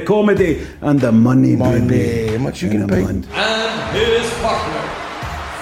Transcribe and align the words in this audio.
I'm 0.00 0.12
all 0.12 0.24
about 0.24 0.36
the 0.36 0.44
comedy 0.56 0.66
and 0.80 1.00
the 1.00 1.12
money, 1.12 1.56
Money. 1.56 1.86
baby. 1.86 2.32
How 2.36 2.38
much 2.42 2.62
you 2.62 2.70
And 2.70 2.80
gonna 2.88 2.92
pay? 2.92 3.02
money. 3.02 3.22
And 3.34 3.96
his 3.96 4.30
partner, 4.40 4.82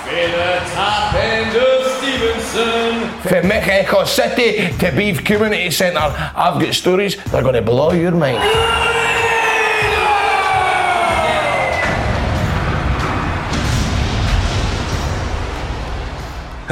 Fela 0.07 0.75
Top 0.75 1.15
End 1.15 1.57
of 1.57 1.87
Stevenson. 1.99 3.21
From 3.29 3.49
Mexico 3.49 4.05
City 4.05 4.77
to 4.79 4.93
Beef 4.93 5.25
Community 5.25 5.71
Centre, 5.71 5.99
I've 6.01 6.61
got 6.61 6.75
stories 6.75 7.17
that 7.17 7.35
are 7.35 7.43
going 7.43 7.55
to 7.55 7.63
blow 7.63 7.93
your 7.93 8.13
mind. 8.13 8.39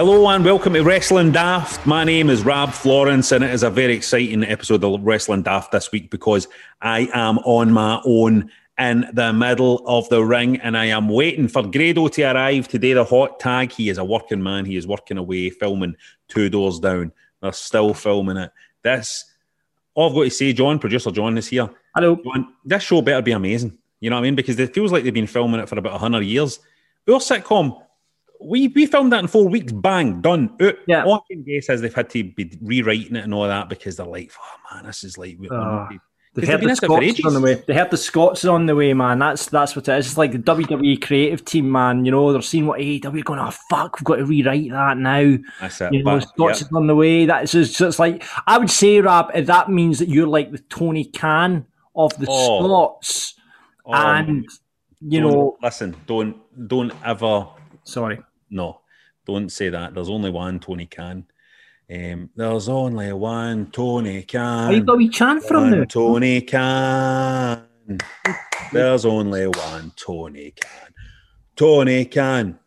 Hello 0.05 0.27
and 0.31 0.45
welcome 0.45 0.73
to 0.73 0.83
Wrestling 0.83 1.31
Daft. 1.31 1.87
My 1.87 2.03
name 2.03 2.29
is 2.29 2.45
Rab 2.45 2.73
Florence, 2.73 3.31
and 3.31 3.45
it 3.45 3.53
is 3.53 3.63
a 3.63 3.71
very 3.71 3.95
exciting 3.95 4.43
episode 4.43 4.83
of 4.83 5.01
Wrestling 5.01 5.43
Daft 5.43 5.71
this 5.71 5.93
week 5.93 6.11
because 6.11 6.49
I 6.81 7.09
am 7.15 7.39
on 7.45 7.71
my 7.71 8.03
own 8.05 8.51
in 8.81 9.09
the 9.13 9.33
middle 9.33 9.81
of 9.87 10.09
the 10.09 10.25
ring 10.25 10.57
and 10.57 10.77
I 10.77 10.87
am 10.87 11.09
waiting 11.09 11.47
for 11.47 11.63
Grado 11.63 12.09
to 12.09 12.23
arrive 12.25 12.67
today. 12.67 12.95
The 12.95 13.05
hot 13.05 13.39
tag. 13.39 13.71
He 13.71 13.91
is 13.91 13.99
a 13.99 14.05
working 14.05 14.43
man. 14.43 14.65
He 14.65 14.77
is 14.77 14.89
working 14.89 15.19
away, 15.19 15.51
filming 15.51 15.95
two 16.27 16.49
doors 16.49 16.81
down. 16.81 17.13
They're 17.41 17.53
still 17.53 17.95
filming 17.95 18.39
it. 18.39 18.51
This, 18.83 19.25
all 19.95 20.09
I've 20.09 20.17
got 20.17 20.25
to 20.25 20.31
say, 20.31 20.53
John, 20.53 20.81
producer 20.81 21.13
John 21.13 21.39
is 21.39 21.47
here. 21.47 21.71
Hello. 21.95 22.17
John, 22.17 22.55
this 22.65 22.83
show 22.83 23.03
better 23.03 23.23
be 23.23 23.31
amazing. 23.31 23.79
You 24.01 24.11
know 24.11 24.17
what 24.17 24.23
I 24.23 24.25
mean? 24.25 24.35
Because 24.35 24.59
it 24.59 24.75
feels 24.75 24.91
like 24.91 25.05
they've 25.05 25.15
been 25.15 25.29
filming 25.29 25.61
it 25.61 25.69
for 25.69 25.79
about 25.79 25.93
100 25.93 26.23
years. 26.23 26.59
Our 27.09 27.21
sitcom, 27.21 27.81
we, 28.45 28.69
we 28.69 28.87
filmed 28.87 29.13
that 29.13 29.21
in 29.21 29.27
four 29.29 29.49
weeks, 29.49 29.73
bang, 29.73 30.21
done. 30.21 30.55
Out. 30.61 30.75
Yeah. 30.87 31.05
All 31.05 31.15
I 31.15 31.21
can 31.33 31.43
guess 31.43 31.69
is 31.69 31.81
they've 31.81 31.95
had 31.95 32.11
to 32.11 32.25
be 32.25 32.59
rewriting 32.61 33.17
it 33.17 33.25
and 33.25 33.35
all 33.35 33.47
that 33.47 33.69
because 33.69 33.97
they're 33.97 34.07
like, 34.07 34.33
oh 34.39 34.75
man, 34.75 34.87
this 34.87 35.05
is 35.05 35.17
like. 35.19 35.39
Oh, 35.51 35.55
not- 35.55 35.93
They 36.35 36.47
they've 36.47 36.47
the 36.47 36.53
at 36.53 36.63
it 36.63 36.69
for 36.81 36.87
Scots 36.87 37.25
on 37.27 37.35
the 37.35 37.41
way. 37.43 37.63
They 37.67 37.75
heard 37.75 37.91
the 37.91 37.97
Scots 37.99 38.45
are 38.47 38.55
on 38.55 38.65
the 38.65 38.75
way, 38.75 38.95
man. 38.95 39.19
That's 39.19 39.47
that's 39.47 39.77
what 39.77 39.87
it 39.87 39.99
is. 39.99 40.07
It's 40.07 40.17
like 40.17 40.33
the 40.33 40.39
WWE 40.39 41.03
creative 41.03 41.45
team, 41.45 41.71
man. 41.71 42.07
You 42.07 42.11
know, 42.11 42.33
they're 42.33 42.41
seeing 42.41 42.67
what 42.67 42.81
AEW 42.81 43.23
going, 43.23 43.39
oh 43.39 43.51
fuck, 43.69 43.99
we've 43.99 44.05
got 44.05 44.17
to 44.17 44.25
rewrite 44.25 44.71
that 44.71 44.97
now. 44.97 45.37
That's 45.61 45.81
it. 45.83 45.93
You 45.93 46.03
know, 46.03 46.19
But, 46.19 46.29
Scots 46.29 46.63
yeah. 46.63 46.69
on 46.77 46.87
the 46.87 46.97
way. 46.97 47.27
That's 47.27 47.53
just, 47.53 47.75
so 47.77 47.87
it's 47.87 47.99
like 47.99 48.25
I 48.47 48.57
would 48.57 48.71
say, 48.71 49.01
Rab, 49.01 49.27
if 49.35 49.45
that 49.47 49.69
means 49.69 49.99
that 49.99 50.09
you're 50.09 50.27
like 50.27 50.51
the 50.53 50.59
Tony 50.59 51.05
Khan 51.05 51.67
of 51.95 52.17
the 52.19 52.27
Oh. 52.31 52.65
Scots, 52.65 53.35
Oh, 53.85 53.93
and 53.93 54.47
you 55.07 55.21
don't- 55.21 55.33
know, 55.33 55.59
listen, 55.63 55.95
don't 56.07 56.37
don't 56.69 56.93
ever 57.05 57.47
sorry, 57.85 58.21
no, 58.53 58.83
don't 59.27 59.51
say 59.51 59.71
that. 59.71 59.95
There's 59.95 60.09
only 60.09 60.31
one 60.31 60.61
Tony 60.61 60.87
Khan. 60.87 61.25
Um, 61.93 62.31
there's 62.37 62.69
only 62.69 63.13
one 63.13 63.71
Tony 63.71 64.23
Khan. 64.23 64.71
are 64.71 64.73
you 64.73 64.83
got 64.83 64.95
a 64.95 64.97
wee 64.97 65.09
chant 65.09 65.43
from 65.43 65.71
one 65.71 65.81
now? 65.81 65.85
Tony 65.85 66.41
Khan. 66.43 67.67
There's 68.73 69.05
only 69.05 69.47
one 69.47 69.93
Tony 69.97 70.53
Khan. 70.53 70.95
Tony 71.57 72.05
Khan. 72.05 72.59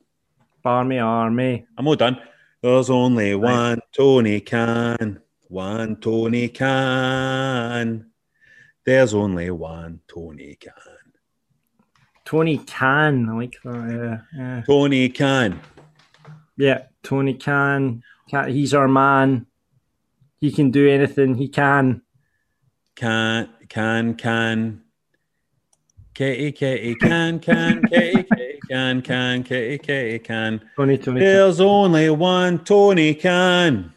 Barmy 0.63 0.99
Army. 0.99 1.65
I'm 1.77 1.87
all 1.87 1.95
done. 1.95 2.19
There's 2.61 2.89
only 2.89 3.35
one 3.35 3.79
Tony 3.95 4.41
Khan. 4.41 5.21
One 5.47 5.95
Tony 5.97 6.49
Khan. 6.49 8.05
There's 8.85 9.13
only 9.13 9.49
one 9.51 10.01
Tony 10.07 10.55
Khan. 10.55 10.73
Tony 12.25 12.57
Khan. 12.57 13.29
I 13.29 13.33
like 13.33 13.55
that. 13.63 14.21
Yeah, 14.35 14.39
yeah. 14.39 14.61
Tony 14.65 15.09
Khan. 15.09 15.59
Yeah, 16.57 16.83
Tony 17.03 17.33
Khan. 17.33 18.03
Khan. 18.31 18.49
He's 18.49 18.73
our 18.73 18.87
man. 18.87 19.45
He 20.39 20.51
can 20.51 20.71
do 20.71 20.89
anything. 20.89 21.35
He 21.35 21.47
can. 21.47 22.01
Can, 22.95 23.49
can, 23.67 24.15
can. 24.15 24.81
Kitty, 26.13 26.53
kitty, 26.53 26.95
can, 26.95 27.39
can, 27.39 27.81
kitty, 27.87 28.23
kitty, 28.23 28.59
can, 28.69 29.01
can, 29.01 29.43
kitty, 29.43 29.77
kitty, 29.77 30.19
can. 30.19 30.61
Tony, 30.77 30.97
Tony. 30.97 31.19
Khan. 31.19 31.25
There's 31.25 31.59
only 31.59 32.09
one 32.09 32.63
Tony 32.63 33.13
Khan. 33.15 33.93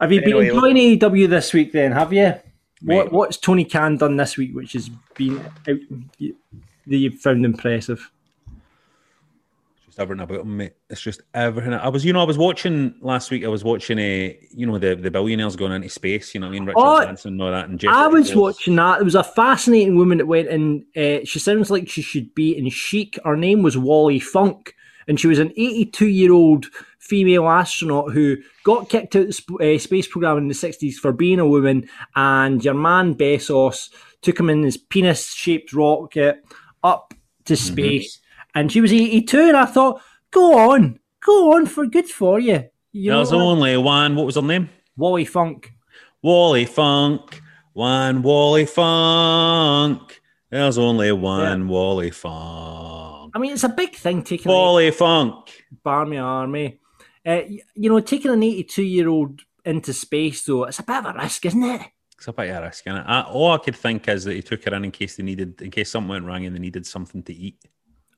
Have 0.00 0.12
you 0.12 0.20
been 0.20 0.36
Anyway, 0.36 0.48
enjoying 0.50 0.76
AEW 0.76 1.28
this 1.28 1.52
week? 1.52 1.72
Then 1.72 1.90
have 1.90 2.12
you? 2.12 2.34
Mate. 2.80 2.96
What 2.96 3.12
What's 3.12 3.36
Tony 3.36 3.64
Khan 3.64 3.96
done 3.96 4.16
this 4.16 4.36
week, 4.36 4.54
which 4.54 4.74
has 4.74 4.88
been 5.16 5.40
out, 5.40 5.78
that 6.18 6.96
you've 6.96 7.18
found 7.18 7.44
impressive? 7.44 8.08
Everything 9.98 10.22
about 10.22 10.40
him, 10.42 10.56
mate. 10.56 10.74
It's 10.88 11.00
just 11.00 11.22
everything. 11.34 11.74
I 11.74 11.88
was, 11.88 12.04
you 12.04 12.12
know, 12.12 12.20
I 12.20 12.24
was 12.24 12.38
watching 12.38 12.94
last 13.00 13.30
week. 13.32 13.44
I 13.44 13.48
was 13.48 13.64
watching 13.64 13.98
a, 13.98 14.38
you 14.50 14.64
know, 14.66 14.78
the 14.78 14.94
the 14.94 15.10
billionaires 15.10 15.56
going 15.56 15.72
into 15.72 15.88
space. 15.88 16.34
You 16.34 16.40
know, 16.40 16.46
what 16.46 16.50
I 16.50 16.58
mean, 16.58 16.64
Richard 16.66 16.78
Oh, 16.78 16.98
Branson 17.04 17.32
and 17.32 17.42
all 17.42 17.50
that. 17.50 17.68
And 17.68 17.80
Jeff 17.80 17.92
I 17.92 18.06
was 18.06 18.30
Bezos. 18.30 18.36
watching 18.36 18.76
that. 18.76 19.00
It 19.00 19.04
was 19.04 19.16
a 19.16 19.24
fascinating 19.24 19.96
woman 19.96 20.18
that 20.18 20.26
went 20.26 20.48
in. 20.48 20.86
Uh, 20.96 21.24
she 21.24 21.40
sounds 21.40 21.70
like 21.70 21.88
she 21.88 22.00
should 22.02 22.32
be 22.34 22.56
in 22.56 22.70
Chic. 22.70 23.18
Her 23.24 23.36
name 23.36 23.62
was 23.62 23.76
Wally 23.76 24.20
Funk, 24.20 24.74
and 25.08 25.18
she 25.18 25.26
was 25.26 25.40
an 25.40 25.50
82 25.56 26.06
year 26.06 26.32
old 26.32 26.66
female 27.00 27.48
astronaut 27.48 28.12
who 28.12 28.36
got 28.64 28.88
kicked 28.90 29.16
out 29.16 29.22
of 29.22 29.26
the 29.28 29.32
sp- 29.34 29.60
uh, 29.60 29.78
space 29.78 30.06
program 30.06 30.36
in 30.38 30.48
the 30.48 30.54
60s 30.54 30.94
for 30.94 31.10
being 31.10 31.40
a 31.40 31.46
woman. 31.48 31.88
And 32.14 32.64
your 32.64 32.74
man 32.74 33.14
Bezos 33.16 33.90
took 34.22 34.38
him 34.38 34.50
in 34.50 34.62
his 34.62 34.76
penis 34.76 35.32
shaped 35.32 35.72
rocket 35.72 36.44
up 36.84 37.14
to 37.46 37.54
Mm-hmm. 37.54 37.74
And 38.54 38.70
she 38.70 38.80
was 38.80 38.92
82. 38.92 39.48
And 39.48 39.56
I 39.56 39.66
thought, 39.66 40.00
go 40.30 40.70
on, 40.70 40.98
go 41.24 41.54
on, 41.54 41.66
for 41.66 41.86
good 41.86 42.06
for 42.06 42.38
you. 42.38 42.64
you 42.92 43.12
There's 43.12 43.32
only 43.32 43.76
one. 43.76 44.16
What 44.16 44.26
was 44.26 44.36
her 44.36 44.42
name? 44.42 44.68
Wally 44.96 45.24
Funk. 45.24 45.72
Wally 46.22 46.64
Funk. 46.64 47.40
One 47.72 48.22
Wally 48.22 48.66
Funk. 48.66 50.20
There's 50.50 50.78
only 50.78 51.12
one 51.12 51.68
Wally 51.68 52.10
Funk. 52.10 53.32
I 53.34 53.38
mean, 53.38 53.52
it's 53.52 53.64
a 53.64 53.68
big 53.68 53.94
thing 53.94 54.22
taking. 54.22 54.50
Wally 54.50 54.90
Funk. 54.90 55.66
Barmy 55.84 56.18
Army. 56.18 56.80
Uh, 57.24 57.42
you 57.74 57.90
know, 57.90 58.00
taking 58.00 58.30
an 58.30 58.42
82 58.42 58.82
year 58.82 59.08
old 59.08 59.42
into 59.64 59.92
space, 59.92 60.44
though, 60.44 60.64
it's 60.64 60.78
a 60.78 60.82
bit 60.82 60.96
of 60.96 61.14
a 61.14 61.18
risk, 61.18 61.44
isn't 61.46 61.62
it? 61.62 61.82
It's 62.16 62.26
a 62.26 62.32
bit 62.32 62.50
of 62.50 62.56
a 62.56 62.66
risk, 62.66 62.84
innit? 62.86 63.04
I, 63.06 63.22
all 63.22 63.52
I 63.52 63.58
could 63.58 63.76
think 63.76 64.08
is 64.08 64.24
that 64.24 64.34
he 64.34 64.42
took 64.42 64.64
her 64.64 64.74
in 64.74 64.86
in 64.86 64.90
case 64.90 65.16
they 65.16 65.22
needed, 65.22 65.60
in 65.60 65.70
case 65.70 65.90
something 65.90 66.08
went 66.08 66.24
wrong 66.24 66.44
and 66.46 66.56
they 66.56 66.60
needed 66.60 66.86
something 66.86 67.22
to 67.24 67.34
eat. 67.34 67.62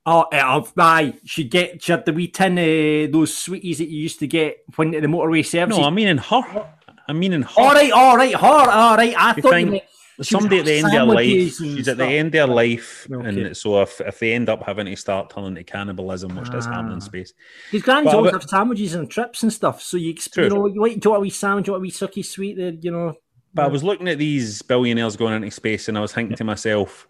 Oh, 0.06 0.22
uh, 0.32 0.62
aye, 0.78 1.14
she 1.24 1.44
get 1.44 1.82
she 1.82 1.92
had 1.92 2.04
the 2.06 2.12
wee 2.12 2.28
tin 2.28 2.58
uh, 2.58 3.10
those 3.12 3.36
sweeties 3.36 3.78
that 3.78 3.88
you 3.88 4.00
used 4.00 4.18
to 4.20 4.26
get 4.26 4.58
when 4.76 4.92
the 4.92 5.00
motorway 5.02 5.44
services. 5.44 5.78
No, 5.78 5.84
I 5.84 5.90
mean 5.90 6.08
in 6.08 6.18
her. 6.18 6.66
I 7.06 7.12
mean 7.12 7.32
in 7.32 7.42
her. 7.42 7.50
all 7.58 7.72
right, 7.74 7.92
all 7.92 8.16
right, 8.16 8.34
her, 8.34 8.46
all 8.46 8.96
right. 8.96 9.14
I 9.16 9.34
You 9.36 9.42
thought 9.42 9.50
think 9.52 9.66
you 9.66 9.70
meant 9.72 9.84
somebody 10.22 10.58
at 10.60 10.64
the 10.64 10.74
end 10.74 10.86
of 10.86 10.92
their 10.92 11.04
life, 11.04 11.16
sandwiches 11.26 11.56
she's 11.56 11.88
at 11.88 11.96
the 11.98 12.06
end 12.06 12.34
of 12.34 12.48
her 12.48 12.54
life, 12.54 13.06
Okay. 13.12 13.28
and 13.44 13.56
so 13.56 13.82
if, 13.82 14.00
if 14.00 14.18
they 14.18 14.32
end 14.32 14.48
up 14.48 14.62
having 14.64 14.86
to 14.86 14.96
start 14.96 15.30
turning 15.30 15.54
to 15.56 15.64
cannibalism, 15.64 16.34
which 16.36 16.50
does 16.50 16.66
happen 16.66 16.90
Ah. 16.90 16.94
in 16.94 17.00
space, 17.00 17.32
His 17.70 17.82
grands 17.82 18.12
always 18.12 18.32
have 18.32 18.44
sandwiches 18.44 18.94
and 18.94 19.10
trips 19.10 19.42
and 19.42 19.52
stuff. 19.52 19.82
So 19.82 19.96
you, 19.98 20.14
exp- 20.14 20.36
you 20.42 20.48
know, 20.48 20.66
you 20.66 20.80
want, 20.80 21.00
do 21.00 21.08
you 21.08 21.10
want 21.10 21.20
a 21.20 21.22
wee 21.22 21.30
sandwich, 21.30 21.64
do 21.66 21.68
you 21.70 21.72
want 21.74 21.82
a 21.82 21.84
wee 21.84 21.90
sucky 21.90 22.24
sweet? 22.24 22.56
You 22.82 22.90
know. 22.90 23.14
But 23.52 23.64
I 23.64 23.68
was 23.68 23.82
looking 23.82 24.08
at 24.08 24.18
these 24.18 24.62
billionaires 24.62 25.16
going 25.16 25.34
into 25.34 25.50
space, 25.50 25.88
and 25.88 25.98
I 25.98 26.00
was 26.00 26.12
thinking 26.12 26.36
to 26.36 26.44
myself, 26.44 27.08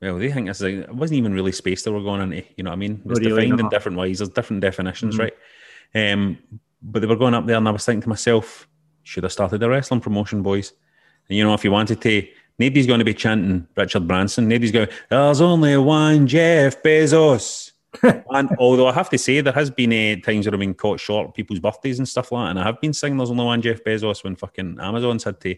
well, 0.00 0.18
they 0.18 0.30
think 0.30 0.46
this 0.46 0.58
is 0.60 0.62
a, 0.64 0.80
it 0.82 0.94
wasn't 0.94 1.18
even 1.18 1.34
really 1.34 1.52
space 1.52 1.82
they 1.82 1.90
were 1.90 2.02
going 2.02 2.20
into. 2.22 2.44
You 2.56 2.64
know 2.64 2.70
what 2.70 2.76
I 2.76 2.78
mean? 2.78 3.02
It's 3.04 3.20
Really 3.20 3.30
defined 3.30 3.60
in 3.60 3.68
different 3.68 3.98
ways. 3.98 4.18
There's 4.18 4.28
different 4.30 4.62
definitions, 4.62 5.16
Mhm. 5.16 5.18
right? 5.20 6.12
Um, 6.12 6.38
but 6.82 7.00
they 7.00 7.08
were 7.08 7.16
going 7.16 7.34
up 7.34 7.46
there, 7.46 7.56
and 7.56 7.66
I 7.66 7.72
was 7.72 7.84
thinking 7.84 8.02
to 8.02 8.08
myself, 8.08 8.68
should 9.02 9.24
have 9.24 9.32
started 9.32 9.62
a 9.62 9.68
wrestling 9.68 10.00
promotion, 10.00 10.42
boys. 10.42 10.72
And 11.28 11.36
you 11.36 11.44
know, 11.44 11.54
if 11.54 11.64
you 11.64 11.70
wanted 11.72 12.00
to, 12.02 12.26
nobody's 12.58 12.86
going 12.86 12.98
to 13.00 13.04
be 13.04 13.14
chanting 13.14 13.66
Richard 13.76 14.06
Branson. 14.06 14.48
Nobody's 14.48 14.70
going, 14.72 14.88
there's 15.10 15.40
only 15.40 15.76
one 15.78 16.26
Jeff 16.26 16.82
Bezos. 16.82 17.72
and 18.02 18.50
although 18.58 18.86
I 18.86 18.92
have 18.92 19.08
to 19.10 19.18
say, 19.18 19.40
there 19.40 19.52
has 19.54 19.70
been 19.70 19.92
uh, 19.92 20.20
times 20.24 20.46
where 20.46 20.54
I've 20.54 20.60
been 20.60 20.74
caught 20.74 21.00
short 21.00 21.28
of 21.28 21.34
people's 21.34 21.58
birthdays 21.58 21.98
and 21.98 22.06
stuff 22.06 22.30
like 22.30 22.44
that. 22.46 22.50
And 22.50 22.58
I 22.60 22.64
have 22.64 22.80
been 22.82 22.92
singing 22.92 23.16
There's 23.16 23.30
Only 23.30 23.44
One 23.46 23.62
Jeff 23.62 23.82
Bezos 23.82 24.22
when 24.22 24.36
fucking 24.36 24.76
Amazon's 24.80 25.24
had 25.24 25.40
to 25.40 25.56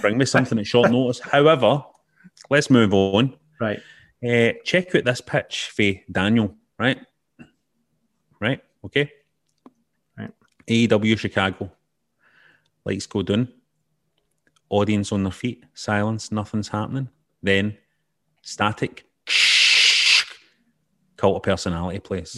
bring 0.00 0.16
me 0.18 0.24
something 0.24 0.58
at 0.58 0.66
short 0.66 0.90
notice. 0.92 1.20
However, 1.20 1.84
let's 2.48 2.70
move 2.70 2.94
on. 2.94 3.34
Right. 3.60 3.80
Uh, 4.26 4.52
check 4.64 4.94
out 4.94 5.04
this 5.04 5.20
pitch 5.20 5.70
for 5.74 5.92
Daniel, 6.10 6.54
right? 6.78 6.98
Right, 8.40 8.62
okay. 8.84 9.12
Right. 10.18 10.30
AEW 10.66 11.18
Chicago. 11.18 11.70
Lights 12.84 13.06
go 13.06 13.22
down. 13.22 13.48
Audience 14.70 15.12
on 15.12 15.24
their 15.24 15.32
feet. 15.32 15.64
Silence. 15.74 16.32
Nothing's 16.32 16.68
happening. 16.68 17.08
Then 17.42 17.76
static. 18.42 19.04
Cult 21.16 21.36
of 21.36 21.42
personality 21.42 21.98
place. 21.98 22.34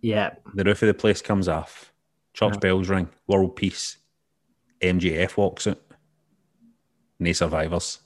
Yeah. 0.00 0.30
The 0.54 0.64
roof 0.64 0.82
of 0.82 0.88
the 0.88 0.94
place 0.94 1.22
comes 1.22 1.46
off. 1.46 1.92
Church 2.32 2.58
bells 2.60 2.88
ring. 2.88 3.08
World 3.28 3.54
peace. 3.54 3.98
MJF 4.80 5.36
walks 5.36 5.66
out. 5.66 5.80
No 7.18 7.32
survivors. 7.32 7.98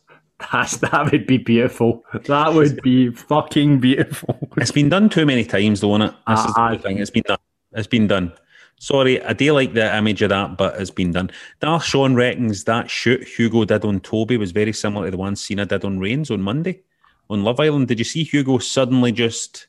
That's, 0.52 0.76
that 0.79 1.11
would 1.11 1.26
be 1.26 1.38
beautiful. 1.38 2.05
That 2.26 2.55
would 2.55 2.81
be 2.82 3.11
fucking 3.11 3.81
beautiful. 3.81 4.38
It's 4.56 4.70
been 4.73 4.88
done 4.88 5.08
too 5.08 5.26
many 5.26 5.44
times, 5.44 5.81
though, 5.81 5.96
is 5.96 6.11
it? 6.11 6.14
This 6.29 6.41
is 6.41 6.55
Ah, 6.56 6.70
the 6.73 6.79
thing. 6.79 6.99
It's 6.99 7.11
been 7.11 7.23
done. 7.26 7.38
It's 7.73 7.87
been 7.87 8.06
done. 8.06 8.32
Sorry, 8.79 9.23
I 9.23 9.32
do 9.32 9.52
like 9.52 9.73
the 9.75 9.96
image 9.96 10.23
of 10.23 10.31
that, 10.31 10.56
but 10.56 10.81
it's 10.81 10.91
been 10.91 11.12
done. 11.12 11.31
Darth 11.61 11.85
Sean 11.85 12.14
reckons 12.14 12.64
that 12.64 12.91
shoot 12.91 13.26
Hugo 13.26 13.64
did 13.64 13.85
on 13.85 14.00
Toby 14.00 14.37
was 14.37 14.52
very 14.52 14.73
similar 14.73 15.06
to 15.06 15.11
the 15.12 15.17
one 15.17 15.37
Cena 15.37 15.64
did 15.64 15.85
on 15.85 15.99
Reigns 16.00 16.31
on 16.31 16.43
Monday 16.43 16.82
on 17.31 17.44
Love 17.44 17.61
Island. 17.61 17.88
Did 17.88 17.99
you 17.99 18.05
see 18.05 18.25
Hugo 18.25 18.58
suddenly 18.58 19.12
just 19.12 19.69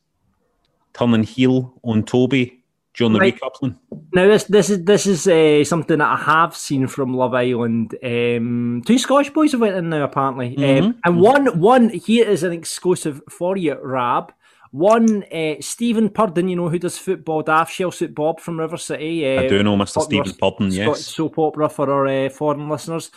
turning 0.94 1.24
heel 1.24 1.74
on 1.84 2.04
Toby 2.04 2.55
during 2.96 3.14
the 3.14 3.20
Right. 3.20 3.40
recoupling? 3.40 3.78
Now 4.14 4.28
this 4.28 4.46
this 4.46 4.70
is 4.70 4.84
this 4.84 5.06
is 5.06 5.28
uh, 5.28 5.64
something 5.64 5.98
that 5.98 6.08
I 6.08 6.18
have 6.18 6.56
seen 6.56 6.88
from 6.88 7.14
Love 7.14 7.34
Island. 7.34 7.96
Um, 8.04 8.84
two 8.86 8.98
Scottish 8.98 9.32
boys 9.32 9.52
have 9.52 9.62
went 9.62 9.76
in 9.76 9.90
now 9.90 10.04
apparently, 10.04 10.56
um, 10.58 10.98
and 11.04 11.20
one 11.20 11.60
one 11.60 11.90
here 11.90 12.28
is 12.28 12.44
an 12.44 12.52
exclusive 12.52 13.22
for 13.30 13.58
you, 13.58 13.78
Rab. 13.82 14.34
One 14.72 15.24
uh, 15.32 15.56
Stephen 15.62 16.10
Purdon, 16.10 16.50
you 16.50 16.56
know 16.56 16.70
who 16.70 16.80
does 16.80 16.98
football, 16.98 17.42
Daft 17.44 17.74
Shell 17.74 17.92
Suit 17.92 18.14
Bob 18.14 18.42
from 18.42 18.60
River 18.60 18.78
City. 18.78 19.26
Uh, 19.26 19.44
I 19.44 19.48
do 19.48 19.64
know 19.64 19.78
Mr. 19.78 20.02
Stephen 20.02 20.34
Purdon, 20.34 20.72
Scottish 20.72 20.76
yes. 20.76 21.06
soap 21.06 21.40
opera 21.40 21.70
for 21.70 21.90
our 21.90 22.08
uh, 22.08 22.30
foreign 22.30 22.70
listeners. 22.70 23.10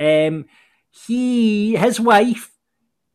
Um, 0.00 0.46
he 0.90 1.76
his 1.76 2.00
wife 2.00 2.52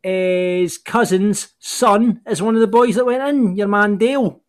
his 0.03 0.77
cousin's 0.77 1.53
son 1.59 2.21
is 2.27 2.41
one 2.41 2.55
of 2.55 2.61
the 2.61 2.67
boys 2.67 2.95
that 2.95 3.05
went 3.05 3.23
in. 3.23 3.55
Your 3.55 3.67
man 3.67 3.97
Dale. 3.97 4.41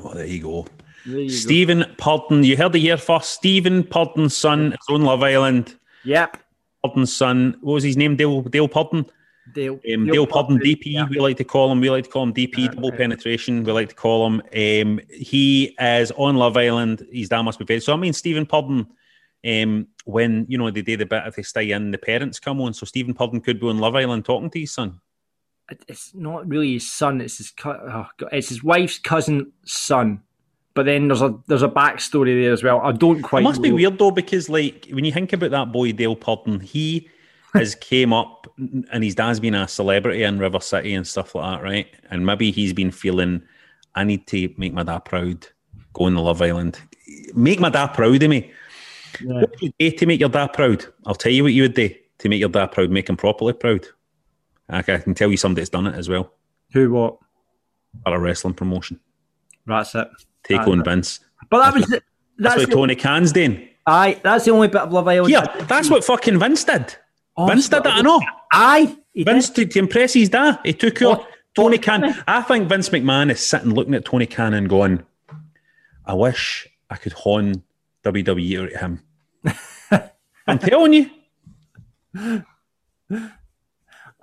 Oh, 0.00 0.14
there 0.14 0.26
you 0.26 0.42
go. 0.42 0.66
There 1.06 1.20
you 1.20 1.28
go. 1.28 1.34
Stephen 1.34 1.84
Purdon, 1.98 2.44
you 2.44 2.56
heard 2.56 2.74
it 2.74 2.80
here 2.80 2.96
first. 2.96 3.30
Stephen 3.30 3.82
Purdon's 3.84 4.36
son 4.36 4.72
is 4.72 4.78
on 4.88 5.02
Love 5.02 5.22
Island. 5.22 5.76
Yep. 6.04 6.36
Purdon's 6.84 7.12
son, 7.12 7.56
what 7.60 7.74
was 7.74 7.84
his 7.84 7.96
name? 7.96 8.16
Dale, 8.16 8.42
Dale 8.42 8.68
Purdon? 8.68 9.06
Dale. 9.54 9.80
Um, 9.94 10.06
Dale 10.06 10.26
Purdon, 10.26 10.58
DP, 10.58 10.82
yeah. 10.86 11.06
we 11.08 11.18
like 11.18 11.36
to 11.38 11.44
call 11.44 11.72
him. 11.72 11.80
We 11.80 11.90
like 11.90 12.04
to 12.04 12.10
call 12.10 12.24
him 12.24 12.34
DP, 12.34 12.72
double 12.74 12.92
penetration. 12.92 13.64
We 13.64 13.72
like 13.72 13.88
to 13.88 13.94
call 13.94 14.26
him. 14.26 14.42
Um, 14.54 15.00
he 15.10 15.76
is 15.80 16.12
on 16.12 16.36
Love 16.36 16.56
Island. 16.56 17.06
His 17.10 17.28
dad 17.28 17.42
must 17.42 17.58
be 17.58 17.64
paid. 17.64 17.82
So 17.82 17.92
I 17.92 17.96
mean, 17.96 18.12
Stephen 18.12 18.46
Purdon, 18.46 18.86
um, 19.46 19.88
when 20.04 20.46
you 20.48 20.58
know 20.58 20.70
they 20.70 20.82
do 20.82 20.96
the 20.96 21.06
bit 21.06 21.26
if 21.26 21.36
they 21.36 21.42
stay 21.42 21.70
in, 21.70 21.90
the 21.90 21.98
parents 21.98 22.38
come 22.38 22.60
on. 22.60 22.74
So 22.74 22.86
Stephen 22.86 23.14
Purdon 23.14 23.40
could 23.40 23.60
be 23.60 23.68
on 23.68 23.78
Love 23.78 23.96
Island 23.96 24.24
talking 24.24 24.50
to 24.50 24.60
his 24.60 24.72
son. 24.72 25.00
It's 25.86 26.14
not 26.14 26.48
really 26.48 26.74
his 26.74 26.90
son. 26.90 27.20
It's 27.20 27.38
his 27.38 27.52
oh 27.64 28.06
God, 28.16 28.28
it's 28.32 28.48
his 28.48 28.64
wife's 28.64 28.98
cousin's 28.98 29.52
son. 29.64 30.22
But 30.74 30.86
then 30.86 31.08
there's 31.08 31.22
a 31.22 31.36
there's 31.46 31.62
a 31.62 31.68
backstory 31.68 32.40
there 32.40 32.52
as 32.52 32.62
well. 32.62 32.80
I 32.80 32.92
don't 32.92 33.22
quite. 33.22 33.40
It 33.40 33.44
must 33.44 33.62
be 33.62 33.72
weird 33.72 33.98
though, 33.98 34.10
because 34.10 34.48
like 34.48 34.86
when 34.92 35.04
you 35.04 35.12
think 35.12 35.32
about 35.32 35.50
that 35.50 35.72
boy 35.72 35.92
Dale 35.92 36.16
Purdon, 36.16 36.60
he 36.60 37.08
has 37.54 37.74
came 37.74 38.12
up 38.12 38.46
and 38.58 39.02
his 39.04 39.14
dad's 39.14 39.40
been 39.40 39.54
a 39.54 39.66
celebrity 39.68 40.22
in 40.22 40.38
River 40.38 40.60
City 40.60 40.94
and 40.94 41.06
stuff 41.06 41.34
like 41.34 41.58
that, 41.58 41.64
right? 41.64 41.86
And 42.10 42.24
maybe 42.24 42.50
he's 42.50 42.72
been 42.72 42.90
feeling, 42.90 43.42
I 43.94 44.04
need 44.04 44.26
to 44.28 44.52
make 44.56 44.72
my 44.72 44.82
dad 44.82 45.00
proud, 45.00 45.46
going 45.94 46.14
to 46.14 46.20
Love 46.20 46.42
Island, 46.42 46.78
make 47.34 47.60
my 47.60 47.70
dad 47.70 47.88
proud 47.88 48.22
eh, 48.22 48.26
of 48.26 48.30
me. 48.30 48.52
What 49.24 49.50
would 49.50 49.60
you 49.60 49.72
do 49.78 49.90
to 49.90 50.06
make 50.06 50.20
your 50.20 50.28
dad 50.28 50.52
proud? 50.52 50.84
I'll 51.06 51.14
tell 51.14 51.32
you 51.32 51.42
what 51.42 51.52
you 51.52 51.62
would 51.62 51.74
do 51.74 51.90
to 52.18 52.28
make 52.28 52.40
your 52.40 52.50
dad 52.50 52.72
proud, 52.72 52.90
make 52.90 53.08
him 53.08 53.16
properly 53.16 53.52
proud. 53.52 53.86
I 54.68 54.78
I 54.78 54.82
can 54.82 55.14
tell 55.14 55.30
you 55.30 55.36
somebody 55.36 55.62
that's 55.62 55.70
done 55.70 55.86
it 55.86 55.94
as 55.94 56.08
well. 56.08 56.32
Who 56.72 56.90
what? 56.92 57.18
At 58.06 58.12
a 58.12 58.18
wrestling 58.18 58.54
promotion. 58.54 59.00
That's 59.66 59.94
it. 59.94 60.08
Take 60.44 60.60
Aye. 60.60 60.64
on 60.70 60.84
Vince. 60.84 61.20
But 61.50 61.62
that 61.64 61.74
was 61.74 61.86
the, 61.86 62.02
That's 62.38 62.54
that's 62.54 62.66
what 62.68 62.74
Tony 62.76 62.94
Khan's 62.94 63.32
doing. 63.32 63.68
aye. 63.86 64.20
That's 64.22 64.44
the 64.44 64.52
only 64.52 64.68
bit 64.68 64.82
of 64.82 64.92
Love 64.92 65.08
Island. 65.08 65.32
Yeah, 65.32 65.44
that's 65.66 65.90
what 65.90 66.04
fucking 66.04 66.38
Vince 66.38 66.62
did. 66.62 66.94
Oh, 67.36 67.46
Vince 67.48 67.68
did 67.68 67.78
it, 67.84 67.86
I 67.86 68.00
know. 68.00 68.20
Aye. 68.52 68.96
He 69.12 69.24
did. 69.24 69.32
Vince 69.32 69.50
to, 69.50 69.66
to 69.66 69.78
impress 69.80 70.12
his 70.14 70.28
dad, 70.28 70.60
he 70.64 70.72
took 70.72 70.98
What- 71.00 71.20
out 71.22 71.26
Tony 71.56 71.78
what- 71.78 71.84
Khan. 71.86 72.14
I 72.28 72.42
think 72.42 72.68
Vince 72.68 72.90
McMahon 72.90 73.30
is 73.32 73.44
sitting 73.44 73.70
looking 73.74 73.94
at 73.94 74.04
Tony 74.04 74.26
Khan 74.26 74.54
and 74.54 74.68
going, 74.68 75.04
I 76.06 76.14
wish 76.14 76.68
I 76.90 76.96
could 76.96 77.12
hone 77.14 77.62
WWE 78.04 78.62
out 78.62 78.72
of 78.72 78.80
him. 78.80 79.02
I'm 80.46 80.58
telling 80.60 80.92
you, 80.92 81.10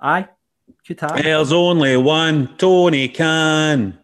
Aye. 0.00 0.28
There's 0.88 1.52
only 1.52 1.96
one 1.96 2.56
Tony 2.56 3.08
Khan. 3.08 3.98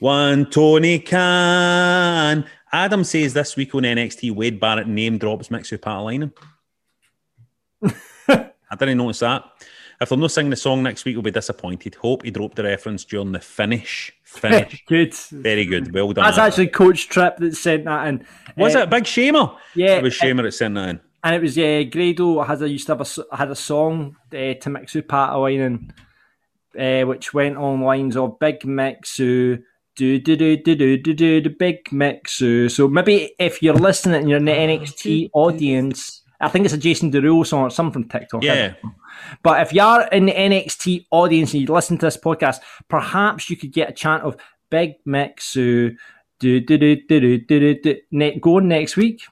One 0.00 0.46
Tony 0.50 0.98
Khan. 0.98 2.44
Adam 2.72 3.04
says 3.04 3.34
this 3.34 3.56
week 3.56 3.74
on 3.74 3.82
NXT, 3.82 4.32
Wade 4.34 4.58
Barrett 4.58 4.88
name 4.88 5.18
drops 5.18 5.48
Mixu 5.48 5.78
Paatelainen. 5.78 6.32
I 8.28 8.76
didn't 8.76 8.98
notice 8.98 9.20
that. 9.20 9.44
If 10.00 10.08
they're 10.08 10.18
not 10.18 10.32
singing 10.32 10.50
the 10.50 10.56
song 10.56 10.82
next 10.82 11.04
week, 11.04 11.14
we'll 11.14 11.22
be 11.22 11.30
disappointed. 11.30 11.94
Hope 11.94 12.24
he 12.24 12.30
dropped 12.30 12.56
the 12.56 12.64
reference 12.64 13.04
during 13.04 13.30
the 13.32 13.38
finish. 13.40 14.12
Finish. 14.24 14.84
Good. 14.88 15.14
Very 15.30 15.64
good. 15.64 15.94
Well 15.94 16.12
done. 16.12 16.24
That's 16.24 16.36
Adam. 16.36 16.48
actually 16.48 16.66
Coach 16.68 17.08
Trip 17.08 17.36
that 17.36 17.54
sent 17.56 17.84
that 17.84 18.08
in. 18.08 18.26
Was 18.56 18.74
Uh, 18.74 18.80
it 18.80 18.90
Big 18.90 19.04
Shamer? 19.04 19.56
Yeah, 19.76 19.96
It 19.96 20.02
was 20.02 20.14
Shamer 20.18 20.42
that 20.42 20.52
sent 20.52 20.74
that 20.74 20.88
in. 20.88 21.00
and 21.22 21.34
it 21.36 21.40
was 21.40 21.56
yeah. 21.56 21.84
Grado 21.84 22.42
has 22.42 22.60
a 22.60 22.68
used 22.68 22.86
to 22.88 22.96
have 22.96 23.08
a 23.30 23.36
had 23.36 23.50
a 23.52 23.54
song 23.54 24.16
uh, 24.32 24.36
to 24.36 24.68
Mixu 24.70 25.02
Paatelainen, 25.02 25.90
uh, 26.78 27.02
which 27.06 27.34
went 27.34 27.56
on 27.56 27.80
lines 27.80 28.16
of 28.16 28.38
Big 28.38 28.60
Mixu. 28.60 29.62
Do 29.96 30.18
do 30.18 30.36
do 30.36 30.56
do 30.56 30.74
do 30.74 30.96
do 30.96 31.14
do 31.14 31.40
the 31.40 31.50
big 31.50 31.84
mixu. 31.90 32.68
So 32.68 32.88
maybe 32.88 33.32
if 33.38 33.62
you're 33.62 33.74
listening 33.74 34.16
and 34.22 34.28
you're 34.28 34.38
in 34.38 34.44
the 34.44 34.50
NXT 34.50 35.30
audience, 35.32 36.22
I 36.40 36.48
think 36.48 36.64
it's 36.64 36.74
a 36.74 36.78
Jason 36.78 37.12
Derulo 37.12 37.46
song 37.46 37.62
or 37.62 37.70
something 37.70 38.02
from 38.02 38.08
TikTok. 38.08 38.42
Yeah. 38.42 38.74
But 39.44 39.62
if 39.62 39.72
you 39.72 39.82
are 39.82 40.08
in 40.08 40.26
the 40.26 40.32
NXT 40.32 41.06
audience 41.12 41.52
and 41.52 41.62
you 41.62 41.72
listen 41.72 41.96
to 41.98 42.06
this 42.06 42.16
podcast, 42.16 42.58
perhaps 42.88 43.48
you 43.48 43.56
could 43.56 43.72
get 43.72 43.88
a 43.88 43.92
chant 43.92 44.24
of 44.24 44.36
Big 44.68 44.94
Mixu. 45.06 45.96
Do 46.40 46.60
do 46.60 46.76
do 46.76 46.96
do 46.96 47.20
do 47.20 47.38
do 47.38 47.60
do 47.60 47.80
do. 47.80 47.96
Ne- 48.10 48.40
going 48.40 48.66
next 48.66 48.96
week. 48.96 49.22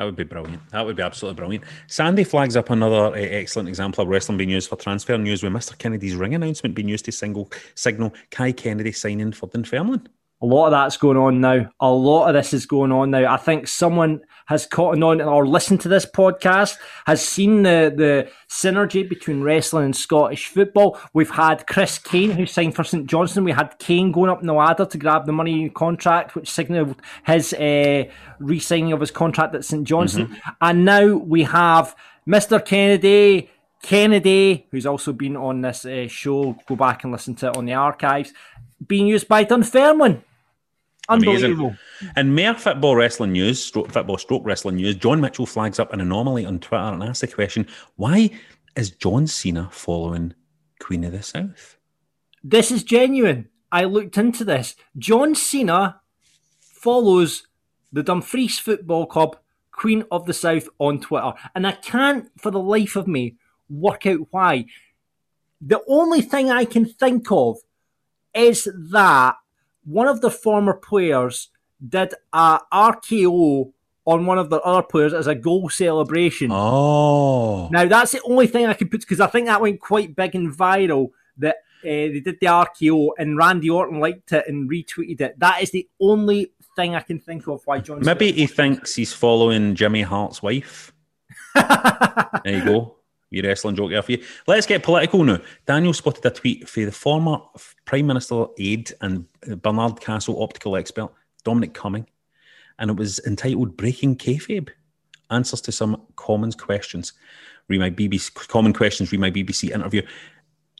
That 0.00 0.06
would 0.06 0.16
be 0.16 0.24
brilliant. 0.24 0.66
That 0.70 0.86
would 0.86 0.96
be 0.96 1.02
absolutely 1.02 1.36
brilliant. 1.36 1.64
Sandy 1.86 2.24
flags 2.24 2.56
up 2.56 2.70
another 2.70 3.08
uh, 3.08 3.20
excellent 3.20 3.68
example 3.68 4.00
of 4.00 4.08
wrestling 4.08 4.38
being 4.38 4.48
used 4.48 4.70
for 4.70 4.76
transfer 4.76 5.18
news 5.18 5.42
with 5.42 5.52
Mr. 5.52 5.76
Kennedy's 5.76 6.16
ring 6.16 6.34
announcement 6.34 6.74
being 6.74 6.88
used 6.88 7.04
to 7.04 7.12
single 7.12 7.52
signal 7.74 8.14
Kai 8.30 8.52
Kennedy 8.52 8.92
signing 8.92 9.30
for 9.32 9.46
Dunfermline. 9.50 10.08
A 10.40 10.46
lot 10.46 10.68
of 10.68 10.70
that's 10.70 10.96
going 10.96 11.18
on 11.18 11.42
now. 11.42 11.70
A 11.80 11.90
lot 11.92 12.28
of 12.28 12.34
this 12.34 12.54
is 12.54 12.64
going 12.64 12.92
on 12.92 13.10
now. 13.10 13.30
I 13.30 13.36
think 13.36 13.68
someone 13.68 14.22
has 14.50 14.66
caught 14.66 15.00
on 15.00 15.20
or 15.20 15.46
listened 15.46 15.80
to 15.80 15.88
this 15.88 16.04
podcast, 16.04 16.76
has 17.06 17.26
seen 17.26 17.62
the, 17.62 17.92
the 17.96 18.28
synergy 18.48 19.08
between 19.08 19.42
wrestling 19.42 19.84
and 19.84 19.96
Scottish 19.96 20.48
football. 20.48 20.98
We've 21.14 21.30
had 21.30 21.68
Chris 21.68 21.98
Kane, 21.98 22.32
who 22.32 22.46
signed 22.46 22.74
for 22.74 22.82
St 22.82 23.06
Johnstone. 23.06 23.44
We 23.44 23.52
had 23.52 23.78
Kane 23.78 24.10
going 24.10 24.28
up 24.28 24.40
in 24.40 24.48
the 24.48 24.52
ladder 24.52 24.86
to 24.86 24.98
grab 24.98 25.24
the 25.24 25.32
money 25.32 25.70
contract, 25.70 26.34
which 26.34 26.50
signalled 26.50 26.96
his 27.24 27.52
uh, 27.52 28.04
re 28.40 28.58
signing 28.58 28.92
of 28.92 28.98
his 28.98 29.12
contract 29.12 29.54
at 29.54 29.64
St 29.64 29.86
Johnstone. 29.86 30.36
And 30.60 30.84
now 30.84 31.14
we 31.14 31.44
have 31.44 31.94
Mr. 32.28 32.62
Kennedy. 32.62 33.50
Kennedy, 33.82 34.66
who's 34.72 34.84
also 34.84 35.12
been 35.12 35.36
on 35.36 35.60
this 35.62 35.86
uh, 35.86 36.06
show, 36.06 36.54
go 36.66 36.76
back 36.76 37.04
and 37.04 37.12
listen 37.12 37.34
to 37.36 37.48
it 37.48 37.56
on 37.56 37.64
the 37.64 37.72
archives, 37.72 38.34
being 38.86 39.06
used 39.06 39.26
by 39.26 39.44
Dunfermline. 39.44 40.22
Unbelievable. 41.10 41.76
Amazing. 42.00 42.14
In 42.16 42.34
mere 42.34 42.54
football 42.54 42.96
wrestling 42.96 43.32
news, 43.32 43.62
stroke, 43.62 43.90
football 43.92 44.16
stroke 44.16 44.42
wrestling 44.44 44.76
news, 44.76 44.94
John 44.94 45.20
Mitchell 45.20 45.46
flags 45.46 45.78
up 45.78 45.92
an 45.92 46.00
anomaly 46.00 46.46
on 46.46 46.60
Twitter 46.60 46.84
and 46.84 47.02
asks 47.02 47.20
the 47.20 47.26
question, 47.26 47.66
why 47.96 48.30
is 48.76 48.90
John 48.90 49.26
Cena 49.26 49.68
following 49.72 50.34
Queen 50.78 51.04
of 51.04 51.12
the 51.12 51.22
South? 51.22 51.76
This 52.42 52.70
is 52.70 52.84
genuine. 52.84 53.48
I 53.72 53.84
looked 53.84 54.16
into 54.16 54.44
this. 54.44 54.76
John 54.96 55.34
Cena 55.34 56.00
follows 56.60 57.46
the 57.92 58.02
Dumfries 58.02 58.58
Football 58.58 59.06
Club 59.06 59.36
Queen 59.72 60.04
of 60.10 60.26
the 60.26 60.32
South 60.32 60.68
on 60.78 61.00
Twitter. 61.00 61.32
And 61.54 61.66
I 61.66 61.72
can't, 61.72 62.30
for 62.38 62.50
the 62.50 62.60
life 62.60 62.96
of 62.96 63.06
me, 63.06 63.36
work 63.68 64.06
out 64.06 64.28
why. 64.30 64.66
The 65.60 65.80
only 65.88 66.22
thing 66.22 66.50
I 66.50 66.64
can 66.64 66.86
think 66.86 67.30
of 67.30 67.58
is 68.34 68.68
that 68.90 69.36
one 69.84 70.08
of 70.08 70.20
the 70.20 70.30
former 70.30 70.74
players 70.74 71.48
did 71.86 72.14
a 72.32 72.60
RKO 72.72 73.72
on 74.04 74.26
one 74.26 74.38
of 74.38 74.50
the 74.50 74.60
other 74.60 74.82
players 74.82 75.12
as 75.12 75.26
a 75.26 75.34
goal 75.34 75.68
celebration. 75.68 76.50
Oh. 76.52 77.68
Now 77.70 77.86
that's 77.86 78.12
the 78.12 78.22
only 78.24 78.46
thing 78.46 78.66
I 78.66 78.74
can 78.74 78.88
put 78.88 79.00
because 79.00 79.20
I 79.20 79.26
think 79.26 79.46
that 79.46 79.60
went 79.60 79.80
quite 79.80 80.16
big 80.16 80.34
and 80.34 80.52
viral. 80.52 81.10
That 81.38 81.56
uh, 81.82 82.12
they 82.12 82.20
did 82.20 82.38
the 82.40 82.46
RKO 82.46 83.10
and 83.18 83.36
Randy 83.36 83.70
Orton 83.70 84.00
liked 84.00 84.32
it 84.32 84.44
and 84.46 84.70
retweeted 84.70 85.20
it. 85.20 85.38
That 85.38 85.62
is 85.62 85.70
the 85.70 85.88
only 86.00 86.52
thing 86.76 86.94
I 86.94 87.00
can 87.00 87.18
think 87.18 87.46
of 87.46 87.62
why 87.64 87.80
John. 87.80 88.00
Maybe 88.04 88.32
he 88.32 88.46
thinks 88.46 88.94
he's 88.94 89.12
following 89.12 89.74
Jimmy 89.74 90.02
Hart's 90.02 90.42
wife. 90.42 90.92
there 91.54 92.40
you 92.46 92.64
go. 92.64 92.96
Your 93.30 93.44
wrestling 93.44 93.76
joke 93.76 93.90
there 93.90 94.02
for 94.02 94.12
you. 94.12 94.24
Let's 94.48 94.66
get 94.66 94.82
political 94.82 95.22
now. 95.22 95.38
Daniel 95.66 95.92
spotted 95.92 96.26
a 96.26 96.30
tweet 96.30 96.68
for 96.68 96.84
the 96.84 96.92
former 96.92 97.38
Prime 97.84 98.06
Minister 98.06 98.46
aide 98.58 98.92
and 99.00 99.24
Barnard 99.62 100.00
Castle 100.00 100.42
optical 100.42 100.76
expert, 100.76 101.10
Dominic 101.44 101.72
Cumming, 101.72 102.06
and 102.78 102.90
it 102.90 102.96
was 102.96 103.20
entitled 103.26 103.76
Breaking 103.76 104.16
Kayfabe 104.16 104.70
Answers 105.30 105.60
to 105.62 105.72
Some 105.72 106.02
Commons 106.16 106.56
Questions. 106.56 107.12
Read 107.68 107.78
my 107.78 107.90
BBC, 107.90 108.34
Common 108.48 108.72
Questions, 108.72 109.12
read 109.12 109.20
my 109.20 109.30
BBC 109.30 109.70
interview. 109.70 110.02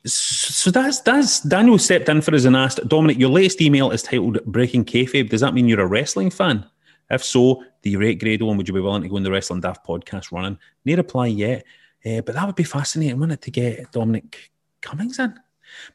So 0.04 0.70
that's 0.70 1.00
that's 1.02 1.40
Daniel 1.42 1.78
stepped 1.78 2.08
in 2.08 2.22
for 2.22 2.34
us 2.34 2.46
and 2.46 2.56
asked 2.56 2.88
Dominic. 2.88 3.18
Your 3.18 3.30
latest 3.30 3.60
email 3.60 3.90
is 3.90 4.02
titled 4.02 4.44
"Breaking 4.46 4.84
Kayfabe." 4.84 5.28
Does 5.28 5.42
that 5.42 5.54
mean 5.54 5.68
you're 5.68 5.80
a 5.80 5.86
wrestling 5.86 6.30
fan? 6.30 6.64
If 7.10 7.22
so, 7.22 7.62
do 7.82 7.90
you 7.90 7.98
rate 7.98 8.18
Grado 8.18 8.46
would 8.52 8.66
you 8.66 8.74
be 8.74 8.80
willing 8.80 9.02
to 9.02 9.08
go 9.08 9.18
in 9.18 9.22
the 9.22 9.30
Wrestling 9.30 9.60
Daft 9.60 9.86
podcast 9.86 10.32
running? 10.32 10.58
No 10.84 10.96
reply 10.96 11.26
yet, 11.26 11.64
uh, 12.06 12.20
but 12.22 12.34
that 12.34 12.46
would 12.46 12.56
be 12.56 12.64
fascinating, 12.64 13.18
wouldn't 13.18 13.40
it, 13.40 13.44
to 13.44 13.50
get 13.50 13.92
Dominic 13.92 14.50
Cummings 14.80 15.18
in? 15.18 15.34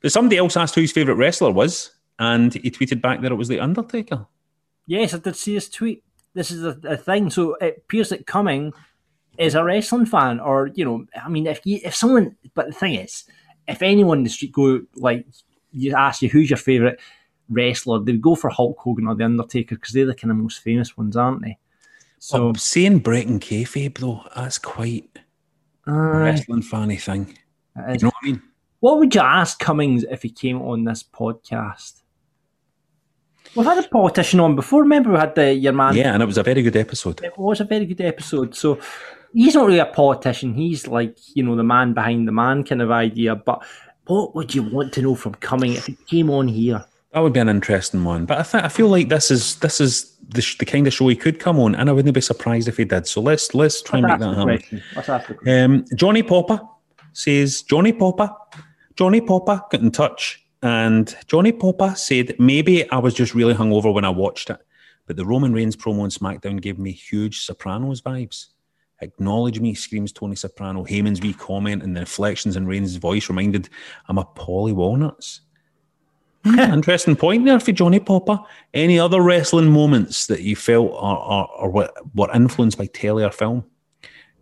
But 0.02 0.12
somebody 0.12 0.38
else 0.38 0.58
asked 0.58 0.76
who 0.76 0.82
his 0.82 0.92
favourite 0.92 1.18
wrestler 1.18 1.52
was, 1.52 1.92
and 2.20 2.54
he 2.54 2.72
tweeted 2.72 3.02
back 3.02 3.22
that 3.22 3.32
it 3.32 3.36
was 3.36 3.48
the 3.48 3.60
Undertaker. 3.60 4.26
Yes, 4.88 5.14
I 5.14 5.18
did 5.18 5.36
see 5.36 5.56
his 5.56 5.70
tweet. 5.70 6.04
This 6.34 6.52
is 6.52 6.64
a, 6.64 6.78
a 6.88 6.98
thing. 6.98 7.30
So 7.30 7.56
it 7.56 7.78
appears 7.78 8.10
that 8.10 8.28
Cumming 8.28 8.74
is 9.38 9.56
a 9.56 9.64
wrestling 9.64 10.06
fan, 10.06 10.40
or 10.40 10.68
you 10.76 10.86
know, 10.86 11.06
I 11.22 11.30
mean, 11.30 11.48
if 11.48 11.66
you, 11.66 11.80
if 11.84 11.96
someone, 11.96 12.36
but 12.54 12.68
the 12.68 12.74
thing 12.74 12.96
is 12.96 13.26
if 13.68 13.82
anyone 13.82 14.20
in 14.20 14.24
the 14.24 14.30
street 14.30 14.52
go 14.52 14.82
like 14.96 15.26
you 15.72 15.94
ask 15.96 16.22
you 16.22 16.30
who's 16.30 16.50
your 16.50 16.58
favourite 16.58 17.00
wrestler, 17.50 18.00
they 18.00 18.14
go 18.14 18.36
for 18.36 18.50
Hulk 18.50 18.78
Hogan 18.80 19.08
or 19.08 19.16
The 19.16 19.26
Undertaker 19.26 19.76
because 19.76 19.94
they're 19.94 20.06
the 20.06 20.16
kind 20.16 20.32
of 20.32 20.38
most 20.38 20.62
famous 20.62 20.96
ones, 20.98 21.16
aren't 21.16 21.42
they? 21.42 21.58
So 22.20 22.50
oh, 22.50 22.54
saying 22.54 23.00
breaking 23.00 23.40
kayfabe 23.40 23.98
though, 23.98 24.24
that's 24.36 24.58
quite 24.58 25.10
wrestling 25.86 26.62
fanny 26.62 26.98
thing. 26.98 27.38
You 27.76 27.98
know 28.00 28.08
what 28.08 28.14
I 28.24 28.26
mean? 28.26 28.42
What 28.80 29.00
would 29.00 29.16
you 29.16 29.22
ask 29.22 29.60
Cummings 29.60 30.04
if 30.10 30.22
he 30.22 30.30
came 30.30 30.62
on 30.62 30.84
this 30.84 31.04
podcast? 31.04 32.02
We've 33.56 33.66
had 33.66 33.84
a 33.84 33.88
politician 33.88 34.40
on 34.40 34.56
before. 34.56 34.82
Remember, 34.82 35.12
we 35.12 35.18
had 35.18 35.36
the 35.36 35.54
your 35.54 35.74
man. 35.74 35.96
Yeah, 35.96 36.14
and 36.14 36.22
it 36.22 36.26
was 36.26 36.38
a 36.38 36.44
very 36.44 36.62
good 36.62 36.76
episode. 36.76 37.24
It 37.24 37.38
was 37.38 37.62
a 37.62 37.64
very 37.64 37.86
good 37.86 38.02
episode. 38.02 38.54
So 38.54 38.80
he's 39.34 39.56
not 39.56 39.68
really 39.68 39.80
a 39.80 39.86
politician. 39.86 40.54
He's 40.54 40.88
like, 40.88 41.18
you 41.36 41.44
know, 41.44 41.56
the 41.56 41.64
man 41.64 41.94
behind 41.94 42.28
the 42.28 42.34
man 42.34 42.64
kind 42.64 42.82
of 42.82 42.92
idea. 42.92 43.36
But 43.36 43.64
what 44.08 44.36
would 44.36 44.54
you 44.54 44.64
want 44.64 44.94
to 44.94 45.02
know 45.02 45.16
from 45.16 45.36
Cummings 45.36 45.78
if 45.78 45.86
he 45.86 45.96
came 46.06 46.30
on 46.30 46.48
here? 46.48 46.86
That 47.16 47.22
would 47.22 47.32
be 47.32 47.40
an 47.40 47.48
interesting 47.48 48.04
one. 48.04 48.26
But 48.26 48.40
I 48.40 48.44
th- 48.44 48.64
I 48.66 48.68
feel 48.68 48.90
like 48.90 49.08
this 49.08 49.32
is 49.32 49.56
this 49.60 49.80
is 49.80 50.18
the, 50.28 50.42
sh- 50.42 50.58
the 50.58 50.66
kind 50.66 50.86
of 50.86 50.94
show 50.94 51.08
he 51.08 51.16
could 51.16 51.40
come 51.40 51.58
on, 51.60 51.74
and 51.74 51.90
I 51.90 51.94
wouldn't 51.94 52.14
be 52.14 52.20
surprised 52.20 52.68
if 52.68 52.76
he 52.76 52.84
did. 52.84 53.08
So 53.08 53.22
let's 53.22 53.56
let's 53.56 53.82
try 53.82 54.02
let's 54.02 54.22
and 54.22 54.46
make 54.46 54.70
that 54.70 55.06
happen. 55.06 55.40
Um, 55.48 55.86
Johnny 55.96 56.24
Popper 56.24 56.60
says 57.14 57.62
Johnny 57.62 57.94
Popper, 57.94 58.30
Johnny 58.98 59.22
Popper 59.22 59.62
got 59.72 59.80
in 59.80 59.92
touch, 59.92 60.46
and 60.62 61.16
Johnny 61.28 61.54
Popper 61.54 61.94
said 61.96 62.36
maybe 62.38 62.90
I 62.92 62.98
was 62.98 63.14
just 63.14 63.34
really 63.34 63.54
hungover 63.54 63.94
when 63.94 64.04
I 64.04 64.10
watched 64.10 64.50
it, 64.50 64.60
but 65.08 65.16
the 65.16 65.26
Roman 65.26 65.54
Reigns 65.54 65.78
promo 65.78 66.02
on 66.02 66.10
SmackDown 66.10 66.62
gave 66.62 66.78
me 66.78 66.92
huge 66.92 67.46
Sopranos 67.46 68.02
vibes. 68.02 68.48
Acknowledge 69.02 69.62
me, 69.62 69.74
screams 69.74 70.12
Tony 70.12 70.36
Soprano. 70.36 70.84
Heyman's 70.84 71.22
wee 71.22 71.34
comment 71.34 71.82
and 71.82 71.96
the 71.96 72.02
inflections 72.02 72.58
in 72.58 72.68
Reigns' 72.68 72.98
voice 72.98 73.30
reminded 73.30 73.70
I'm 74.10 74.18
a 74.18 74.26
Paulie 74.26 74.74
Walnuts. 74.74 75.40
Hmm, 76.46 76.60
interesting 76.60 77.16
point 77.16 77.44
there 77.44 77.60
for 77.60 77.72
Johnny 77.72 78.00
Popper. 78.00 78.40
Any 78.72 79.00
other 79.00 79.20
wrestling 79.20 79.72
moments 79.72 80.28
that 80.28 80.42
you 80.42 80.56
felt 80.56 80.92
are, 80.94 81.18
are, 81.18 81.50
are 81.58 81.90
were 82.14 82.36
influenced 82.36 82.78
by 82.78 82.86
telly 82.86 83.24
or 83.24 83.32
film? 83.32 83.66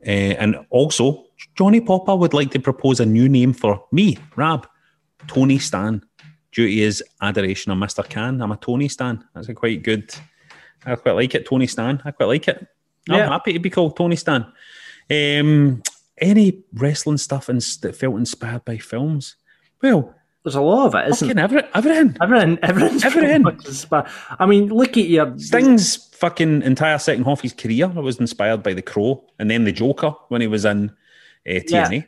Uh, 0.05 0.35
and 0.35 0.57
also, 0.69 1.23
Johnny 1.55 1.79
Popper 1.79 2.13
would 2.13 2.33
like 2.33 2.51
to 2.51 2.59
propose 2.59 2.99
a 2.99 3.05
new 3.05 3.29
name 3.29 3.53
for 3.53 3.85
me, 3.93 4.17
Rab, 4.35 4.67
Tony 5.27 5.57
Stan, 5.57 6.03
due 6.51 6.67
to 6.67 6.75
his 6.75 7.01
adoration 7.21 7.71
of 7.71 7.77
Mr. 7.77 8.07
Khan. 8.07 8.41
I'm 8.41 8.51
a 8.51 8.57
Tony 8.57 8.89
Stan. 8.89 9.23
That's 9.33 9.47
a 9.47 9.53
quite 9.53 9.81
good. 9.81 10.13
I 10.85 10.95
quite 10.95 11.13
like 11.13 11.35
it, 11.35 11.45
Tony 11.45 11.67
Stan. 11.67 12.01
I 12.03 12.11
quite 12.11 12.25
like 12.25 12.49
it. 12.49 12.67
I'm 13.09 13.15
yeah. 13.15 13.29
happy 13.29 13.53
to 13.53 13.59
be 13.59 13.69
called 13.69 13.95
Tony 13.95 14.17
Stan. 14.17 14.45
Um, 15.09 15.81
any 16.17 16.63
wrestling 16.73 17.17
stuff 17.17 17.49
in, 17.49 17.59
that 17.81 17.95
felt 17.95 18.17
inspired 18.17 18.65
by 18.65 18.77
films? 18.77 19.37
Well, 19.81 20.13
there's 20.43 20.55
a 20.55 20.61
lot 20.61 20.87
of 20.87 20.95
it, 20.95 21.09
isn't 21.09 21.39
every, 21.39 21.63
everything, 21.73 22.17
everything, 22.21 22.59
everything, 22.61 23.01
everything. 23.03 23.45
I 24.39 24.45
mean, 24.45 24.67
look 24.67 24.97
at 24.97 25.05
your 25.05 25.37
Sting's 25.39 25.95
fucking 25.95 26.61
entire 26.63 26.97
second 26.99 27.23
half 27.23 27.39
of 27.39 27.41
his 27.41 27.53
career 27.53 27.87
was 27.87 28.19
inspired 28.19 28.61
by 28.61 28.73
The 28.73 28.81
Crow, 28.81 29.25
and 29.39 29.49
then 29.49 29.63
the 29.63 29.71
Joker 29.71 30.13
when 30.27 30.41
he 30.41 30.47
was 30.47 30.65
in 30.65 30.89
uh, 31.47 31.51
TNA. 31.51 31.91
Yeah. 31.91 32.01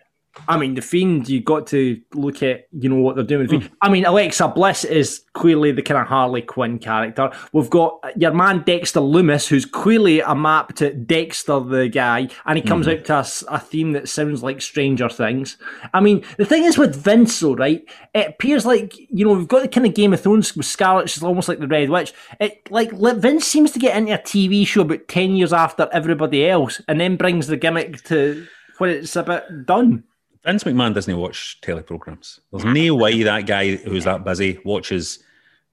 I 0.48 0.58
mean, 0.58 0.75
the 0.75 0.82
Fiend, 0.82 1.27
you 1.27 1.42
got 1.42 1.68
to 1.68 2.00
look 2.13 2.44
at, 2.44 2.68
you 2.72 2.89
know, 2.89 2.98
what 2.98 3.15
they're 3.15 3.24
doing 3.24 3.42
with 3.42 3.50
the 3.50 3.60
Fiend. 3.60 3.72
Mm. 3.72 3.77
I 3.82 3.89
mean, 3.89 4.06
Alexa 4.06 4.48
Bliss 4.50 4.84
is 4.84 5.24
clearly 5.34 5.72
the 5.72 5.82
kind 5.82 6.00
of 6.00 6.08
Harley 6.08 6.42
Quinn 6.42 6.77
character. 6.77 7.32
We've 7.51 7.70
got 7.70 8.00
your 8.15 8.34
man 8.34 8.63
Dexter 8.63 9.00
Lumis, 9.00 9.48
who's 9.48 9.65
clearly 9.65 10.20
a 10.22 10.36
map 10.36 10.75
to 10.75 10.94
Dexter 10.94 11.60
the 11.60 11.88
guy, 11.88 12.30
and 12.46 12.58
he 12.58 12.62
comes 12.62 12.88
mm-hmm. 12.88 13.00
out 13.12 13.25
to 13.25 13.48
a, 13.50 13.56
a, 13.56 13.60
theme 13.60 13.94
that 13.94 14.10
sounds 14.10 14.44
like 14.44 14.62
Stranger 14.62 15.10
Things. 15.10 15.58
I 15.94 16.00
mean, 16.00 16.24
the 16.38 16.46
thing 16.46 16.63
is 16.63 16.77
with 16.77 16.96
Vince, 16.96 17.39
though, 17.39 17.56
right? 17.56 17.84
It 18.13 18.30
appears 18.30 18.65
like, 18.65 18.98
you 18.98 19.25
know, 19.25 19.34
we've 19.34 19.48
got 19.48 19.62
the 19.62 19.68
kind 19.68 19.88
of 19.88 19.94
Game 19.94 20.13
of 20.13 20.22
Thrones 20.22 20.56
with 20.56 20.65
Scarlett, 20.65 21.10
she's 21.10 21.24
almost 21.24 21.48
like 21.48 21.60
the 21.60 21.68
Red 21.68 21.89
Witch. 21.89 22.13
It 22.39 22.70
like 22.72 22.92
Vince 22.92 23.46
seems 23.46 23.72
to 23.72 23.80
get 23.80 23.98
into 23.98 24.13
a 24.13 24.18
TV 24.18 24.65
show 24.68 24.82
about 24.82 25.08
10 25.08 25.36
years 25.36 25.54
after 25.54 25.89
everybody 25.92 26.48
else, 26.48 26.82
and 26.88 27.00
then 27.00 27.18
brings 27.18 27.48
the 27.48 27.58
gimmick 27.58 28.04
to 28.04 28.46
when 28.77 28.89
it's 28.89 29.15
a 29.15 29.24
bit 29.24 29.65
done. 29.65 30.04
Vince 30.46 30.64
McMahon 30.64 30.94
doesn't 30.94 31.18
watch 31.18 31.60
teleprograms. 31.62 32.40
There's 32.52 32.64
mm-hmm. 32.64 32.74
no 32.74 32.96
way 32.96 33.24
that 33.24 33.48
guy 33.48 33.75
who's 33.78 34.04
that 34.04 34.24
busy 34.24 34.60
watches 34.64 35.24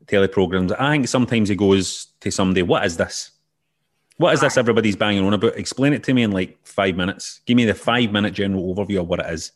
teleprograms. 0.06 0.74
I 0.78 0.92
think 0.92 1.08
sometimes 1.08 1.50
he 1.50 1.54
goes 1.54 2.06
to 2.20 2.30
somebody, 2.30 2.62
"What 2.62 2.86
is 2.86 2.96
this? 2.96 3.32
What 4.16 4.32
is 4.32 4.40
this? 4.40 4.56
Everybody's 4.56 4.96
banging 4.96 5.24
on 5.24 5.34
about. 5.34 5.58
Explain 5.58 5.92
it 5.92 6.02
to 6.04 6.14
me 6.14 6.22
in 6.22 6.32
like 6.32 6.58
five 6.66 6.96
minutes. 6.96 7.40
Give 7.44 7.56
me 7.56 7.66
the 7.66 7.74
five 7.74 8.12
minute 8.12 8.32
general 8.32 8.74
overview 8.74 9.00
of 9.00 9.08
what 9.08 9.20
it 9.20 9.30
is." 9.30 9.52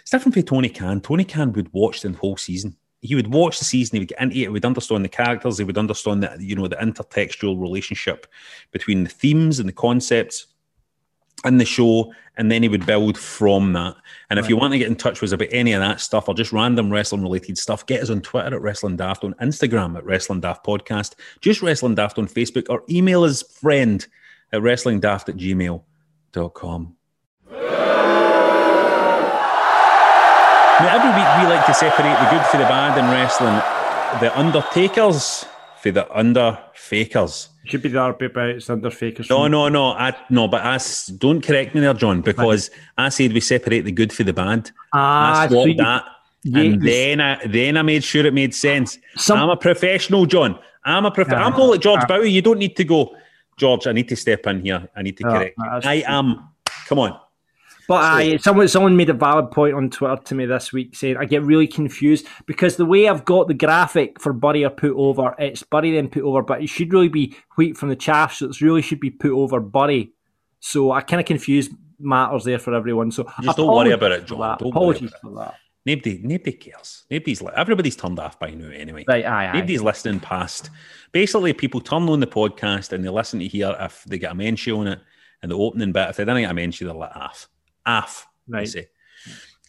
It's 0.00 0.10
different 0.10 0.34
for 0.34 0.42
Tony 0.42 0.70
Khan. 0.70 1.02
Tony 1.02 1.24
Khan 1.24 1.52
would 1.52 1.72
watch 1.74 2.00
the 2.00 2.12
whole 2.12 2.38
season. 2.38 2.76
He 3.02 3.14
would 3.14 3.34
watch 3.34 3.58
the 3.58 3.66
season. 3.66 3.96
He 3.96 4.00
would 4.00 4.08
get 4.08 4.20
into 4.22 4.36
it. 4.36 4.38
He 4.38 4.48
would 4.48 4.64
understand 4.64 5.04
the 5.04 5.10
characters. 5.10 5.58
He 5.58 5.64
would 5.64 5.76
understand 5.76 6.22
the 6.22 6.36
you 6.40 6.56
know 6.56 6.68
the 6.68 6.76
intertextual 6.76 7.60
relationship 7.60 8.26
between 8.72 9.04
the 9.04 9.10
themes 9.10 9.58
and 9.58 9.68
the 9.68 9.74
concepts 9.74 10.46
in 11.44 11.58
the 11.58 11.64
show, 11.64 12.12
and 12.36 12.50
then 12.50 12.62
he 12.62 12.68
would 12.68 12.86
build 12.86 13.16
from 13.16 13.72
that. 13.74 13.94
And 14.30 14.38
right. 14.38 14.44
if 14.44 14.48
you 14.48 14.56
want 14.56 14.72
to 14.72 14.78
get 14.78 14.88
in 14.88 14.96
touch 14.96 15.20
with 15.20 15.28
us 15.28 15.32
about 15.32 15.48
any 15.50 15.72
of 15.72 15.80
that 15.80 16.00
stuff 16.00 16.28
or 16.28 16.34
just 16.34 16.52
random 16.52 16.90
wrestling 16.90 17.22
related 17.22 17.58
stuff, 17.58 17.86
get 17.86 18.02
us 18.02 18.10
on 18.10 18.20
Twitter 18.20 18.56
at 18.56 18.62
Wrestling 18.62 18.96
Daft, 18.96 19.24
on 19.24 19.34
Instagram 19.34 19.96
at 19.96 20.04
Wrestling 20.04 20.40
Daft 20.40 20.64
Podcast, 20.64 21.14
just 21.40 21.62
Wrestling 21.62 21.94
Daft 21.94 22.18
on 22.18 22.26
Facebook, 22.26 22.66
or 22.68 22.82
email 22.88 23.24
us 23.24 23.42
friend 23.42 24.06
at 24.52 24.62
wrestlingdaft 24.62 25.28
at 25.28 25.36
gmail.com. 25.36 26.96
Now, 30.80 30.96
every 30.96 31.10
week 31.10 31.30
we 31.38 31.54
like 31.54 31.66
to 31.66 31.74
separate 31.74 32.18
the 32.18 32.30
good 32.30 32.44
for 32.46 32.56
the 32.56 32.64
bad 32.64 32.98
in 32.98 33.04
wrestling, 33.10 33.54
the 34.20 34.36
undertakers 34.36 35.44
for 35.80 35.92
the 35.92 36.04
underfakers. 36.06 37.48
Should 37.66 37.82
be 37.82 37.88
the 37.88 38.02
other 38.02 38.26
about 38.26 38.48
it's 38.50 38.68
underfakers. 38.68 39.30
No, 39.30 39.48
no, 39.48 39.68
no, 39.68 39.92
I, 39.92 40.14
no. 40.28 40.48
But 40.48 40.62
I, 40.62 40.78
don't 41.16 41.40
correct 41.40 41.74
me 41.74 41.80
there, 41.80 41.94
John, 41.94 42.20
because. 42.20 42.70
I 42.98 43.08
said 43.08 43.32
we 43.32 43.40
separate 43.40 43.82
the 43.82 43.92
good 43.92 44.12
for 44.12 44.22
the 44.22 44.32
bad. 44.32 44.70
Ah, 44.92 45.42
I 45.42 45.48
swapped 45.48 45.78
that, 45.78 46.04
and 46.54 46.80
then 46.82 47.20
I 47.20 47.44
then 47.46 47.76
I 47.76 47.82
made 47.82 48.04
sure 48.04 48.24
it 48.26 48.34
made 48.34 48.54
sense. 48.54 48.98
Some, 49.16 49.38
I'm 49.38 49.50
a 49.50 49.56
professional, 49.56 50.26
John. 50.26 50.58
I'm 50.84 51.06
a 51.06 51.10
prof- 51.10 51.32
I'm 51.32 51.52
not 51.52 51.58
like 51.58 51.80
George 51.80 52.02
uh, 52.02 52.06
Bowie. 52.06 52.30
You 52.30 52.42
don't 52.42 52.58
need 52.58 52.76
to 52.76 52.84
go, 52.84 53.16
George. 53.56 53.86
I 53.86 53.92
need 53.92 54.08
to 54.10 54.16
step 54.16 54.46
in 54.46 54.60
here. 54.60 54.88
I 54.94 55.02
need 55.02 55.16
to 55.16 55.24
correct. 55.24 55.58
I 55.58 56.04
am. 56.06 56.48
Come 56.86 56.98
on. 56.98 57.18
But 57.86 57.94
uh, 57.94 58.16
I, 58.16 58.36
someone 58.38 58.68
someone 58.68 58.96
made 58.96 59.10
a 59.10 59.14
valid 59.14 59.50
point 59.50 59.74
on 59.74 59.90
Twitter 59.90 60.16
to 60.16 60.34
me 60.34 60.46
this 60.46 60.72
week 60.72 60.96
saying 60.96 61.16
I 61.16 61.24
get 61.26 61.42
really 61.42 61.66
confused 61.66 62.26
because 62.46 62.76
the 62.76 62.86
way 62.86 63.08
I've 63.08 63.24
got 63.24 63.48
the 63.48 63.54
graphic 63.54 64.20
for 64.20 64.32
Bury 64.32 64.64
are 64.64 64.70
put 64.70 64.92
over, 64.96 65.34
it's 65.38 65.62
Bury 65.62 65.92
then 65.92 66.08
put 66.08 66.22
over, 66.22 66.42
but 66.42 66.62
it 66.62 66.68
should 66.68 66.92
really 66.92 67.08
be 67.08 67.36
wheat 67.56 67.76
from 67.76 67.90
the 67.90 67.96
chaff, 67.96 68.34
so 68.34 68.46
it 68.46 68.60
really 68.60 68.82
should 68.82 69.00
be 69.00 69.10
put 69.10 69.32
over 69.32 69.60
Bury. 69.60 70.12
So 70.60 70.92
I 70.92 71.02
kind 71.02 71.20
of 71.20 71.26
confused 71.26 71.72
matters 71.98 72.44
there 72.44 72.58
for 72.58 72.74
everyone. 72.74 73.10
So 73.10 73.30
Just 73.42 73.56
don't 73.56 73.68
worry 73.68 73.92
about 73.92 74.12
it, 74.12 74.26
John. 74.26 74.40
that. 74.40 74.58
Don't 74.60 74.74
worry 74.74 74.96
Apologies 74.96 75.12
for 75.20 75.30
that. 75.36 75.54
Nobody, 75.86 76.20
nobody 76.22 76.52
cares. 76.52 77.04
Nobody's 77.10 77.42
like 77.42 77.54
everybody's 77.54 77.96
turned 77.96 78.18
off 78.18 78.38
by 78.38 78.50
now 78.50 78.70
anyway. 78.70 79.04
Right, 79.06 79.26
aye, 79.26 79.48
aye. 79.48 79.52
Nobody's 79.52 79.82
listening 79.82 80.20
past. 80.20 80.70
Basically, 81.12 81.52
people 81.52 81.82
turn 81.82 82.08
on 82.08 82.20
the 82.20 82.26
podcast 82.26 82.92
and 82.92 83.04
they 83.04 83.10
listen 83.10 83.40
to 83.40 83.46
hear 83.46 83.76
if 83.78 84.02
they 84.04 84.18
get 84.18 84.32
a 84.32 84.34
mention 84.34 84.72
on 84.72 84.86
it 84.86 85.00
and 85.42 85.50
the 85.52 85.58
opening 85.58 85.92
bit. 85.92 86.08
If 86.08 86.16
they 86.16 86.24
didn't 86.24 86.40
get 86.40 86.50
a 86.50 86.54
mention, 86.54 86.86
they're 86.86 86.96
like, 86.96 87.14
"Aff, 87.14 87.48
aff." 87.86 88.26
They 88.48 88.58
Right. 88.58 88.68
say. 88.68 88.88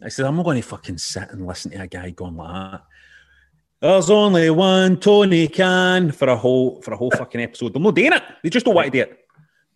I 0.03 0.10
said, 0.10 0.25
I'm 0.25 0.36
not 0.36 0.43
going 0.43 0.62
to 0.62 0.67
fucking 0.67 0.98
sit 0.98 1.29
and 1.31 1.48
listen 1.48 1.72
to 1.72 1.81
a 1.81 1.88
guy 1.88 2.10
going 2.10 2.36
like 2.36 2.72
that. 2.72 2.81
There's 3.81 4.10
only 4.10 4.50
one 4.50 4.98
Tony 5.00 5.48
Khan 5.48 6.12
for 6.12 6.27
a 6.27 6.36
whole 6.36 6.81
for 6.81 6.93
a 6.93 6.98
whole 6.98 7.12
fucking 7.17 7.39
episode. 7.41 7.74
They're 7.74 7.81
not 7.81 7.95
doing 7.95 8.13
it. 8.13 8.24
They 8.43 8.50
just 8.50 8.65
don't 8.65 8.75
want 8.75 8.88
to 8.88 8.91
do 8.91 9.00
it. 9.01 9.19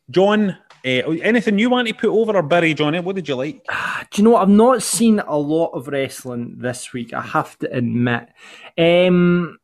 John, 0.09 0.49
uh, 0.49 1.11
anything 1.21 1.59
you 1.59 1.69
want 1.69 1.87
to 1.87 1.93
put 1.93 2.09
over 2.09 2.35
or 2.35 2.41
bury, 2.43 2.73
Johnny? 2.73 2.99
What 2.99 3.15
did 3.15 3.27
you 3.29 3.35
like? 3.35 3.63
Do 4.11 4.21
you 4.21 4.23
know 4.23 4.31
what? 4.31 4.41
I've 4.41 4.49
not 4.49 4.81
seen 4.83 5.19
a 5.19 5.37
lot 5.37 5.67
of 5.71 5.87
wrestling 5.87 6.55
this 6.57 6.91
week. 6.91 7.13
I 7.13 7.21
have 7.21 7.57
to 7.59 7.71
admit. 7.71 8.27
Um, 8.77 9.57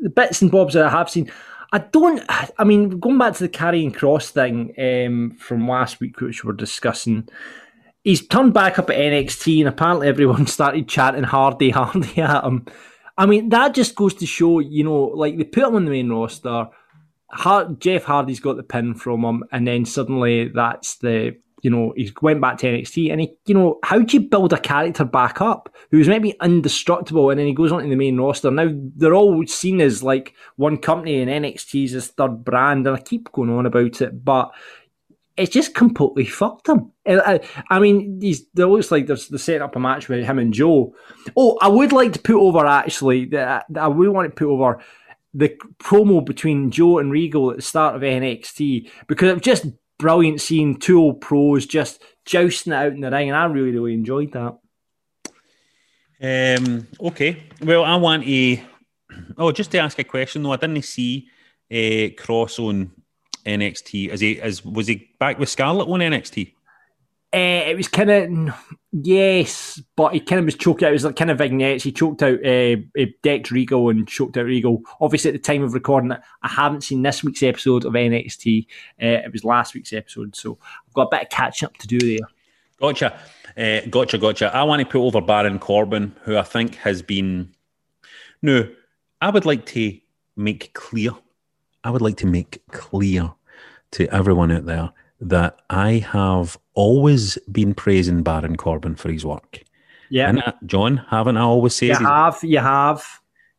the 0.00 0.10
bits 0.10 0.42
and 0.42 0.50
bobs 0.50 0.74
that 0.74 0.86
I 0.86 0.90
have 0.90 1.10
seen, 1.10 1.30
I 1.72 1.78
don't. 1.78 2.22
I 2.58 2.64
mean, 2.64 2.98
going 2.98 3.18
back 3.18 3.34
to 3.34 3.42
the 3.44 3.48
Karrion 3.48 3.92
Kross 3.94 4.30
thing 4.30 4.72
um, 4.78 5.36
from 5.38 5.68
last 5.68 6.00
week, 6.00 6.20
which 6.20 6.42
we're 6.44 6.52
discussing, 6.54 7.28
he's 8.06 8.24
turned 8.24 8.54
back 8.54 8.78
up 8.78 8.88
at 8.88 8.96
NXT, 8.96 9.58
and 9.58 9.68
apparently 9.68 10.06
everyone 10.06 10.46
started 10.46 10.88
chanting 10.88 11.24
"Hardy, 11.24 11.70
Hardy" 11.70 12.20
at 12.22 12.44
him. 12.44 12.64
I 13.18 13.26
mean, 13.26 13.48
that 13.50 13.74
just 13.74 13.94
goes 13.94 14.14
to 14.14 14.26
show, 14.26 14.60
you 14.60 14.84
know, 14.84 15.04
like 15.04 15.36
they 15.36 15.44
put 15.44 15.64
him 15.64 15.74
on 15.74 15.84
the 15.84 15.90
main 15.90 16.10
roster. 16.10 16.68
Hard, 17.30 17.80
Jeff 17.80 18.04
Hardy's 18.04 18.40
got 18.40 18.56
the 18.56 18.62
pin 18.62 18.94
from 18.94 19.24
him, 19.24 19.44
and 19.50 19.66
then 19.66 19.84
suddenly 19.84 20.48
that's 20.48 20.96
the 20.98 21.36
you 21.62 21.70
know 21.70 21.92
he 21.96 22.12
went 22.22 22.40
back 22.40 22.58
to 22.58 22.66
NXT, 22.66 23.10
and 23.10 23.20
he 23.20 23.34
you 23.46 23.54
know 23.54 23.80
how 23.82 23.98
do 23.98 24.16
you 24.16 24.28
build 24.28 24.52
a 24.52 24.60
character 24.60 25.04
back 25.04 25.40
up 25.40 25.74
who's 25.90 26.08
maybe 26.08 26.34
indestructible, 26.42 27.30
and 27.30 27.40
then 27.40 27.46
he 27.48 27.54
goes 27.54 27.72
on 27.72 27.82
to 27.82 27.88
the 27.88 27.96
main 27.96 28.18
roster. 28.18 28.50
Now 28.50 28.70
they're 28.72 29.14
all 29.14 29.44
seen 29.46 29.80
as 29.80 30.04
like 30.04 30.34
one 30.54 30.76
company, 30.76 31.20
and 31.20 31.44
NXT's 31.44 31.92
his 31.92 32.08
third 32.08 32.44
brand, 32.44 32.86
and 32.86 32.96
I 32.96 33.00
keep 33.00 33.32
going 33.32 33.50
on 33.50 33.66
about 33.66 34.00
it, 34.00 34.24
but 34.24 34.52
it's 35.36 35.52
just 35.52 35.74
completely 35.74 36.24
fucked 36.24 36.68
him. 36.68 36.92
I, 37.06 37.40
I- 37.70 37.78
mean, 37.78 38.20
he's, 38.20 38.40
it 38.56 38.64
looks 38.64 38.90
like 38.90 39.06
there's 39.06 39.28
they're 39.28 39.38
setting 39.38 39.62
up 39.62 39.76
a 39.76 39.80
match 39.80 40.08
with 40.08 40.24
him 40.24 40.38
and 40.38 40.52
Joe. 40.54 40.94
Oh, 41.36 41.58
I 41.60 41.68
would 41.68 41.92
like 41.92 42.12
to 42.14 42.18
put 42.18 42.36
over 42.36 42.64
actually. 42.66 43.26
that 43.26 43.66
I 43.78 43.88
would 43.88 44.08
want 44.08 44.30
to 44.30 44.34
put 44.34 44.52
over 44.52 44.80
the 45.34 45.54
promo 45.78 46.24
between 46.24 46.70
Joe 46.70 46.98
and 46.98 47.12
Regal 47.12 47.50
at 47.50 47.56
the 47.56 47.62
start 47.62 47.94
of 47.94 48.02
NXT 48.02 48.90
because 49.06 49.28
it 49.30 49.34
was 49.34 49.42
just 49.42 49.66
brilliant 49.98 50.40
seeing 50.40 50.78
two 50.78 50.98
old 51.00 51.20
pros 51.20 51.66
just 51.66 52.02
jousting 52.24 52.72
it 52.72 52.76
out 52.76 52.92
in 52.92 53.00
the 53.00 53.10
ring, 53.10 53.28
and 53.28 53.36
I 53.36 53.44
really, 53.44 53.70
really 53.72 53.94
enjoyed 53.94 54.32
that. 54.32 54.56
Um, 56.20 56.86
okay. 57.00 57.42
Well, 57.62 57.84
I 57.84 57.96
want 57.96 58.24
to. 58.24 58.58
Oh, 59.36 59.52
just 59.52 59.70
to 59.72 59.78
ask 59.78 59.98
a 59.98 60.04
question 60.04 60.42
though, 60.42 60.52
I 60.52 60.56
didn't 60.56 60.82
see 60.82 61.28
uh, 61.72 62.08
Cross 62.20 62.58
on 62.58 62.90
NXT. 63.46 64.08
Is 64.08 64.20
he? 64.20 64.32
Is 64.32 64.64
was 64.64 64.86
he 64.86 65.08
back 65.18 65.38
with 65.38 65.48
Scarlett 65.48 65.88
on 65.88 66.00
NXT? 66.00 66.52
Uh, 67.34 67.68
it 67.68 67.76
was 67.76 67.88
kind 67.88 68.10
of 68.10 68.54
yes, 68.92 69.82
but 69.96 70.14
he 70.14 70.20
kind 70.20 70.38
of 70.38 70.44
was 70.44 70.54
choked 70.54 70.82
out. 70.82 70.90
It 70.90 70.92
was 70.92 71.04
like 71.04 71.16
kind 71.16 71.30
of 71.30 71.38
vignettes. 71.38 71.84
He 71.84 71.92
choked 71.92 72.22
out 72.22 72.38
uh, 72.44 72.76
uh, 72.98 73.06
Dex 73.22 73.50
Regal 73.50 73.90
and 73.90 74.08
choked 74.08 74.36
out 74.36 74.46
Regal. 74.46 74.80
Obviously, 75.00 75.30
at 75.30 75.34
the 75.34 75.38
time 75.40 75.62
of 75.62 75.74
recording 75.74 76.12
it, 76.12 76.20
I 76.42 76.48
haven't 76.48 76.82
seen 76.82 77.02
this 77.02 77.22
week's 77.22 77.42
episode 77.42 77.84
of 77.84 77.92
NXT. 77.92 78.66
Uh, 79.02 79.26
it 79.26 79.32
was 79.32 79.44
last 79.44 79.74
week's 79.74 79.92
episode, 79.92 80.34
so 80.34 80.58
I've 80.86 80.94
got 80.94 81.08
a 81.08 81.10
bit 81.10 81.22
of 81.24 81.28
catching 81.28 81.66
up 81.66 81.76
to 81.78 81.86
do 81.86 81.98
there. 81.98 82.26
Gotcha. 82.80 83.18
Uh, 83.56 83.80
gotcha. 83.90 84.18
Gotcha. 84.18 84.54
I 84.54 84.62
want 84.62 84.80
to 84.80 84.86
put 84.86 85.00
over 85.00 85.20
Baron 85.20 85.58
Corbin, 85.58 86.14
who 86.22 86.36
I 86.36 86.42
think 86.42 86.76
has 86.76 87.02
been. 87.02 87.54
No, 88.40 88.66
I 89.20 89.30
would 89.30 89.44
like 89.44 89.66
to 89.66 89.98
make 90.36 90.72
clear. 90.74 91.10
I 91.84 91.90
would 91.90 92.02
like 92.02 92.16
to 92.18 92.26
make 92.26 92.62
clear 92.70 93.34
to 93.96 94.14
everyone 94.14 94.52
out 94.52 94.66
there 94.66 94.92
that 95.20 95.60
I 95.70 96.04
have 96.12 96.58
always 96.74 97.38
been 97.50 97.74
praising 97.74 98.22
Baron 98.22 98.56
Corbin 98.56 98.94
for 98.94 99.10
his 99.10 99.24
work. 99.24 99.62
Yeah, 100.10 100.28
And 100.28 100.42
John, 100.66 100.98
haven't 101.08 101.36
I 101.36 101.42
always 101.42 101.74
said 101.74 101.88
you 101.88 102.06
have, 102.06 102.38
you 102.42 102.58
have. 102.58 103.04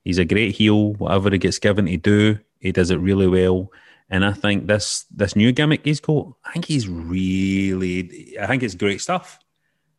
He's 0.03 0.19
a 0.19 0.25
great 0.25 0.55
heel. 0.55 0.93
Whatever 0.93 1.31
he 1.31 1.37
gets 1.37 1.59
given 1.59 1.87
to 1.87 1.97
do, 1.97 2.39
he 2.59 2.71
does 2.71 2.91
it 2.91 2.97
really 2.97 3.27
well. 3.27 3.71
And 4.09 4.23
I 4.23 4.31
think 4.31 4.67
this 4.67 5.05
this 5.13 5.35
new 5.35 5.51
gimmick 5.51 5.83
he's 5.83 5.99
got, 5.99 6.31
I 6.45 6.53
think 6.53 6.65
he's 6.65 6.87
really, 6.87 8.37
I 8.39 8.47
think 8.47 8.63
it's 8.63 8.75
great 8.75 9.01
stuff. 9.01 9.39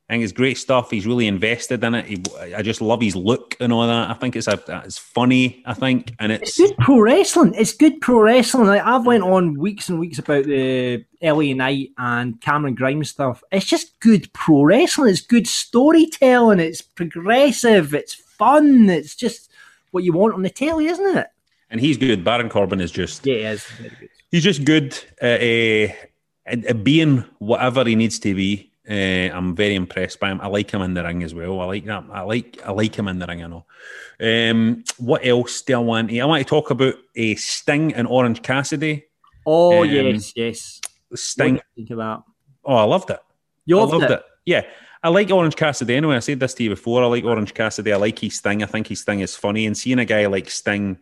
I 0.09 0.15
think 0.15 0.25
it's 0.25 0.33
great 0.33 0.57
stuff. 0.57 0.91
He's 0.91 1.07
really 1.07 1.27
invested 1.27 1.85
in 1.85 1.95
it. 1.95 2.07
He, 2.07 2.23
I 2.55 2.63
just 2.63 2.81
love 2.81 3.03
his 3.03 3.15
look 3.15 3.57
and 3.61 3.73
all 3.73 3.87
that. 3.87 4.11
I 4.11 4.15
think 4.15 4.37
it's 4.37 4.49
a, 4.49 4.59
it's 4.85 4.97
funny. 4.97 5.63
I 5.67 5.75
think, 5.75 6.15
and 6.19 6.33
It's 6.33 6.59
it's 6.59 6.71
good 6.71 6.79
pro 6.79 7.01
wrestling. 7.01 7.53
It's 7.55 7.75
good 7.75 8.01
pro 8.01 8.21
wrestling. 8.21 8.69
Like 8.69 8.83
I've 8.83 9.05
went 9.05 9.23
on 9.23 9.59
weeks 9.59 9.91
and 9.91 9.99
weeks 9.99 10.19
about 10.19 10.45
the 10.45 11.05
LA 11.23 11.53
Knight 11.53 11.91
and 11.99 12.41
Cameron 12.41 12.75
Grimes 12.75 13.11
stuff. 13.11 13.43
It's 13.53 13.67
just 13.67 14.01
good 14.01 14.33
pro 14.33 14.63
wrestling. 14.63 15.11
It's 15.11 15.21
good 15.21 15.47
storytelling. 15.47 16.61
It's 16.61 16.81
progressive. 16.81 17.93
It's 17.93 18.15
fun. 18.15 18.89
It's 18.89 19.15
just 19.15 19.51
what 19.91 20.05
you 20.05 20.15
want 20.15 20.33
on 20.33 20.43
the 20.43 20.51
telly, 20.51 20.87
isn't 20.87 21.19
it? 21.19 21.27
and 21.71 21.81
he's 21.81 21.97
good. 21.99 22.25
Baron 22.25 22.49
Corbin 22.49 22.81
is 22.81 22.91
just 22.91 23.27
Yeah, 23.27 23.35
it 23.35 23.45
is. 23.45 23.67
He's 24.31 24.45
just 24.45 24.65
good 24.65 24.99
at, 25.21 25.41
uh, 25.41 25.93
at 26.47 26.85
being 26.85 27.25
whatever 27.39 27.85
he 27.85 27.95
needs 27.95 28.19
to 28.21 28.35
be. 28.35 28.68
Uh, 28.91 29.35
I'm 29.37 29.55
very 29.55 29.75
impressed 29.75 30.19
by 30.19 30.31
him. 30.31 30.41
I 30.41 30.47
like 30.47 30.71
him 30.71 30.81
in 30.83 30.95
the 30.95 31.05
ring 31.05 31.23
as 31.23 31.35
well. 31.35 31.61
I 31.61 31.67
like 31.67 31.85
that. 31.85 32.05
I 32.11 32.23
like 32.23 32.59
I 32.65 32.73
like 32.73 32.95
him 32.95 33.09
in 33.09 33.19
the 33.19 33.27
ring. 33.27 33.45
I 33.45 33.47
know. 33.47 33.67
Um, 34.21 34.85
what 34.97 35.27
else 35.27 35.61
do 35.63 35.75
I 35.75 35.79
want? 35.79 36.13
I 36.13 36.25
want 36.25 36.43
to 36.43 36.49
talk 36.49 36.71
about 36.71 36.95
a 37.15 37.35
Sting 37.35 37.93
and 37.95 38.09
Orange 38.09 38.43
Cassidy. 38.43 39.05
Oh 39.45 39.83
Um, 39.83 39.91
yes, 39.91 40.33
yes. 40.35 40.81
Sting. 41.15 41.55
What 41.55 41.65
do 41.77 41.83
you 41.83 41.87
think 41.87 41.99
that? 41.99 42.23
Oh, 42.65 42.77
I 42.77 42.85
loved 42.85 43.11
it. 43.11 43.21
You 43.67 43.77
loved, 43.77 43.93
loved 43.93 44.05
it. 44.05 44.11
it. 44.13 44.23
Yeah. 44.47 44.63
I 45.03 45.11
like 45.11 45.31
Orange 45.31 45.55
Cassidy 45.55 45.95
anyway. 45.95 46.17
I 46.17 46.21
said 46.21 46.41
this 46.41 46.55
to 46.55 46.65
you 46.65 46.71
before. 46.71 47.03
I 47.03 47.07
like 47.07 47.25
Orange 47.25 47.55
Cassidy. 47.55 47.93
I 47.93 47.97
like 47.97 48.19
his 48.19 48.37
Sting. 48.37 48.63
I 48.63 48.67
think 48.67 48.89
his 48.89 49.01
Sting 49.01 49.21
is 49.21 49.37
funny. 49.37 49.67
And 49.67 49.77
seeing 49.77 49.99
a 50.01 50.05
guy 50.05 50.27
like 50.27 50.51
Sting, 50.51 50.99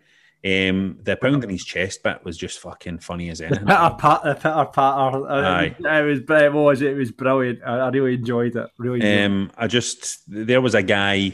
um, 0.46 0.98
the 1.02 1.16
pound 1.16 1.42
in 1.42 1.50
his 1.50 1.64
chest 1.64 2.02
bit 2.04 2.24
was 2.24 2.36
just 2.38 2.60
fucking 2.60 2.98
funny 2.98 3.30
as 3.30 3.40
anything. 3.40 3.66
Pat, 3.66 4.22
the 4.22 4.34
pitter 4.34 4.64
patter. 4.72 5.28
Aye. 5.28 5.74
It 5.78 6.04
was, 6.04 6.20
it 6.30 6.52
was, 6.52 6.82
it 6.82 6.96
was 6.96 7.10
brilliant. 7.10 7.60
I, 7.66 7.78
I 7.78 7.88
really 7.88 8.14
enjoyed 8.14 8.54
it. 8.54 8.70
Really. 8.78 9.00
Enjoyed 9.00 9.10
it. 9.20 9.24
Um, 9.24 9.50
I 9.56 9.66
just 9.66 10.22
there 10.28 10.60
was 10.60 10.74
a 10.76 10.82
guy, 10.82 11.32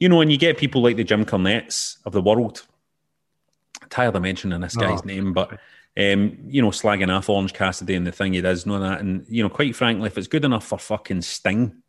you 0.00 0.08
know, 0.08 0.16
when 0.16 0.28
you 0.30 0.38
get 0.38 0.58
people 0.58 0.82
like 0.82 0.96
the 0.96 1.04
Jim 1.04 1.24
Cornettes 1.24 1.98
of 2.04 2.12
the 2.12 2.22
world. 2.22 2.66
Tired 3.90 4.14
of 4.16 4.22
mentioning 4.22 4.60
this 4.60 4.76
guy's 4.76 5.00
Oh. 5.00 5.04
name, 5.06 5.32
but 5.32 5.58
um, 5.96 6.38
you 6.46 6.62
know, 6.62 6.70
slagging 6.70 7.14
off 7.14 7.28
Orange 7.28 7.52
Cassidy 7.52 7.94
and 7.96 8.06
the 8.06 8.12
thing 8.12 8.32
he 8.32 8.40
does, 8.40 8.64
know 8.66 8.78
that, 8.80 9.00
and 9.00 9.26
you 9.28 9.42
know, 9.42 9.48
quite 9.48 9.74
frankly, 9.74 10.06
if 10.06 10.16
it's 10.16 10.28
good 10.28 10.44
enough 10.44 10.64
for 10.66 10.78
fucking 10.78 11.22
Sting, 11.22 11.82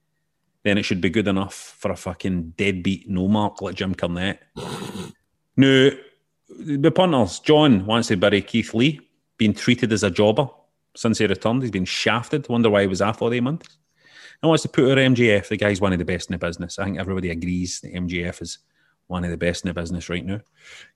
then 0.64 0.78
it 0.78 0.84
should 0.84 1.02
be 1.02 1.10
good 1.12 1.28
enough 1.28 1.54
for 1.54 1.92
a 1.92 1.96
fucking 1.96 2.54
deadbeat 2.58 3.08
no 3.10 3.28
mark 3.28 3.62
like 3.62 3.76
Jim 3.76 3.94
Cornette. 3.94 4.40
no, 5.58 5.92
the 6.66 6.92
punters. 6.92 7.40
John 7.40 7.86
wants 7.86 8.10
to 8.10 8.18
bury 8.18 8.42
Keith 8.42 8.74
Lee, 8.74 9.02
being 9.38 9.54
treated 9.54 9.92
as 9.92 10.04
a 10.04 10.10
jobber 10.10 10.50
since 10.96 11.18
he 11.18 11.26
returned. 11.26 11.62
He's 11.62 11.72
been 11.72 11.86
shafted. 11.86 12.48
Wonder 12.50 12.70
why 12.70 12.82
he 12.82 12.88
was 12.88 13.02
for 13.18 13.34
eight 13.34 13.44
months. 13.44 13.78
And 14.42 14.50
wants 14.50 14.64
to 14.64 14.70
put 14.70 14.90
her 14.90 14.96
MJF. 14.96 15.50
The 15.50 15.58
guy's 15.58 15.82
one 15.82 15.94
of 15.94 16.00
the 16.00 16.06
best 16.06 16.30
in 16.30 16.34
the 16.34 16.40
business. 16.40 16.80
I 16.80 16.86
think 16.86 17.00
everybody 17.00 17.30
agrees 17.30 17.80
that 17.82 17.94
MJF 17.94 18.42
is 18.42 18.60
one 19.08 19.24
of 19.24 19.30
the 19.30 19.38
best 19.38 19.64
in 19.64 19.68
the 19.68 19.74
business 19.74 20.10
right 20.10 20.26
now. 20.26 20.40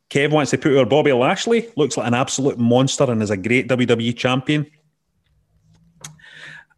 Kev 0.10 0.32
wants 0.32 0.51
to 0.51 0.58
put 0.58 0.73
her 0.73 0.86
Bobby 0.86 1.13
Lashley. 1.13 1.69
Looks 1.75 1.97
like 1.97 2.08
an 2.08 2.13
absolute 2.13 2.58
monster 2.58 3.04
and 3.04 3.21
is 3.21 3.30
a 3.30 3.38
great 3.38 3.67
WWE 3.67 4.15
champion. 4.15 4.65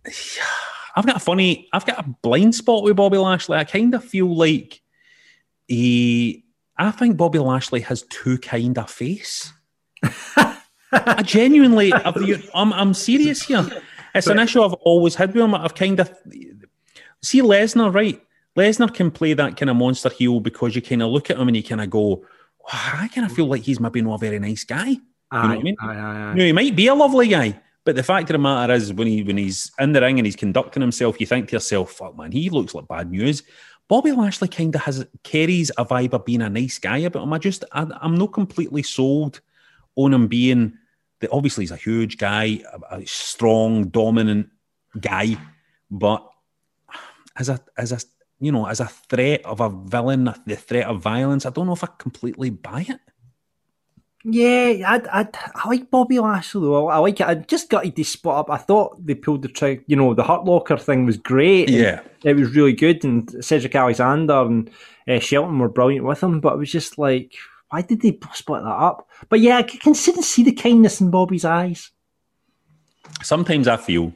I've 0.95 1.05
got 1.05 1.17
a 1.17 1.19
funny, 1.19 1.69
I've 1.71 1.85
got 1.85 1.99
a 1.99 2.09
blind 2.23 2.55
spot 2.55 2.83
with 2.83 2.95
Bobby 2.95 3.19
Lashley. 3.19 3.57
I 3.57 3.65
kind 3.65 3.93
of 3.93 4.03
feel 4.03 4.35
like 4.35 4.81
he, 5.67 6.43
I 6.77 6.91
think 6.91 7.17
Bobby 7.17 7.39
Lashley 7.39 7.81
has 7.81 8.03
too 8.03 8.37
kind 8.37 8.77
of 8.77 8.89
face. 8.89 9.51
I 10.91 11.21
genuinely, 11.23 11.91
I've, 11.91 12.15
I'm, 12.53 12.71
I'm 12.73 12.93
serious 12.93 13.41
here. 13.43 13.67
It's 14.15 14.27
an 14.27 14.39
issue 14.39 14.61
I've 14.61 14.73
always 14.73 15.15
had 15.15 15.33
with 15.33 15.43
him. 15.43 15.53
I've 15.55 15.75
kind 15.75 15.99
of 15.99 16.11
see 17.21 17.41
Lesnar, 17.41 17.93
right? 17.93 18.21
Lesnar 18.55 18.93
can 18.93 19.11
play 19.11 19.33
that 19.33 19.57
kind 19.57 19.69
of 19.69 19.75
monster 19.75 20.09
heel 20.09 20.39
because 20.39 20.75
you 20.75 20.81
kind 20.81 21.03
of 21.03 21.11
look 21.11 21.29
at 21.29 21.37
him 21.37 21.47
and 21.47 21.57
you 21.57 21.63
kind 21.63 21.81
of 21.81 21.89
go, 21.89 22.25
wow, 22.67 22.93
I 22.95 23.07
kind 23.13 23.25
of 23.25 23.31
feel 23.31 23.45
like 23.45 23.61
he's 23.61 23.79
maybe 23.79 24.01
not 24.01 24.15
a 24.15 24.17
very 24.17 24.39
nice 24.39 24.63
guy. 24.63 24.89
You 24.89 24.99
know 25.31 25.47
what 25.49 25.57
I 25.57 25.61
mean? 25.61 25.75
Aye, 25.81 25.95
aye, 25.95 26.29
aye. 26.29 26.33
No, 26.33 26.43
he 26.43 26.53
might 26.53 26.75
be 26.75 26.87
a 26.87 26.95
lovely 26.95 27.27
guy, 27.27 27.59
but 27.83 27.95
the 27.95 28.03
fact 28.03 28.29
of 28.29 28.33
the 28.35 28.39
matter 28.39 28.73
is, 28.73 28.93
when 28.93 29.07
he 29.07 29.23
when 29.23 29.37
he's 29.37 29.71
in 29.77 29.91
the 29.91 29.99
ring 29.99 30.19
and 30.19 30.25
he's 30.25 30.37
conducting 30.37 30.81
himself, 30.81 31.19
you 31.19 31.25
think 31.25 31.49
to 31.49 31.57
yourself, 31.57 31.91
"Fuck, 31.91 32.17
man, 32.17 32.31
he 32.31 32.49
looks 32.49 32.73
like 32.73 32.87
bad 32.87 33.11
news." 33.11 33.43
Bobby 33.87 34.11
Lashley 34.11 34.49
kind 34.49 34.75
of 34.75 34.81
has 34.81 35.05
carries 35.23 35.71
a 35.77 35.85
vibe 35.85 36.13
of 36.13 36.25
being 36.25 36.41
a 36.41 36.49
nice 36.49 36.77
guy 36.77 36.97
about 36.97 37.23
him. 37.23 37.33
I 37.33 37.37
just, 37.37 37.63
I, 37.71 37.87
I'm 38.01 38.15
not 38.15 38.33
completely 38.33 38.83
sold 38.83 39.39
on 39.95 40.13
him 40.13 40.27
being 40.27 40.73
that 41.19 41.31
obviously 41.31 41.63
he's 41.63 41.71
a 41.71 41.77
huge 41.77 42.17
guy, 42.17 42.61
a, 42.91 42.97
a 42.97 43.05
strong, 43.05 43.87
dominant 43.87 44.49
guy, 44.99 45.37
but 45.89 46.29
as 47.37 47.49
a 47.49 47.59
as 47.77 47.91
a 47.91 47.99
you 48.39 48.51
know 48.51 48.65
as 48.65 48.79
a 48.79 48.87
threat 48.87 49.45
of 49.45 49.61
a 49.61 49.69
villain, 49.69 50.33
the 50.45 50.55
threat 50.55 50.87
of 50.87 51.01
violence, 51.01 51.45
I 51.45 51.49
don't 51.49 51.67
know 51.67 51.73
if 51.73 51.83
I 51.83 51.89
completely 51.97 52.49
buy 52.49 52.85
it. 52.87 52.99
Yeah, 54.29 54.83
I, 54.85 55.21
I, 55.21 55.27
I 55.55 55.69
like 55.69 55.89
Bobby 55.89 56.19
Lashley 56.19 56.59
though. 56.59 56.89
I 56.89 56.97
like 56.97 57.21
it. 57.21 57.27
I 57.27 57.35
just 57.35 57.69
got 57.69 57.95
to 57.95 58.03
spot 58.03 58.39
up. 58.39 58.49
I 58.51 58.57
thought 58.57 59.05
they 59.05 59.15
pulled 59.15 59.41
the 59.41 59.47
trick. 59.47 59.83
You 59.87 59.95
know, 59.95 60.13
the 60.13 60.23
Hurt 60.25 60.43
Locker 60.43 60.75
thing 60.75 61.05
was 61.05 61.15
great. 61.15 61.69
Yeah, 61.69 62.01
it 62.25 62.35
was 62.35 62.53
really 62.53 62.73
good. 62.73 63.05
And 63.05 63.33
Cedric 63.43 63.73
Alexander 63.73 64.41
and 64.41 64.69
uh, 65.07 65.19
Shelton 65.19 65.59
were 65.59 65.69
brilliant 65.69 66.05
with 66.05 66.21
him. 66.21 66.41
But 66.41 66.55
it 66.55 66.57
was 66.57 66.69
just 66.69 66.97
like, 66.97 67.35
why 67.69 67.83
did 67.83 68.01
they 68.01 68.19
split 68.33 68.63
that 68.63 68.69
up? 68.69 69.07
But 69.29 69.39
yeah, 69.39 69.59
I 69.59 69.63
can 69.63 69.95
see 69.95 70.43
the 70.43 70.51
kindness 70.51 70.99
in 70.99 71.09
Bobby's 71.09 71.45
eyes. 71.45 71.91
Sometimes 73.23 73.69
I 73.69 73.77
feel. 73.77 74.11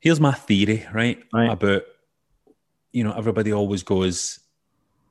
Here's 0.00 0.20
my 0.20 0.32
theory, 0.32 0.86
right, 0.94 1.22
right. 1.34 1.50
about 1.50 1.82
you 2.92 3.04
know 3.04 3.12
everybody 3.12 3.52
always 3.52 3.82
goes 3.82 4.40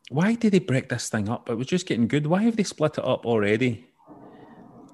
why 0.10 0.36
did 0.36 0.54
they 0.54 0.60
break 0.60 0.90
this 0.90 1.10
thing 1.10 1.30
up? 1.30 1.50
It 1.50 1.56
was 1.56 1.68
just 1.68 1.88
getting 1.88 2.08
good. 2.08 2.28
Why 2.28 2.44
have 2.44 2.56
they 2.56 2.64
split 2.64 2.98
it 2.98 3.06
up 3.06 3.26
already? 3.26 3.88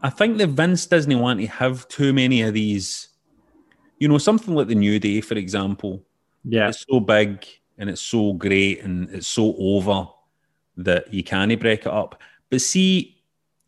I 0.02 0.10
think 0.10 0.38
that 0.38 0.50
Vince 0.50 0.86
doesn't 0.86 1.20
want 1.20 1.42
to 1.42 1.48
have 1.48 1.88
too 1.88 2.14
many 2.14 2.42
of 2.42 2.54
these. 2.54 3.10
You 3.98 4.08
know, 4.08 4.18
something 4.18 4.56
like 4.56 4.68
the 4.68 4.76
New 4.76 5.00
Day, 5.00 5.22
for 5.22 5.36
example. 5.36 6.04
Yeah. 6.46 6.70
It's 6.70 6.86
so 6.90 7.00
big 7.00 7.46
and 7.78 7.90
it's 7.90 8.02
so 8.02 8.34
great 8.34 8.82
and 8.82 9.10
it's 9.10 9.28
so 9.28 9.56
over 9.60 10.08
that 10.78 11.14
you 11.14 11.24
can't 11.24 11.60
break 11.60 11.82
it 11.82 11.88
up. 11.88 12.22
But 12.50 12.62
see, 12.62 13.22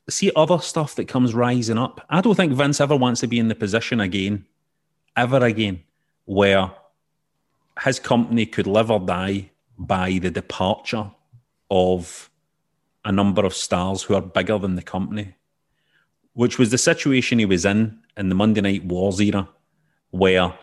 see 0.10 0.32
other 0.36 0.60
stuff 0.60 0.96
that 0.96 1.08
comes 1.08 1.34
rising 1.34 1.78
up. 1.78 2.06
I 2.10 2.22
don't 2.22 2.36
think 2.36 2.54
Vince 2.54 2.80
ever 2.80 2.96
wants 2.96 3.22
to 3.22 3.28
be 3.28 3.40
in 3.40 3.50
the 3.50 3.56
position 3.56 4.00
again, 4.00 4.46
ever 5.18 5.44
again, 5.44 5.84
where 6.26 6.72
his 7.84 8.00
company 8.00 8.46
could 8.46 8.68
live 8.68 8.90
or 8.90 9.00
die 9.00 9.52
by 9.78 10.20
the 10.20 10.30
departure 10.30 11.12
of 11.72 12.30
a 13.04 13.12
number 13.12 13.44
of 13.44 13.56
stars 13.56 14.04
who 14.04 14.14
are 14.14 14.22
bigger 14.22 14.60
than 14.60 14.76
the 14.76 14.84
company, 14.84 15.34
which 16.34 16.60
was 16.60 16.70
the 16.70 16.78
situation 16.78 17.40
he 17.40 17.46
was 17.46 17.66
in 17.66 17.98
in 18.18 18.30
the 18.30 18.36
Monday 18.36 18.62
Night 18.62 18.86
Wars 18.86 19.20
era, 19.20 19.50
where 20.12 20.54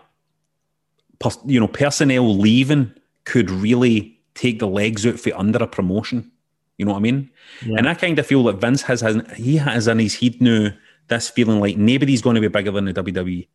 you 1.46 1.58
know 1.58 1.66
personnel 1.66 2.36
leaving 2.36 2.92
could 3.24 3.50
really 3.50 4.20
take 4.34 4.60
the 4.60 4.68
legs 4.68 5.04
out 5.04 5.18
for 5.18 5.34
under 5.34 5.58
a 5.58 5.66
promotion. 5.66 6.30
You 6.76 6.84
know 6.84 6.92
what 6.92 6.98
I 6.98 7.02
mean? 7.02 7.30
Yeah. 7.66 7.78
And 7.78 7.88
I 7.88 7.94
kind 7.94 8.18
of 8.20 8.26
feel 8.26 8.44
that 8.44 8.60
Vince 8.60 8.82
has, 8.82 9.00
has 9.00 9.16
he 9.34 9.56
has 9.56 9.88
in 9.88 9.98
his 9.98 10.20
head 10.20 10.40
now 10.40 10.70
this 11.08 11.28
feeling 11.28 11.58
like 11.58 11.76
nobody's 11.76 12.22
going 12.22 12.36
to 12.36 12.40
be 12.40 12.48
bigger 12.48 12.70
than 12.70 12.84
the 12.84 12.94
WWE. 12.94 13.48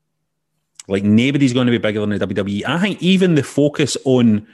Like 0.88 1.04
nobody's 1.04 1.54
going 1.54 1.68
to 1.68 1.72
be 1.72 1.78
bigger 1.78 2.02
than 2.02 2.10
the 2.10 2.28
WWE. 2.28 2.66
I 2.66 2.80
think 2.80 3.02
even 3.02 3.36
the 3.36 3.44
focus 3.44 3.96
on 4.04 4.46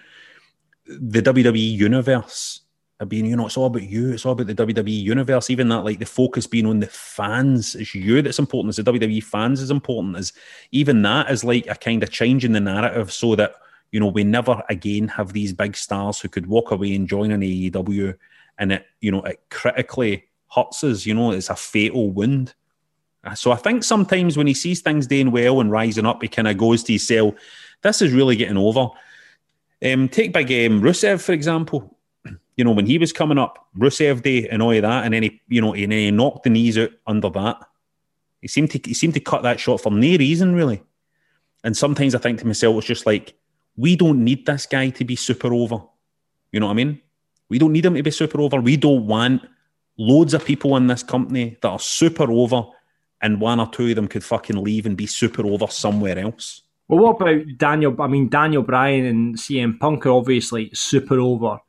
the 0.86 1.22
WWE 1.22 1.78
universe 1.78 2.62
being, 3.06 3.26
you 3.26 3.36
know, 3.36 3.46
it's 3.46 3.56
all 3.56 3.68
about 3.68 3.84
you. 3.84 4.12
It's 4.12 4.26
all 4.26 4.34
about 4.34 4.48
the 4.48 4.56
WWE 4.56 5.04
universe. 5.04 5.50
Even 5.50 5.70
that, 5.70 5.86
like 5.86 6.00
the 6.00 6.06
focus 6.06 6.46
being 6.48 6.66
on 6.66 6.82
the 6.82 6.88
fans, 6.88 7.76
it's 7.76 7.96
you 7.96 8.22
that's 8.22 8.40
important. 8.40 8.76
The 8.76 8.84
WWE 8.84 9.24
fans 9.24 9.62
is 9.62 9.72
important. 9.72 10.18
Is 10.18 10.34
even 10.72 11.02
that 11.04 11.32
is 11.32 11.46
like 11.46 11.66
a 11.68 11.76
kind 11.76 12.04
of 12.04 12.12
change 12.12 12.44
in 12.44 12.52
the 12.52 12.60
narrative, 12.60 13.12
so 13.12 13.36
that 13.36 13.56
you 13.92 14.02
know 14.02 14.08
we 14.08 14.26
never 14.26 14.62
again 14.70 15.08
have 15.08 15.32
these 15.32 15.54
big 15.54 15.78
stars 15.78 16.20
who 16.20 16.28
could 16.28 16.48
walk 16.48 16.72
away 16.72 16.94
and 16.94 17.08
join 17.08 17.32
an 17.32 17.40
AEW, 17.40 18.18
and 18.58 18.74
it 18.74 18.86
you 19.00 19.12
know 19.12 19.22
it 19.22 19.42
critically 19.50 20.26
hurts 20.54 20.84
us. 20.84 21.06
You 21.06 21.14
know, 21.14 21.32
it's 21.32 21.50
a 21.50 21.56
fatal 21.56 22.10
wound. 22.10 22.54
Uh, 23.24 23.36
so 23.36 23.52
I 23.52 23.58
think 23.58 23.84
sometimes 23.84 24.38
when 24.38 24.48
he 24.48 24.54
sees 24.54 24.82
things 24.82 25.08
doing 25.08 25.32
well 25.32 25.62
and 25.62 25.72
rising 25.72 26.06
up, 26.06 26.22
he 26.22 26.28
kind 26.28 26.50
of 26.50 26.58
goes 26.58 26.84
to 26.84 26.92
himself, 26.92 27.34
"This 27.82 28.02
is 28.02 28.12
really 28.12 28.36
getting 28.36 28.58
over." 28.58 28.90
Um, 29.82 30.10
take 30.10 30.34
big 30.34 30.48
um, 30.48 30.82
Rusev 30.82 31.22
for 31.22 31.32
example 31.32 31.96
you 32.60 32.66
know, 32.66 32.72
when 32.72 32.86
he 32.86 32.98
was 32.98 33.14
coming 33.14 33.38
up, 33.38 33.70
Rusev 33.78 34.22
Day 34.22 34.46
and 34.50 34.62
all 34.62 34.74
of 34.74 34.82
that, 34.82 35.06
and 35.06 35.14
then 35.14 35.24
he, 35.24 35.42
you 35.48 35.62
know, 35.62 35.74
and 35.74 35.94
then 35.94 35.98
he 35.98 36.12
knocked 36.12 36.44
the 36.44 36.50
knees 36.50 36.78
out 36.78 36.90
under 37.08 37.30
that. 37.30 37.58
He 38.42 38.50
seemed 38.50 38.70
to 38.72 38.82
he 38.84 38.94
seemed 38.94 39.14
to 39.14 39.22
cut 39.22 39.44
that 39.44 39.62
short 39.62 39.82
for 39.82 39.94
no 39.94 40.18
reason, 40.18 40.54
really. 40.54 40.84
And 41.64 41.78
sometimes 41.78 42.16
I 42.16 42.18
think 42.18 42.40
to 42.40 42.48
myself, 42.48 42.78
it's 42.80 42.88
just 42.88 43.06
like, 43.06 43.34
we 43.78 43.96
don't 43.96 44.26
need 44.26 44.46
this 44.46 44.66
guy 44.66 44.90
to 44.90 45.06
be 45.06 45.16
super 45.16 45.54
over. 45.54 45.78
You 46.52 46.60
know 46.60 46.66
what 46.66 46.74
I 46.74 46.84
mean? 46.84 47.00
We 47.48 47.60
don't 47.60 47.72
need 47.72 47.86
him 47.86 47.96
to 47.96 48.04
be 48.04 48.12
super 48.12 48.42
over. 48.42 48.60
We 48.60 48.76
don't 48.76 49.08
want 49.08 49.42
loads 49.98 50.34
of 50.34 50.44
people 50.44 50.76
in 50.76 50.88
this 50.88 51.02
company 51.02 51.58
that 51.62 51.70
are 51.70 51.80
super 51.80 52.30
over, 52.30 52.64
and 53.22 53.40
one 53.40 53.62
or 53.62 53.70
two 53.70 53.92
of 53.92 53.96
them 53.96 54.10
could 54.10 54.26
fucking 54.26 54.62
leave 54.62 54.86
and 54.86 54.98
be 54.98 55.08
super 55.08 55.48
over 55.48 55.68
somewhere 55.68 56.20
else. 56.20 56.64
Well, 56.90 57.00
what 57.00 57.22
about 57.22 57.58
Daniel? 57.58 57.96
I 58.02 58.08
mean, 58.08 58.28
Daniel 58.28 58.64
Bryan 58.64 59.06
and 59.06 59.38
CM 59.38 59.80
Punk 59.80 60.06
are 60.06 60.12
obviously 60.12 60.72
super 60.74 61.22
over. 61.22 61.60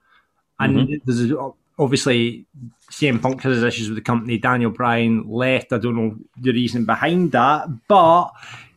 And 0.60 0.76
mm-hmm. 0.76 0.94
there's 1.04 1.32
obviously 1.78 2.46
CM 2.90 3.20
Punk 3.20 3.42
has 3.42 3.62
issues 3.62 3.88
with 3.88 3.96
the 3.96 4.02
company. 4.02 4.38
Daniel 4.38 4.70
Bryan 4.70 5.28
left. 5.28 5.72
I 5.72 5.78
don't 5.78 5.96
know 5.96 6.16
the 6.40 6.52
reason 6.52 6.84
behind 6.84 7.32
that, 7.32 7.68
but 7.88 8.30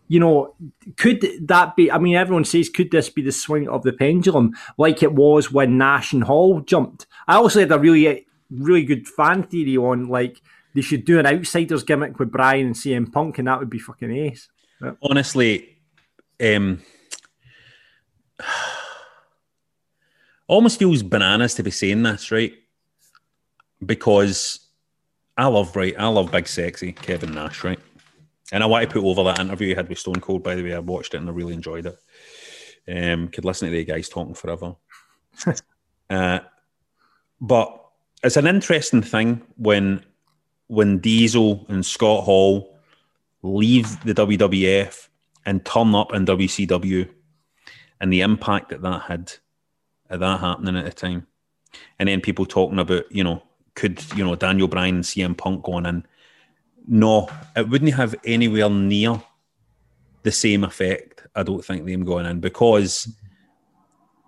you 0.08 0.20
know, 0.20 0.54
could 0.98 1.28
that 1.48 1.76
be? 1.76 1.92
I 1.92 1.98
mean, 1.98 2.16
everyone 2.16 2.46
says, 2.46 2.70
could 2.70 2.92
this 2.92 3.10
be 3.10 3.22
the 3.22 3.32
swing 3.32 3.68
of 3.68 3.84
the 3.84 3.94
pendulum, 3.94 4.54
like 4.78 5.02
it 5.02 5.14
was 5.14 5.52
when 5.52 5.78
Nash 5.78 6.14
and 6.14 6.24
Hall 6.24 6.62
jumped? 6.62 7.08
I 7.28 7.36
also 7.36 7.60
had 7.60 7.72
a 7.72 7.80
really, 7.80 8.28
really 8.52 8.84
good 8.84 9.08
fan 9.08 9.44
theory 9.44 9.78
on 9.78 10.08
like 10.08 10.42
they 10.76 10.82
should 10.82 11.06
do 11.06 11.20
an 11.20 11.26
outsiders 11.26 11.84
gimmick 11.84 12.20
with 12.20 12.32
Bryan 12.32 12.68
and 12.68 12.76
CM 12.76 13.12
Punk, 13.12 13.38
and 13.40 13.48
that 13.48 13.60
would 13.60 13.70
be 13.70 13.80
fucking 13.80 14.12
ace. 14.12 14.50
Honestly, 15.02 15.78
um, 16.44 16.82
almost 20.48 20.80
feels 20.80 21.04
bananas 21.04 21.56
to 21.56 21.64
be 21.64 21.72
saying 21.72 22.04
this, 22.04 22.32
right? 22.32 22.54
Because 23.86 24.60
I 25.38 25.48
love 25.48 25.76
right, 25.76 25.96
I 25.98 26.08
love 26.08 26.32
big 26.32 26.48
sexy 26.48 26.92
Kevin 26.92 27.34
Nash, 27.34 27.64
right? 27.64 27.80
And 28.52 28.62
I 28.62 28.68
want 28.68 28.88
to 28.88 28.94
put 28.94 29.08
over 29.08 29.24
that 29.24 29.40
interview 29.40 29.70
he 29.70 29.74
had 29.74 29.90
with 29.90 30.00
Stone 30.00 30.22
Cold. 30.22 30.44
By 30.44 30.56
the 30.56 30.64
way, 30.64 30.74
I 30.74 30.80
watched 30.80 31.14
it 31.14 31.18
and 31.18 31.30
I 31.30 31.32
really 31.32 31.54
enjoyed 31.54 31.88
it. 31.88 31.98
Um, 32.88 33.30
could 33.30 33.46
listen 33.46 33.70
to 33.70 33.76
the 33.76 33.86
guys 33.86 34.10
talking 34.10 34.36
forever. 34.36 34.76
uh, 36.10 36.40
but 37.42 37.84
it's 38.24 38.38
an 38.38 38.48
interesting 38.48 39.02
thing 39.02 39.42
when 39.58 40.06
when 40.68 41.00
Diesel 41.00 41.66
and 41.70 41.86
Scott 41.86 42.24
Hall 42.24 42.78
leave 43.42 44.02
the 44.04 44.14
WWF 44.14 45.08
and 45.46 45.66
turn 45.66 45.94
up 45.94 46.14
in 46.14 46.26
WCW, 46.26 47.10
and 48.00 48.14
the 48.14 48.22
impact 48.22 48.70
that 48.70 48.82
that 48.82 49.02
had 49.02 49.34
of 50.14 50.20
that 50.22 50.40
happening 50.40 50.78
at 50.78 50.86
the 50.86 50.92
time. 50.92 51.28
And 52.00 52.08
then 52.08 52.22
people 52.22 52.46
talking 52.46 52.80
about, 52.80 53.12
you 53.12 53.24
know, 53.24 53.44
could, 53.76 54.04
you 54.16 54.24
know, 54.24 54.36
Daniel 54.36 54.68
Bryan 54.68 54.96
and 54.96 55.04
CM 55.04 55.38
Punk 55.38 55.64
going 55.64 55.86
in. 55.86 56.06
No, 56.88 57.30
it 57.56 57.70
wouldn't 57.70 57.94
have 57.94 58.16
anywhere 58.26 58.70
near 58.70 59.22
the 60.24 60.32
same 60.32 60.64
effect, 60.64 61.26
I 61.36 61.44
don't 61.44 61.64
think, 61.64 61.86
them 61.86 62.06
going 62.06 62.26
in 62.26 62.40
because 62.40 63.08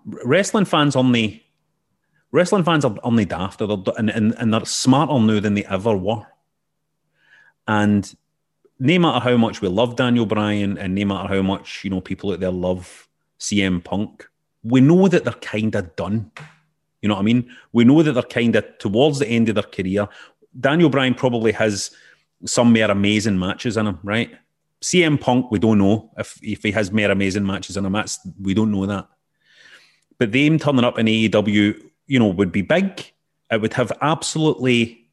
wrestling 0.04 0.64
fans 0.64 0.94
only 0.94 1.44
wrestling 2.32 2.64
fans 2.64 2.84
are 2.84 2.94
only 3.02 3.24
daft 3.24 3.60
and, 3.60 4.10
and, 4.10 4.34
and 4.34 4.52
they're 4.52 4.64
smarter 4.64 5.18
now 5.18 5.40
than 5.40 5.54
they 5.54 5.64
ever 5.64 5.96
were. 5.96 6.26
And 7.66 8.14
no 8.78 8.98
matter 8.98 9.20
how 9.20 9.36
much 9.36 9.60
we 9.60 9.68
love 9.68 9.96
Daniel 9.96 10.26
Bryan 10.26 10.76
and 10.76 10.94
no 10.94 11.04
matter 11.06 11.34
how 11.34 11.42
much, 11.42 11.82
you 11.82 11.90
know, 11.90 12.00
people 12.00 12.32
out 12.32 12.40
there 12.40 12.50
love 12.50 13.08
CM 13.40 13.82
Punk, 13.82 14.28
we 14.66 14.80
know 14.80 15.08
that 15.08 15.24
they're 15.24 15.32
kind 15.34 15.74
of 15.74 15.94
done. 15.96 16.30
You 17.00 17.08
know 17.08 17.14
what 17.14 17.20
I 17.20 17.24
mean? 17.24 17.50
We 17.72 17.84
know 17.84 18.02
that 18.02 18.12
they're 18.12 18.22
kind 18.22 18.56
of 18.56 18.78
towards 18.78 19.18
the 19.20 19.28
end 19.28 19.48
of 19.48 19.54
their 19.54 19.64
career. 19.64 20.08
Daniel 20.58 20.90
Bryan 20.90 21.14
probably 21.14 21.52
has 21.52 21.90
some 22.44 22.72
more 22.72 22.90
amazing 22.90 23.38
matches 23.38 23.76
in 23.76 23.86
him, 23.86 24.00
right? 24.02 24.34
CM 24.82 25.20
Punk, 25.20 25.50
we 25.50 25.58
don't 25.58 25.78
know 25.78 26.10
if, 26.18 26.38
if 26.42 26.62
he 26.62 26.72
has 26.72 26.90
more 26.90 27.10
amazing 27.10 27.46
matches 27.46 27.76
in 27.76 27.84
him. 27.84 27.92
That's, 27.92 28.18
we 28.40 28.54
don't 28.54 28.72
know 28.72 28.86
that. 28.86 29.08
But 30.18 30.32
them 30.32 30.58
turning 30.58 30.84
up 30.84 30.98
in 30.98 31.06
AEW, 31.06 31.80
you 32.06 32.18
know, 32.18 32.28
would 32.28 32.52
be 32.52 32.62
big. 32.62 33.12
It 33.50 33.60
would 33.60 33.74
have 33.74 33.92
absolutely, 34.00 35.08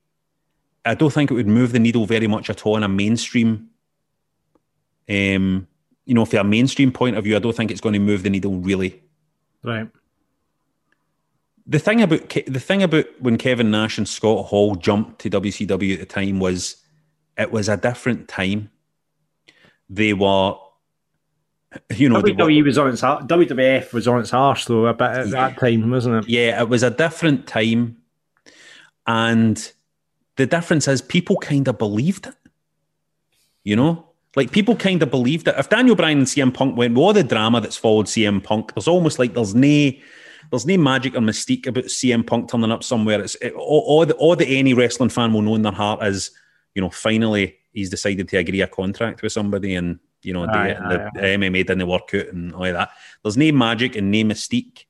I 0.85 0.95
don't 0.95 1.13
think 1.13 1.29
it 1.29 1.35
would 1.35 1.47
move 1.47 1.73
the 1.73 1.79
needle 1.79 2.05
very 2.05 2.27
much 2.27 2.49
at 2.49 2.65
all 2.65 2.77
in 2.77 2.83
a 2.83 2.89
mainstream, 2.89 3.69
um, 5.09 5.67
you 6.05 6.13
know, 6.13 6.25
from 6.25 6.39
a 6.39 6.43
mainstream 6.43 6.91
point 6.91 7.17
of 7.17 7.23
view, 7.23 7.35
I 7.35 7.39
don't 7.39 7.55
think 7.55 7.71
it's 7.71 7.81
going 7.81 7.93
to 7.93 7.99
move 7.99 8.23
the 8.23 8.29
needle 8.29 8.57
really 8.57 9.02
Right. 9.63 9.89
The 11.65 11.79
thing 11.79 12.01
about 12.01 12.29
the 12.29 12.59
thing 12.59 12.83
about 12.83 13.05
when 13.21 13.37
Kevin 13.37 13.71
Nash 13.71 13.97
and 13.97 14.07
Scott 14.07 14.47
Hall 14.47 14.75
jumped 14.75 15.19
to 15.21 15.29
WCW 15.29 15.93
at 15.93 15.99
the 15.99 16.05
time 16.05 16.39
was 16.39 16.83
it 17.37 17.51
was 17.51 17.69
a 17.69 17.77
different 17.77 18.27
time. 18.27 18.69
They 19.89 20.13
were, 20.13 20.55
you 21.95 22.09
know, 22.09 22.21
WWE 22.21 22.59
were, 22.59 22.65
was 22.65 22.77
on 22.77 22.89
its 22.89 23.01
WWF 23.01 23.93
was 23.93 24.07
on 24.07 24.19
its 24.19 24.33
arse 24.33 24.65
though 24.65 24.87
a 24.87 24.93
bit 24.93 25.11
at 25.11 25.27
yeah, 25.27 25.31
that 25.31 25.57
time, 25.57 25.89
wasn't 25.89 26.25
it? 26.25 26.29
Yeah, 26.29 26.61
it 26.61 26.67
was 26.67 26.83
a 26.83 26.89
different 26.89 27.47
time, 27.47 27.97
and 29.07 29.71
the 30.35 30.45
difference 30.45 30.89
is 30.89 31.01
people 31.01 31.37
kind 31.37 31.67
of 31.69 31.77
believed 31.77 32.27
it. 32.27 32.35
You 33.63 33.77
know, 33.77 34.12
like 34.35 34.51
people 34.51 34.75
kind 34.75 35.01
of 35.03 35.11
believed 35.11 35.45
that 35.45 35.59
If 35.59 35.69
Daniel 35.69 35.95
Bryan 35.95 36.19
and 36.19 36.27
CM 36.27 36.53
Punk 36.53 36.75
went 36.75 36.93
with 36.93 37.03
all 37.03 37.13
the 37.13 37.23
drama 37.23 37.61
that's 37.61 37.77
followed 37.77 38.07
CM 38.07 38.43
Punk, 38.43 38.73
there's 38.73 38.87
almost 38.87 39.19
like 39.19 39.33
there's 39.33 39.55
no 39.55 39.91
there's 40.51 40.65
no 40.65 40.77
magic 40.77 41.15
or 41.15 41.19
mystique 41.19 41.67
about 41.67 41.85
CM 41.85 42.25
Punk 42.25 42.49
turning 42.49 42.71
up 42.71 42.83
somewhere. 42.83 43.21
It's 43.21 43.35
it, 43.35 43.53
all, 43.53 43.83
all 43.87 44.05
the 44.05 44.13
all 44.15 44.35
the 44.35 44.57
any 44.57 44.73
wrestling 44.73 45.09
fan 45.09 45.33
will 45.33 45.41
know 45.41 45.55
in 45.55 45.61
their 45.61 45.71
heart 45.71 46.03
is, 46.03 46.31
you 46.75 46.81
know, 46.81 46.89
finally 46.89 47.57
he's 47.71 47.89
decided 47.89 48.27
to 48.29 48.37
agree 48.37 48.61
a 48.61 48.67
contract 48.67 49.21
with 49.21 49.31
somebody, 49.31 49.75
and 49.75 49.99
you 50.21 50.33
know, 50.33 50.45
Aye, 50.45 50.73
the, 50.73 50.87
the, 50.87 51.03
aye, 51.03 51.09
the 51.13 51.21
MMA 51.21 51.67
didn't 51.67 51.87
work 51.87 52.13
out 52.13 52.27
and 52.27 52.53
all 52.53 52.65
of 52.65 52.73
that. 52.73 52.91
There's 53.23 53.37
no 53.37 53.51
magic 53.51 53.95
and 53.95 54.11
no 54.11 54.19
mystique. 54.19 54.85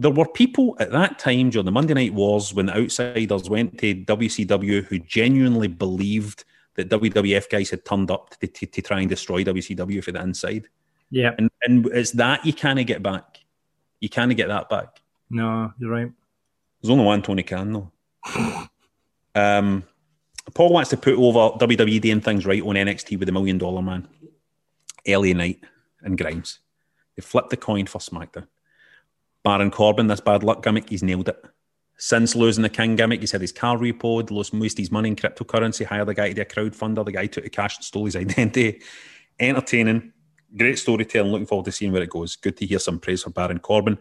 There 0.00 0.10
were 0.10 0.28
people 0.28 0.76
at 0.78 0.92
that 0.92 1.18
time 1.18 1.50
during 1.50 1.64
the 1.64 1.72
Monday 1.72 1.94
Night 1.94 2.14
Wars 2.14 2.54
when 2.54 2.66
the 2.66 2.76
outsiders 2.76 3.50
went 3.50 3.78
to 3.78 3.94
WCW 4.04 4.84
who 4.84 4.98
genuinely 5.00 5.66
believed 5.66 6.44
that 6.78 6.88
WWF 6.88 7.50
guys 7.50 7.70
had 7.70 7.84
turned 7.84 8.10
up 8.10 8.30
to, 8.38 8.46
to, 8.46 8.66
to 8.66 8.82
try 8.82 9.00
and 9.00 9.08
destroy 9.08 9.42
WCW 9.42 10.02
for 10.02 10.12
the 10.12 10.22
inside. 10.22 10.68
Yeah. 11.10 11.32
And 11.36 11.50
and 11.62 11.86
it's 11.86 12.12
that 12.12 12.46
you 12.46 12.52
can't 12.52 12.84
get 12.86 13.02
back. 13.02 13.38
You 14.00 14.08
can't 14.08 14.34
get 14.36 14.48
that 14.48 14.68
back. 14.68 15.00
No, 15.28 15.72
you're 15.78 15.90
right. 15.90 16.10
There's 16.80 16.90
only 16.90 17.04
one 17.04 17.20
Tony 17.20 17.42
Khan 17.42 17.72
though. 17.72 17.92
um, 19.34 19.82
Paul 20.54 20.72
wants 20.72 20.90
to 20.90 20.96
put 20.96 21.14
over 21.14 21.58
WWE 21.58 22.00
doing 22.00 22.20
things 22.20 22.46
right 22.46 22.62
on 22.62 22.76
NXT 22.76 23.18
with 23.18 23.26
the 23.26 23.32
Million 23.32 23.58
Dollar 23.58 23.82
Man, 23.82 24.06
LA 25.06 25.32
Knight, 25.32 25.64
and 26.02 26.16
Grimes. 26.16 26.60
They 27.16 27.22
flipped 27.22 27.50
the 27.50 27.56
coin 27.56 27.86
for 27.86 27.98
SmackDown. 27.98 28.46
Baron 29.42 29.72
Corbin, 29.72 30.06
this 30.06 30.20
bad 30.20 30.44
luck 30.44 30.62
gimmick, 30.62 30.88
he's 30.88 31.02
nailed 31.02 31.28
it. 31.28 31.44
Since 31.98 32.36
losing 32.36 32.62
the 32.62 32.68
King 32.68 32.94
gimmick, 32.94 33.20
he's 33.20 33.32
had 33.32 33.40
his 33.40 33.52
car 33.52 33.76
repoed, 33.76 34.30
lost 34.30 34.54
most 34.54 34.74
of 34.74 34.78
his 34.78 34.92
money 34.92 35.08
in 35.08 35.16
cryptocurrency, 35.16 35.84
hired 35.84 36.08
a 36.08 36.14
guy 36.14 36.28
to 36.28 36.34
do 36.34 36.42
a 36.42 36.44
crowdfunder. 36.44 37.04
The 37.04 37.12
guy 37.12 37.26
took 37.26 37.44
the 37.44 37.50
cash 37.50 37.76
and 37.76 37.84
stole 37.84 38.04
his 38.04 38.16
identity. 38.24 38.80
Entertaining, 39.40 40.12
great 40.56 40.78
storytelling. 40.78 41.32
Looking 41.32 41.46
forward 41.46 41.64
to 41.64 41.72
seeing 41.72 41.92
where 41.92 42.02
it 42.02 42.10
goes. 42.10 42.36
Good 42.36 42.56
to 42.58 42.66
hear 42.66 42.78
some 42.78 43.00
praise 43.00 43.24
for 43.24 43.30
Baron 43.30 43.58
Corbin. 43.58 43.98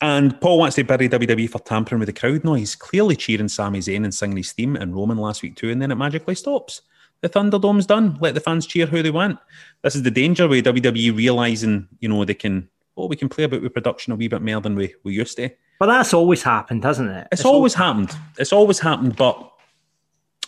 And 0.00 0.40
Paul 0.40 0.58
wants 0.58 0.76
to 0.76 0.84
bury 0.84 1.08
WWE 1.08 1.48
for 1.48 1.60
tampering 1.60 1.98
with 1.98 2.08
the 2.08 2.12
crowd 2.12 2.44
noise, 2.44 2.74
clearly 2.74 3.16
cheering 3.16 3.48
Sami 3.48 3.78
Zayn 3.78 4.04
and 4.04 4.14
singing 4.14 4.36
his 4.36 4.52
theme 4.52 4.76
and 4.76 4.94
Roman 4.94 5.18
last 5.18 5.42
week 5.42 5.56
too, 5.56 5.70
and 5.70 5.80
then 5.80 5.90
it 5.90 5.96
magically 5.96 6.34
stops. 6.34 6.82
The 7.22 7.28
Thunderdome's 7.28 7.86
done. 7.86 8.18
Let 8.20 8.34
the 8.34 8.40
fans 8.40 8.66
cheer 8.66 8.86
who 8.86 9.02
they 9.02 9.10
want. 9.10 9.38
This 9.82 9.96
is 9.96 10.02
the 10.02 10.10
danger 10.10 10.46
with 10.46 10.66
WWE 10.66 11.16
realizing, 11.16 11.88
you 12.00 12.08
know, 12.08 12.24
they 12.24 12.34
can, 12.34 12.68
oh, 12.96 13.06
we 13.06 13.16
can 13.16 13.28
play 13.28 13.44
about 13.44 13.62
with 13.62 13.74
production 13.74 14.12
a 14.12 14.16
wee 14.16 14.28
bit 14.28 14.42
more 14.42 14.60
than 14.60 14.76
we, 14.76 14.94
we 15.02 15.14
used 15.14 15.36
to. 15.36 15.50
But 15.78 15.86
that's 15.86 16.14
always 16.14 16.42
happened, 16.42 16.84
hasn't 16.84 17.10
it? 17.10 17.26
It's, 17.32 17.44
always 17.44 17.74
happened. 17.74 18.14
It's 18.38 18.52
always 18.52 18.78
happened, 18.78 19.16
but 19.16 19.52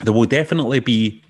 there 0.01 0.13
will 0.13 0.27
definitely 0.27 0.81
be, 0.81 1.23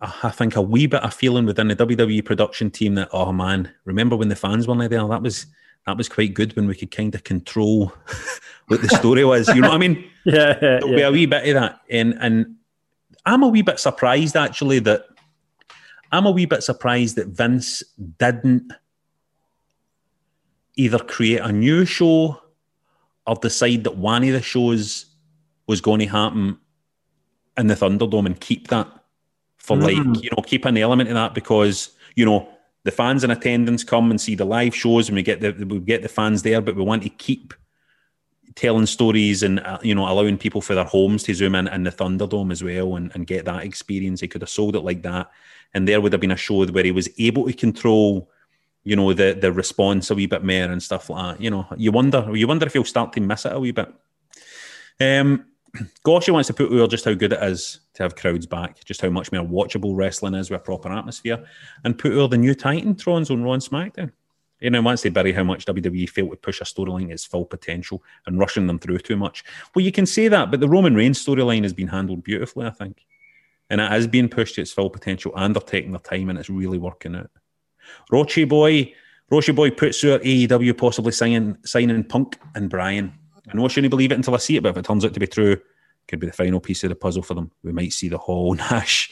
I 0.00 0.30
think, 0.30 0.54
a 0.56 0.62
wee 0.62 0.86
bit 0.86 1.02
of 1.02 1.12
feeling 1.12 1.46
within 1.46 1.68
the 1.68 1.76
WWE 1.76 2.24
production 2.24 2.70
team 2.70 2.94
that, 2.94 3.08
oh 3.12 3.32
man, 3.32 3.72
remember 3.84 4.16
when 4.16 4.28
the 4.28 4.36
fans 4.36 4.68
weren't 4.68 4.88
there? 4.90 5.06
That 5.08 5.22
was 5.22 5.46
that 5.86 5.98
was 5.98 6.08
quite 6.08 6.32
good 6.32 6.56
when 6.56 6.66
we 6.66 6.74
could 6.74 6.90
kind 6.90 7.14
of 7.14 7.24
control 7.24 7.92
what 8.68 8.80
the 8.80 8.88
story 8.88 9.24
was. 9.24 9.48
You 9.48 9.60
know 9.60 9.68
what 9.68 9.76
I 9.76 9.78
mean? 9.78 10.04
Yeah, 10.26 10.58
yeah, 10.62 10.78
There'll 10.80 10.94
be 10.94 11.02
a 11.02 11.12
wee 11.12 11.26
bit 11.26 11.46
of 11.48 11.60
that, 11.60 11.80
and 11.90 12.14
and 12.18 12.56
I'm 13.26 13.42
a 13.42 13.48
wee 13.48 13.60
bit 13.60 13.78
surprised 13.78 14.36
actually 14.36 14.78
that 14.78 15.04
I'm 16.12 16.24
a 16.24 16.30
wee 16.30 16.46
bit 16.46 16.62
surprised 16.62 17.16
that 17.16 17.26
Vince 17.26 17.82
didn't 18.18 18.72
either 20.76 20.98
create 20.98 21.40
a 21.40 21.52
new 21.52 21.84
show 21.84 22.40
or 23.26 23.36
decide 23.36 23.84
that 23.84 23.96
one 23.96 24.24
of 24.24 24.32
the 24.32 24.42
shows 24.42 25.06
was 25.66 25.80
going 25.80 26.00
to 26.00 26.06
happen 26.06 26.58
in 27.56 27.68
the 27.68 27.74
Thunderdome 27.74 28.26
and 28.26 28.40
keep 28.40 28.68
that 28.68 28.88
for 29.56 29.76
like 29.78 30.22
you 30.22 30.30
know 30.30 30.42
keep 30.44 30.66
an 30.66 30.76
element 30.76 31.08
of 31.08 31.14
that 31.14 31.32
because 31.32 31.90
you 32.16 32.24
know 32.24 32.48
the 32.84 32.90
fans 32.90 33.24
in 33.24 33.30
attendance 33.30 33.82
come 33.82 34.10
and 34.10 34.20
see 34.20 34.34
the 34.34 34.44
live 34.44 34.74
shows 34.74 35.08
and 35.08 35.16
we 35.16 35.22
get 35.22 35.40
the 35.40 35.52
we 35.64 35.80
get 35.80 36.02
the 36.02 36.08
fans 36.08 36.42
there, 36.42 36.60
but 36.60 36.76
we 36.76 36.82
want 36.82 37.02
to 37.02 37.08
keep 37.08 37.54
telling 38.54 38.86
stories 38.86 39.42
and 39.42 39.58
uh, 39.60 39.78
you 39.82 39.94
know 39.94 40.08
allowing 40.08 40.38
people 40.38 40.60
for 40.60 40.74
their 40.74 40.84
homes 40.84 41.22
to 41.24 41.34
zoom 41.34 41.54
in 41.54 41.66
in 41.68 41.82
the 41.82 41.90
Thunderdome 41.90 42.52
as 42.52 42.62
well 42.62 42.96
and, 42.96 43.10
and 43.14 43.26
get 43.26 43.46
that 43.46 43.64
experience. 43.64 44.20
He 44.20 44.28
could 44.28 44.42
have 44.42 44.50
sold 44.50 44.76
it 44.76 44.80
like 44.80 45.02
that, 45.02 45.30
and 45.72 45.88
there 45.88 46.00
would 46.00 46.12
have 46.12 46.20
been 46.20 46.30
a 46.30 46.36
show 46.36 46.66
where 46.66 46.84
he 46.84 46.92
was 46.92 47.08
able 47.18 47.46
to 47.46 47.54
control, 47.54 48.30
you 48.84 48.96
know, 48.96 49.12
the 49.12 49.36
the 49.40 49.52
response 49.52 50.10
a 50.10 50.14
wee 50.14 50.26
bit 50.26 50.44
more 50.44 50.70
and 50.70 50.82
stuff 50.82 51.10
like 51.10 51.36
that. 51.36 51.42
You 51.42 51.50
know, 51.50 51.66
you 51.76 51.90
wonder 51.90 52.30
you 52.34 52.46
wonder 52.46 52.66
if 52.66 52.74
he'll 52.74 52.84
start 52.84 53.12
to 53.14 53.20
miss 53.20 53.46
it 53.46 53.52
a 53.52 53.58
wee 53.58 53.72
bit. 53.72 53.92
Um, 55.00 55.46
Gosha 56.04 56.32
wants 56.32 56.46
to 56.48 56.54
put 56.54 56.70
over 56.70 56.86
just 56.86 57.04
how 57.04 57.14
good 57.14 57.32
it 57.32 57.42
is 57.42 57.80
to 57.94 58.04
have 58.04 58.14
crowds 58.14 58.46
back, 58.46 58.84
just 58.84 59.00
how 59.00 59.08
much 59.08 59.32
more 59.32 59.42
watchable 59.42 59.96
wrestling 59.96 60.34
is 60.34 60.50
with 60.50 60.60
a 60.60 60.64
proper 60.64 60.92
atmosphere, 60.92 61.44
and 61.82 61.98
put 61.98 62.12
over 62.12 62.28
the 62.28 62.38
new 62.38 62.54
Titan 62.54 62.94
Titantrons 62.94 63.30
on 63.30 63.42
Raw 63.42 63.54
and 63.54 63.62
SmackDown. 63.62 64.12
You 64.60 64.70
know, 64.70 64.80
wants 64.82 65.02
to 65.02 65.10
bury 65.10 65.32
how 65.32 65.42
much 65.42 65.66
WWE 65.66 66.08
failed 66.08 66.30
to 66.30 66.36
push 66.36 66.60
a 66.60 66.64
storyline 66.64 67.08
to 67.08 67.12
its 67.12 67.24
full 67.24 67.44
potential 67.44 68.02
and 68.26 68.38
rushing 68.38 68.66
them 68.66 68.78
through 68.78 68.98
too 68.98 69.16
much. 69.16 69.44
Well, 69.74 69.84
you 69.84 69.92
can 69.92 70.06
say 70.06 70.28
that, 70.28 70.50
but 70.50 70.60
the 70.60 70.68
Roman 70.68 70.94
Reigns 70.94 71.22
storyline 71.22 71.64
has 71.64 71.72
been 71.72 71.88
handled 71.88 72.22
beautifully, 72.22 72.66
I 72.66 72.70
think. 72.70 73.04
And 73.68 73.80
it 73.80 73.92
is 73.92 74.06
being 74.06 74.28
pushed 74.28 74.54
to 74.54 74.60
its 74.60 74.72
full 74.72 74.90
potential 74.90 75.32
and 75.36 75.54
they're 75.54 75.60
taking 75.60 75.90
their 75.90 76.00
time 76.00 76.30
and 76.30 76.38
it's 76.38 76.48
really 76.48 76.78
working 76.78 77.16
out. 77.16 77.30
Rochi 78.10 78.48
Boy, 78.48 78.94
Rochi 79.30 79.54
Boy 79.54 79.70
puts 79.70 80.04
out 80.04 80.22
AEW 80.22 80.76
possibly 80.76 81.12
signing, 81.12 81.56
signing 81.64 82.04
Punk 82.04 82.38
and 82.54 82.70
Bryan. 82.70 83.12
I 83.50 83.56
know 83.56 83.64
I 83.64 83.68
shouldn't 83.68 83.90
believe 83.90 84.12
it 84.12 84.16
until 84.16 84.34
I 84.34 84.38
see 84.38 84.56
it, 84.56 84.62
but 84.62 84.70
if 84.70 84.76
it 84.76 84.84
turns 84.84 85.04
out 85.04 85.14
to 85.14 85.20
be 85.20 85.26
true, 85.26 85.56
could 86.08 86.20
be 86.20 86.26
the 86.26 86.32
final 86.32 86.60
piece 86.60 86.84
of 86.84 86.90
the 86.90 86.94
puzzle 86.94 87.22
for 87.22 87.34
them. 87.34 87.50
We 87.62 87.72
might 87.72 87.92
see 87.92 88.08
the 88.08 88.18
whole 88.18 88.54
Nash 88.54 89.10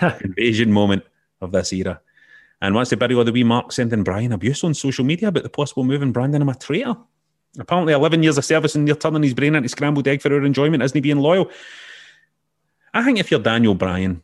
invasion 0.22 0.72
moment 0.72 1.04
of 1.40 1.52
this 1.52 1.72
era. 1.72 2.00
And 2.60 2.74
once 2.74 2.90
the 2.90 2.96
bury 2.96 3.14
all 3.14 3.24
the 3.24 3.32
wee 3.32 3.44
Mark 3.44 3.72
sending 3.72 4.04
Bryan 4.04 4.32
abuse 4.32 4.64
on 4.64 4.74
social 4.74 5.04
media 5.04 5.28
about 5.28 5.42
the 5.42 5.50
possible 5.50 5.84
move 5.84 6.02
and 6.02 6.14
branding 6.14 6.40
him 6.40 6.48
a 6.48 6.54
traitor. 6.54 6.96
Apparently, 7.58 7.92
11 7.92 8.22
years 8.22 8.38
of 8.38 8.44
service 8.44 8.74
and 8.74 8.88
you're 8.88 8.96
turning 8.96 9.22
his 9.22 9.34
brain 9.34 9.54
into 9.54 9.68
scrambled 9.68 10.08
egg 10.08 10.22
for 10.22 10.32
our 10.32 10.44
enjoyment, 10.44 10.82
isn't 10.82 10.96
he 10.96 11.00
being 11.00 11.18
loyal? 11.18 11.50
I 12.92 13.04
think 13.04 13.18
if 13.18 13.30
you're 13.30 13.40
Daniel 13.40 13.74
Bryan, 13.74 14.22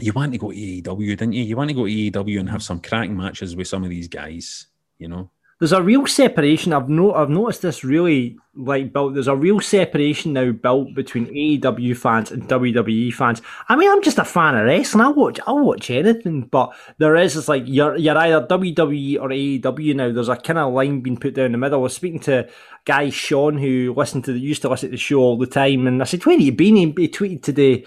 you 0.00 0.12
want 0.12 0.32
to 0.32 0.38
go 0.38 0.50
to 0.50 0.56
AEW, 0.56 1.16
didn't 1.16 1.32
you? 1.32 1.44
You 1.44 1.56
want 1.56 1.70
to 1.70 1.74
go 1.74 1.86
to 1.86 1.92
AEW 1.92 2.40
and 2.40 2.50
have 2.50 2.62
some 2.62 2.80
cracking 2.80 3.16
matches 3.16 3.56
with 3.56 3.68
some 3.68 3.84
of 3.84 3.90
these 3.90 4.08
guys, 4.08 4.66
you 4.98 5.08
know? 5.08 5.30
There's 5.58 5.72
a 5.72 5.82
real 5.82 6.06
separation. 6.06 6.72
I've 6.72 6.88
no, 6.88 7.12
I've 7.14 7.30
noticed 7.30 7.62
this 7.62 7.82
really 7.82 8.38
like 8.54 8.92
built. 8.92 9.14
There's 9.14 9.26
a 9.26 9.34
real 9.34 9.58
separation 9.58 10.32
now 10.32 10.52
built 10.52 10.94
between 10.94 11.26
AEW 11.26 11.96
fans 11.96 12.30
and 12.30 12.48
WWE 12.48 13.12
fans. 13.12 13.42
I 13.68 13.74
mean, 13.74 13.90
I'm 13.90 14.02
just 14.02 14.18
a 14.18 14.24
fan 14.24 14.56
of 14.56 14.66
wrestling. 14.66 15.04
I 15.04 15.08
watch, 15.08 15.40
I'll 15.48 15.58
watch 15.58 15.90
anything, 15.90 16.42
but 16.42 16.72
there 16.98 17.16
is 17.16 17.36
it's 17.36 17.48
like 17.48 17.64
you're 17.66 17.96
you're 17.96 18.16
either 18.16 18.46
WWE 18.46 19.20
or 19.20 19.30
AEW 19.30 19.96
now. 19.96 20.12
There's 20.12 20.28
a 20.28 20.36
kind 20.36 20.60
of 20.60 20.72
line 20.72 21.00
being 21.00 21.16
put 21.16 21.34
down 21.34 21.50
the 21.50 21.58
middle. 21.58 21.80
I 21.80 21.82
was 21.82 21.96
speaking 21.96 22.20
to 22.20 22.48
guy 22.84 23.10
Sean 23.10 23.58
who 23.58 23.92
listened 23.96 24.26
to 24.26 24.32
the 24.32 24.38
used 24.38 24.62
to 24.62 24.68
listen 24.68 24.90
to 24.90 24.92
the 24.92 24.96
show 24.96 25.18
all 25.18 25.38
the 25.38 25.46
time, 25.46 25.88
and 25.88 26.00
I 26.00 26.04
said, 26.04 26.24
"Where 26.24 26.36
have 26.36 26.40
you 26.40 26.52
been?" 26.52 26.76
He 26.76 27.08
tweeted 27.08 27.42
today. 27.42 27.84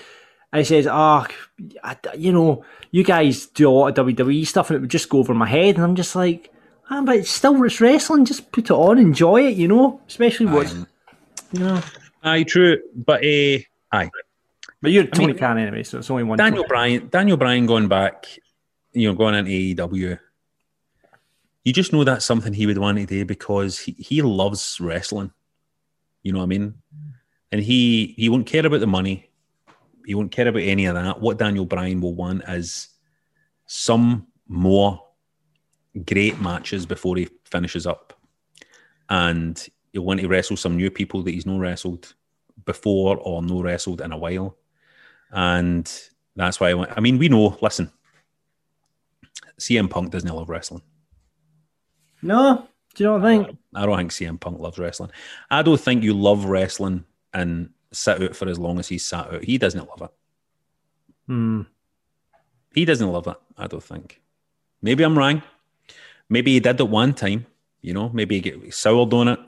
And 0.53 0.59
he 0.59 0.65
says, 0.65 0.87
"Ah, 0.87 1.27
I 1.83 1.97
you 2.17 2.31
know, 2.31 2.65
you 2.91 3.03
guys 3.03 3.45
do 3.47 3.69
a 3.69 3.71
lot 3.71 3.97
of 3.97 4.05
WWE 4.05 4.45
stuff, 4.45 4.69
and 4.69 4.77
it 4.77 4.81
would 4.81 4.89
just 4.91 5.09
go 5.09 5.19
over 5.19 5.33
my 5.33 5.47
head." 5.47 5.75
And 5.75 5.83
I'm 5.83 5.95
just 5.95 6.15
like, 6.15 6.51
ah, 6.91 7.01
but 7.03 7.15
it's 7.15 7.31
still 7.31 7.63
it's 7.63 7.81
wrestling. 7.81 8.25
Just 8.25 8.51
put 8.51 8.65
it 8.65 8.71
on, 8.71 8.99
enjoy 8.99 9.47
it, 9.47 9.57
you 9.57 9.67
know. 9.67 10.01
Especially 10.07 10.45
what's, 10.45 10.73
you 10.73 11.59
know. 11.59 11.81
Aye, 12.23 12.43
true. 12.43 12.81
But, 12.93 13.23
uh, 13.23 13.59
aye. 13.91 14.11
But 14.81 14.91
you're 14.91 15.05
Tony 15.05 15.27
mean, 15.27 15.37
Khan 15.37 15.57
anyway, 15.57 15.83
so 15.83 15.99
it's 15.99 16.09
only 16.09 16.23
one. 16.23 16.37
Daniel 16.37 16.65
Bryan, 16.67 17.07
Daniel 17.09 17.37
Bryan 17.37 17.65
going 17.65 17.87
back, 17.87 18.27
you 18.93 19.07
know, 19.07 19.15
going 19.15 19.35
into 19.35 19.51
AEW. 19.51 20.19
You 21.63 21.73
just 21.73 21.93
know 21.93 22.03
that's 22.03 22.25
something 22.25 22.53
he 22.53 22.65
would 22.65 22.79
want 22.79 22.97
to 22.97 23.05
do 23.05 23.23
because 23.23 23.77
he, 23.77 23.91
he 23.91 24.21
loves 24.23 24.79
wrestling. 24.81 25.31
You 26.23 26.33
know 26.33 26.39
what 26.39 26.45
I 26.45 26.47
mean? 26.47 26.75
And 27.51 27.61
he 27.61 28.15
he 28.17 28.29
won't 28.29 28.47
care 28.47 28.65
about 28.65 28.79
the 28.79 28.87
money. 28.87 29.29
He 30.05 30.15
won't 30.15 30.31
care 30.31 30.47
about 30.47 30.61
any 30.61 30.85
of 30.85 30.95
that. 30.95 31.19
What 31.21 31.37
Daniel 31.37 31.65
Bryan 31.65 32.01
will 32.01 32.15
want 32.15 32.43
is 32.47 32.89
some 33.65 34.27
more 34.47 35.01
great 36.05 36.39
matches 36.39 36.85
before 36.85 37.17
he 37.17 37.29
finishes 37.45 37.85
up. 37.85 38.13
And 39.09 39.67
he'll 39.91 40.03
want 40.03 40.19
to 40.21 40.27
wrestle 40.27 40.57
some 40.57 40.77
new 40.77 40.89
people 40.89 41.23
that 41.23 41.31
he's 41.31 41.45
no 41.45 41.57
wrestled 41.57 42.13
before 42.65 43.17
or 43.17 43.41
no 43.41 43.61
wrestled 43.61 44.01
in 44.01 44.11
a 44.11 44.17
while. 44.17 44.57
And 45.31 45.91
that's 46.35 46.59
why 46.59 46.69
I 46.69 46.73
went. 46.73 46.91
I 46.95 46.99
mean, 46.99 47.17
we 47.17 47.29
know, 47.29 47.57
listen, 47.61 47.91
CM 49.59 49.89
Punk 49.89 50.11
doesn't 50.11 50.33
love 50.33 50.49
wrestling. 50.49 50.81
No, 52.21 52.67
do 52.95 53.03
you 53.03 53.09
know 53.09 53.17
what 53.17 53.25
I 53.25 53.37
think? 53.37 53.57
I 53.75 53.85
don't 53.85 53.97
think 53.97 54.11
CM 54.11 54.39
Punk 54.39 54.59
loves 54.59 54.77
wrestling. 54.77 55.11
I 55.49 55.61
don't 55.61 55.79
think 55.79 56.03
you 56.03 56.13
love 56.13 56.45
wrestling 56.45 57.05
and 57.33 57.69
sit 57.91 58.21
out 58.21 58.35
for 58.35 58.47
as 58.47 58.59
long 58.59 58.79
as 58.79 58.87
he's 58.87 59.05
sat 59.05 59.33
out. 59.33 59.43
He 59.43 59.57
doesn't 59.57 59.87
love 59.87 60.01
it. 60.01 60.11
Hmm. 61.27 61.61
He 62.73 62.85
doesn't 62.85 63.11
love 63.11 63.27
it, 63.27 63.37
I 63.57 63.67
don't 63.67 63.83
think. 63.83 64.21
Maybe 64.81 65.03
I'm 65.03 65.17
wrong. 65.17 65.43
Maybe 66.29 66.53
he 66.53 66.59
did 66.59 66.79
at 66.79 66.87
one 66.87 67.13
time, 67.13 67.45
you 67.81 67.93
know, 67.93 68.09
maybe 68.09 68.35
he 68.35 68.41
get 68.41 68.73
soured 68.73 69.13
on 69.13 69.27
it. 69.27 69.39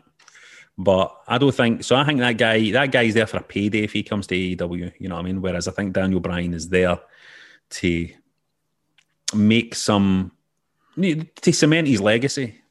But 0.77 1.15
I 1.27 1.37
don't 1.37 1.53
think 1.53 1.83
so. 1.83 1.95
I 1.95 2.03
think 2.03 2.19
that 2.19 2.37
guy, 2.37 2.71
that 2.71 2.91
guy's 2.91 3.13
there 3.13 3.27
for 3.27 3.37
a 3.37 3.43
payday 3.43 3.83
if 3.83 3.93
he 3.93 4.03
comes 4.03 4.27
to 4.27 4.35
AEW, 4.35 4.93
you 4.97 5.07
know 5.07 5.15
what 5.15 5.21
I 5.21 5.25
mean? 5.25 5.41
Whereas 5.41 5.67
I 5.67 5.71
think 5.71 5.93
Daniel 5.93 6.19
Bryan 6.19 6.53
is 6.53 6.67
there 6.67 6.99
to 7.69 8.09
make 9.35 9.75
some 9.75 10.31
to 10.95 11.53
cement 11.53 11.87
his 11.87 12.01
legacy, 12.01 12.61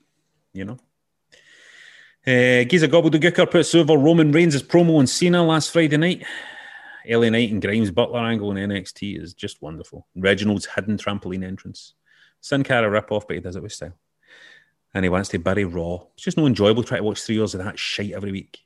you 0.53 0.65
know. 0.65 0.79
Uh, 2.25 2.63
Giza 2.65 2.87
Gobbledygooker 2.87 3.51
puts 3.51 3.75
over 3.75 3.97
Roman 3.97 4.31
Reigns' 4.31 4.63
promo 4.63 4.99
on 4.99 5.07
Cena 5.09 5.45
last 5.45 5.73
Friday 5.73 5.97
night. 5.97 6.25
LA 7.09 7.31
Knight 7.31 7.51
and 7.51 7.61
Grimes 7.61 7.91
Butler 7.91 8.21
angle 8.21 8.57
in 8.57 8.71
NXT 8.71 9.21
is 9.21 9.35
just 9.35 9.61
wonderful. 9.61 10.07
Reginald's 10.15 10.67
hidden 10.67 10.97
trampoline 10.97 11.45
entrance. 11.45 11.95
Sin 12.41 12.63
Cara 12.63 12.89
rip-off, 12.89 13.27
but 13.27 13.35
he 13.35 13.41
does 13.43 13.57
it 13.57 13.63
with 13.63 13.73
style. 13.73 13.95
And 14.95 15.05
he 15.05 15.09
wants 15.09 15.31
to 15.31 15.39
bury 15.39 15.65
Raw. 15.65 16.05
It's 16.15 16.23
just 16.23 16.37
no 16.37 16.47
enjoyable 16.47 16.85
trying 16.85 17.01
to 17.01 17.05
watch 17.05 17.23
three 17.23 17.41
hours 17.41 17.55
of 17.55 17.65
that 17.65 17.79
shite 17.79 18.13
every 18.13 18.31
week. 18.31 18.61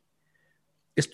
It's 0.96 1.08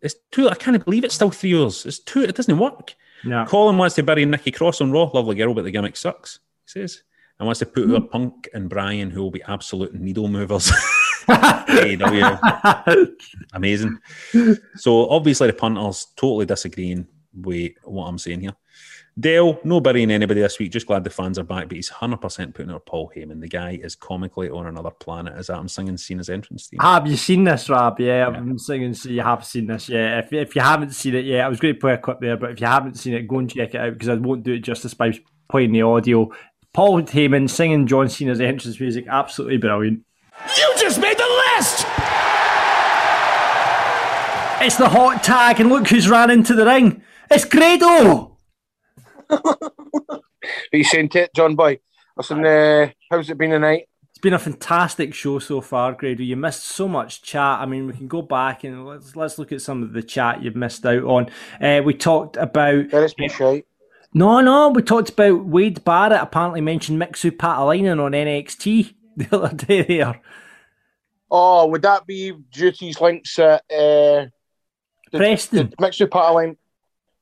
it's 0.00 0.16
two. 0.30 0.48
I 0.48 0.54
can't 0.54 0.84
believe 0.84 1.04
it's 1.04 1.14
still 1.14 1.30
three 1.30 1.58
hours. 1.58 1.86
It's 1.86 1.98
two. 1.98 2.22
It 2.22 2.34
doesn't 2.34 2.58
work. 2.58 2.94
No. 3.24 3.44
Colin 3.46 3.78
wants 3.78 3.94
to 3.96 4.02
bury 4.02 4.24
Nikki 4.24 4.50
Cross 4.50 4.80
on 4.80 4.90
Raw. 4.90 5.10
Lovely 5.12 5.36
girl, 5.36 5.54
but 5.54 5.64
the 5.64 5.70
gimmick 5.70 5.96
sucks. 5.96 6.40
He 6.66 6.70
says, 6.72 7.02
and 7.38 7.46
wants 7.46 7.60
to 7.60 7.66
put 7.66 7.84
over 7.84 8.00
Punk 8.00 8.48
and 8.54 8.68
Bryan, 8.68 9.10
who 9.10 9.22
will 9.22 9.30
be 9.30 9.42
absolute 9.42 9.94
needle 9.94 10.28
movers. 10.28 10.70
AEW. 11.28 13.16
Amazing. 13.52 13.98
So 14.76 15.08
obviously 15.08 15.48
the 15.48 15.52
punters 15.52 16.06
totally 16.16 16.46
disagreeing 16.46 17.06
with 17.34 17.72
what 17.84 18.06
I'm 18.06 18.18
saying 18.18 18.40
here. 18.40 18.54
Dale, 19.18 19.60
no 19.62 19.80
burying 19.80 20.10
anybody 20.10 20.40
this 20.40 20.58
week. 20.58 20.72
Just 20.72 20.88
glad 20.88 21.04
the 21.04 21.10
fans 21.10 21.38
are 21.38 21.44
back, 21.44 21.68
but 21.68 21.76
he's 21.76 21.90
100% 21.90 22.52
putting 22.52 22.72
out 22.72 22.84
Paul 22.84 23.12
Heyman. 23.14 23.40
The 23.40 23.46
guy 23.46 23.78
is 23.80 23.94
comically 23.94 24.50
on 24.50 24.66
another 24.66 24.90
planet. 24.90 25.38
Is 25.38 25.46
that 25.46 25.56
I'm 25.56 25.68
singing 25.68 25.96
Cena's 25.96 26.28
entrance 26.28 26.66
theme? 26.66 26.80
Have 26.80 27.06
you 27.06 27.16
seen 27.16 27.44
this, 27.44 27.70
Rab? 27.70 28.00
Yeah, 28.00 28.26
I'm 28.26 28.58
singing, 28.58 28.92
so 28.92 29.10
you 29.10 29.22
have 29.22 29.44
seen 29.44 29.68
this. 29.68 29.88
Yeah, 29.88 30.18
if, 30.18 30.32
if 30.32 30.56
you 30.56 30.62
haven't 30.62 30.90
seen 30.94 31.14
it 31.14 31.24
yet, 31.24 31.44
I 31.44 31.48
was 31.48 31.60
going 31.60 31.74
to 31.74 31.80
play 31.80 31.92
a 31.92 31.98
clip 31.98 32.18
there, 32.20 32.36
but 32.36 32.50
if 32.50 32.60
you 32.60 32.66
haven't 32.66 32.94
seen 32.94 33.14
it, 33.14 33.28
go 33.28 33.38
and 33.38 33.48
check 33.48 33.74
it 33.74 33.80
out 33.80 33.92
because 33.92 34.08
I 34.08 34.14
won't 34.14 34.42
do 34.42 34.54
it 34.54 34.60
justice 34.60 34.94
by 34.94 35.16
playing 35.48 35.70
the 35.70 35.82
audio. 35.82 36.32
Paul 36.72 37.02
Heyman 37.02 37.48
singing 37.48 37.86
John 37.86 38.08
Cena's 38.08 38.40
entrance 38.40 38.80
music, 38.80 39.06
absolutely 39.08 39.58
brilliant. 39.58 40.02
You 40.56 40.74
just 40.78 41.00
made 41.00 41.16
the 41.16 41.42
list! 41.56 41.86
It's 44.60 44.76
the 44.76 44.88
hot 44.88 45.22
tag, 45.22 45.60
and 45.60 45.68
look 45.68 45.88
who's 45.88 46.08
ran 46.08 46.30
into 46.30 46.54
the 46.54 46.64
ring. 46.64 47.02
It's 47.30 47.44
Grado. 47.44 48.36
Are 49.30 50.20
you 50.72 50.84
saying 50.84 51.10
to 51.10 51.22
it, 51.22 51.34
John 51.34 51.54
Boy? 51.54 51.80
Listen, 52.16 52.44
uh, 52.44 52.90
how's 53.10 53.28
it 53.30 53.38
been 53.38 53.50
tonight? 53.50 53.88
It's 54.10 54.20
been 54.20 54.34
a 54.34 54.38
fantastic 54.38 55.12
show 55.12 55.38
so 55.38 55.60
far, 55.60 55.92
Grado. 55.92 56.22
You 56.22 56.36
missed 56.36 56.64
so 56.64 56.88
much 56.88 57.22
chat. 57.22 57.60
I 57.60 57.66
mean, 57.66 57.86
we 57.86 57.92
can 57.92 58.08
go 58.08 58.22
back 58.22 58.64
and 58.64 58.86
let's 58.86 59.16
let's 59.16 59.38
look 59.38 59.52
at 59.52 59.60
some 59.60 59.82
of 59.82 59.92
the 59.92 60.02
chat 60.02 60.42
you've 60.42 60.56
missed 60.56 60.86
out 60.86 61.04
on. 61.04 61.30
Uh, 61.60 61.82
we 61.82 61.94
talked 61.94 62.36
about. 62.36 62.92
Yeah, 62.92 63.00
it's 63.00 63.14
been 63.14 63.30
shite. 63.30 63.66
No, 64.12 64.40
no, 64.40 64.68
we 64.68 64.82
talked 64.82 65.10
about 65.10 65.44
Wade 65.44 65.84
Barrett 65.84 66.22
apparently 66.22 66.60
mentioned 66.60 67.02
Mixu 67.02 67.32
Paatelainen 67.32 68.00
on 68.02 68.12
NXT 68.12 68.94
the 69.16 69.28
other 69.36 69.54
day 69.54 69.82
there. 69.82 70.20
Oh, 71.30 71.66
would 71.66 71.82
that 71.82 72.06
be 72.06 72.32
Duty's 72.52 73.00
links 73.00 73.38
at 73.38 73.62
uh, 73.70 74.26
the, 75.10 75.18
Preston. 75.18 75.70
the 75.70 75.76
mixed 75.80 76.00
with 76.00 76.10
Pataline? 76.10 76.56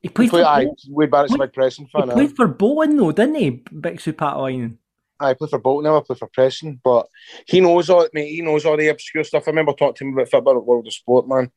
He 0.01 0.09
played 0.09 0.31
for, 0.31 0.43
aye, 0.43 0.67
Wade 0.89 1.09
Barrett's 1.09 1.33
a 1.33 1.37
Wait, 1.37 1.47
big 1.47 1.53
Preston 1.53 1.85
he 1.85 1.91
fan. 1.99 2.11
aye. 2.11 2.13
played 2.13 2.35
for 2.35 2.47
Bolton 2.47 2.97
though, 2.97 3.11
didn't 3.11 3.35
he? 3.35 3.51
Mixu 3.51 4.13
Paatelainen. 4.13 4.77
I 5.19 5.33
play 5.33 5.47
for 5.47 5.59
Bolton 5.59 5.89
now. 5.89 5.97
I 5.97 6.01
play 6.05 6.17
for 6.17 6.27
Preston, 6.27 6.81
but 6.83 7.07
he 7.47 7.61
knows 7.61 7.89
all 7.89 8.07
mate. 8.13 8.29
He 8.35 8.41
knows 8.41 8.65
all 8.65 8.75
the 8.75 8.89
obscure 8.89 9.23
stuff. 9.23 9.47
I 9.47 9.51
remember 9.51 9.71
talking 9.71 9.95
to 9.95 10.03
him 10.05 10.13
about 10.13 10.29
football 10.29 10.57
at 10.57 10.65
World 10.65 10.87
of 10.87 10.93
Sport, 10.93 11.27
man. 11.27 11.51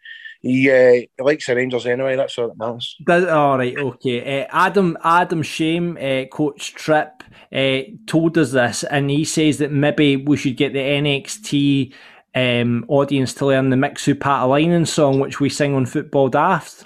He, 0.46 0.70
uh, 0.70 0.92
he 0.92 1.09
likes 1.18 1.46
the 1.46 1.56
Rangers 1.56 1.87
anyway. 1.87 2.16
That's 2.16 2.38
all 2.38 2.48
that 2.48 2.59
matters. 2.59 2.96
Does, 3.04 3.24
all 3.24 3.59
right, 3.59 3.76
okay. 3.76 4.42
Uh, 4.42 4.46
Adam 4.50 4.96
Adam 5.02 5.42
Shame, 5.42 5.98
uh, 6.00 6.24
Coach 6.26 6.74
Tripp, 6.74 7.22
uh, 7.52 7.78
told 8.06 8.38
us 8.38 8.52
this, 8.52 8.85
and 8.85 9.11
he 9.11 9.24
says 9.24 9.59
that 9.59 9.72
maybe 9.72 10.16
we 10.16 10.37
should 10.37 10.56
get 10.56 10.72
the 10.72 10.78
NXT 10.78 11.92
um, 12.35 12.85
audience 12.88 13.35
to 13.35 13.46
learn 13.46 13.70
the 13.70 13.76
Mixu 13.76 14.14
Paatelainen 14.14 14.87
song, 14.87 15.20
which 15.20 15.40
we 15.40 15.48
sing 15.48 15.74
on 15.74 15.87
Football 15.87 16.28
Daft. 16.28 16.85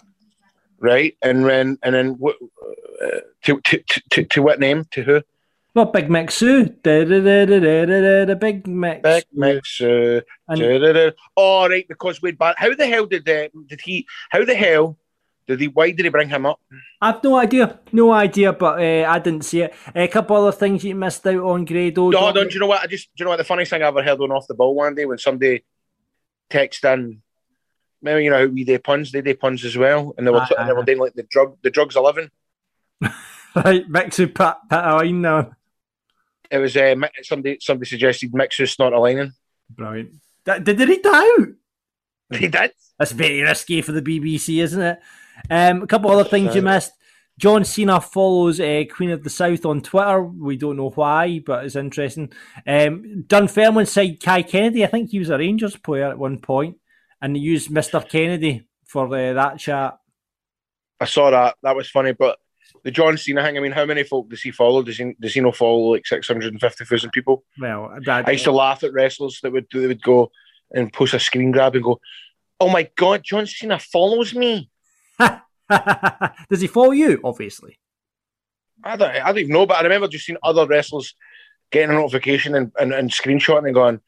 right? 0.78 1.16
And 1.22 1.44
then 1.44 1.78
and 1.82 1.94
then 1.94 2.10
what? 2.18 2.36
Uh, 3.02 3.20
to 3.42 3.60
to 3.60 3.82
to 4.10 4.24
to 4.24 4.42
what 4.42 4.60
name? 4.60 4.84
To 4.92 5.02
who? 5.02 5.22
Well, 5.74 5.86
Big 5.86 6.08
da 6.08 7.04
da, 7.04 8.34
Big 8.34 8.66
Mix. 8.66 9.02
Big. 9.02 9.24
Uh, 9.80 10.20
And- 10.48 10.60
da-da-da. 10.60 11.10
oh, 11.36 11.68
right, 11.68 11.86
because 11.86 12.20
Wade 12.20 12.38
Barrett. 12.38 12.58
How 12.58 12.74
the 12.74 12.86
hell 12.86 13.06
did 13.06 13.28
uh, 13.28 13.48
did 13.66 13.80
he? 13.82 14.06
How 14.30 14.44
the 14.44 14.54
hell 14.54 14.98
did 15.46 15.60
he? 15.60 15.68
Why 15.68 15.92
did 15.92 16.04
he 16.04 16.08
bring 16.10 16.28
him 16.28 16.44
up? 16.44 16.60
I've 17.00 17.22
no 17.22 17.36
idea, 17.36 17.78
no 17.92 18.10
idea, 18.12 18.52
but 18.52 18.80
uh, 18.80 19.08
I 19.08 19.18
didn't 19.20 19.44
see 19.44 19.62
it. 19.62 19.74
a 19.94 20.08
couple 20.08 20.36
other 20.36 20.52
things 20.56 20.82
you 20.82 20.94
missed 20.96 21.26
out 21.26 21.36
on, 21.42 21.64
Grado. 21.64 22.10
No, 22.10 22.32
don't 22.32 22.52
you 22.52 22.58
know 22.60 22.66
what? 22.66 22.82
I 22.82 22.86
just 22.88 23.06
do 23.16 23.22
you 23.22 23.24
know 23.26 23.30
what 23.30 23.36
the 23.38 23.44
funniest 23.44 23.70
thing 23.70 23.82
I 23.82 23.86
ever 23.86 24.02
heard 24.02 24.20
on 24.20 24.32
off 24.32 24.48
the 24.48 24.54
ball 24.54 24.74
one 24.74 24.96
day 24.96 25.06
when 25.06 25.18
somebody 25.18 25.64
texted 26.50 26.92
in. 26.94 27.22
Maybe 28.02 28.24
you 28.24 28.30
know 28.30 28.38
how 28.38 28.46
we 28.46 28.64
do 28.64 28.78
puns, 28.78 29.12
they 29.12 29.20
do 29.20 29.36
puns 29.36 29.64
as 29.64 29.76
well, 29.76 30.14
and 30.16 30.26
they 30.26 30.30
were 30.30 30.40
Aye, 30.40 30.48
and 30.58 30.68
they 30.68 30.72
were 30.72 30.84
doing 30.84 30.98
like 30.98 31.14
the 31.14 31.22
drug, 31.24 31.58
the 31.62 31.70
drugs 31.70 31.94
living. 31.96 32.30
right, 33.02 33.88
Mixu 33.88 34.34
Pat 34.34 34.58
Paatelainen 34.70 35.20
now. 35.20 35.50
It 36.50 36.58
was 36.58 36.76
uh, 36.76 36.94
somebody 37.22 37.58
somebody 37.60 37.88
suggested 37.88 38.34
mixers 38.34 38.78
not 38.78 38.92
aligning. 38.92 39.32
Brilliant. 39.70 40.14
Did, 40.44 40.64
did 40.64 40.78
they 40.78 40.86
read 40.86 41.02
that 41.04 41.38
out? 41.40 42.38
He 42.38 42.48
did. 42.48 42.72
That's 42.98 43.12
very 43.12 43.40
risky 43.42 43.82
for 43.82 43.92
the 43.92 44.02
BBC, 44.02 44.62
isn't 44.62 44.80
it? 44.80 44.98
Um, 45.48 45.82
a 45.82 45.86
couple 45.86 46.10
other 46.10 46.28
things 46.28 46.54
you 46.54 46.62
missed. 46.62 46.92
John 47.38 47.64
Cena 47.64 48.00
follows 48.02 48.60
uh, 48.60 48.84
Queen 48.92 49.10
of 49.10 49.24
the 49.24 49.30
South 49.30 49.64
on 49.64 49.80
Twitter. 49.80 50.22
We 50.22 50.58
don't 50.58 50.76
know 50.76 50.90
why, 50.90 51.40
but 51.44 51.64
it's 51.64 51.76
interesting. 51.76 52.30
Um, 52.66 53.24
Dunfermline 53.26 53.86
side 53.86 54.20
Kai 54.22 54.42
Kennedy. 54.42 54.84
I 54.84 54.88
think 54.88 55.10
he 55.10 55.18
was 55.18 55.30
a 55.30 55.38
Rangers 55.38 55.76
player 55.76 56.10
at 56.10 56.18
one 56.18 56.38
point, 56.38 56.76
and 57.22 57.34
they 57.34 57.40
used 57.40 57.70
Mister 57.70 58.00
Kennedy 58.00 58.68
for 58.84 59.06
uh, 59.06 59.32
that 59.32 59.58
chat. 59.58 59.98
I 61.00 61.06
saw 61.06 61.30
that. 61.30 61.56
That 61.62 61.76
was 61.76 61.88
funny, 61.88 62.12
but 62.12 62.38
the 62.84 62.90
John 62.90 63.16
Cena 63.16 63.42
thing. 63.42 63.56
I 63.56 63.60
mean, 63.60 63.72
how 63.72 63.84
many 63.84 64.02
folk 64.02 64.28
does 64.28 64.42
he 64.42 64.50
follow? 64.50 64.82
Does 64.82 64.98
he 64.98 65.14
does 65.20 65.34
he 65.34 65.40
not 65.40 65.56
follow 65.56 65.92
like 65.92 66.06
six 66.06 66.28
hundred 66.28 66.52
and 66.52 66.60
fifty 66.60 66.84
thousand 66.84 67.10
people? 67.10 67.44
Well, 67.58 67.96
that, 68.04 68.28
I 68.28 68.32
used 68.32 68.44
to 68.44 68.52
laugh 68.52 68.82
at 68.84 68.92
wrestlers 68.92 69.40
that 69.42 69.52
would 69.52 69.66
they 69.72 69.86
would 69.86 70.02
go 70.02 70.30
and 70.72 70.92
post 70.92 71.14
a 71.14 71.20
screen 71.20 71.50
grab 71.50 71.74
and 71.74 71.84
go, 71.84 72.00
"Oh 72.58 72.68
my 72.70 72.88
god, 72.96 73.22
John 73.24 73.46
Cena 73.46 73.78
follows 73.78 74.34
me." 74.34 74.70
Does 76.48 76.60
he 76.60 76.66
follow 76.66 76.92
you? 76.92 77.20
Obviously. 77.22 77.78
I 78.82 78.96
don't, 78.96 79.10
I 79.10 79.26
don't 79.26 79.38
even 79.38 79.52
know, 79.52 79.66
but 79.66 79.76
I 79.76 79.82
remember 79.82 80.08
just 80.08 80.24
seeing 80.24 80.38
other 80.42 80.66
wrestlers 80.66 81.14
getting 81.70 81.90
a 81.90 81.94
notification 81.94 82.54
and, 82.54 82.72
and, 82.78 82.92
and 82.92 83.10
screenshotting 83.10 83.66
and 83.66 83.74
going, 83.74 84.00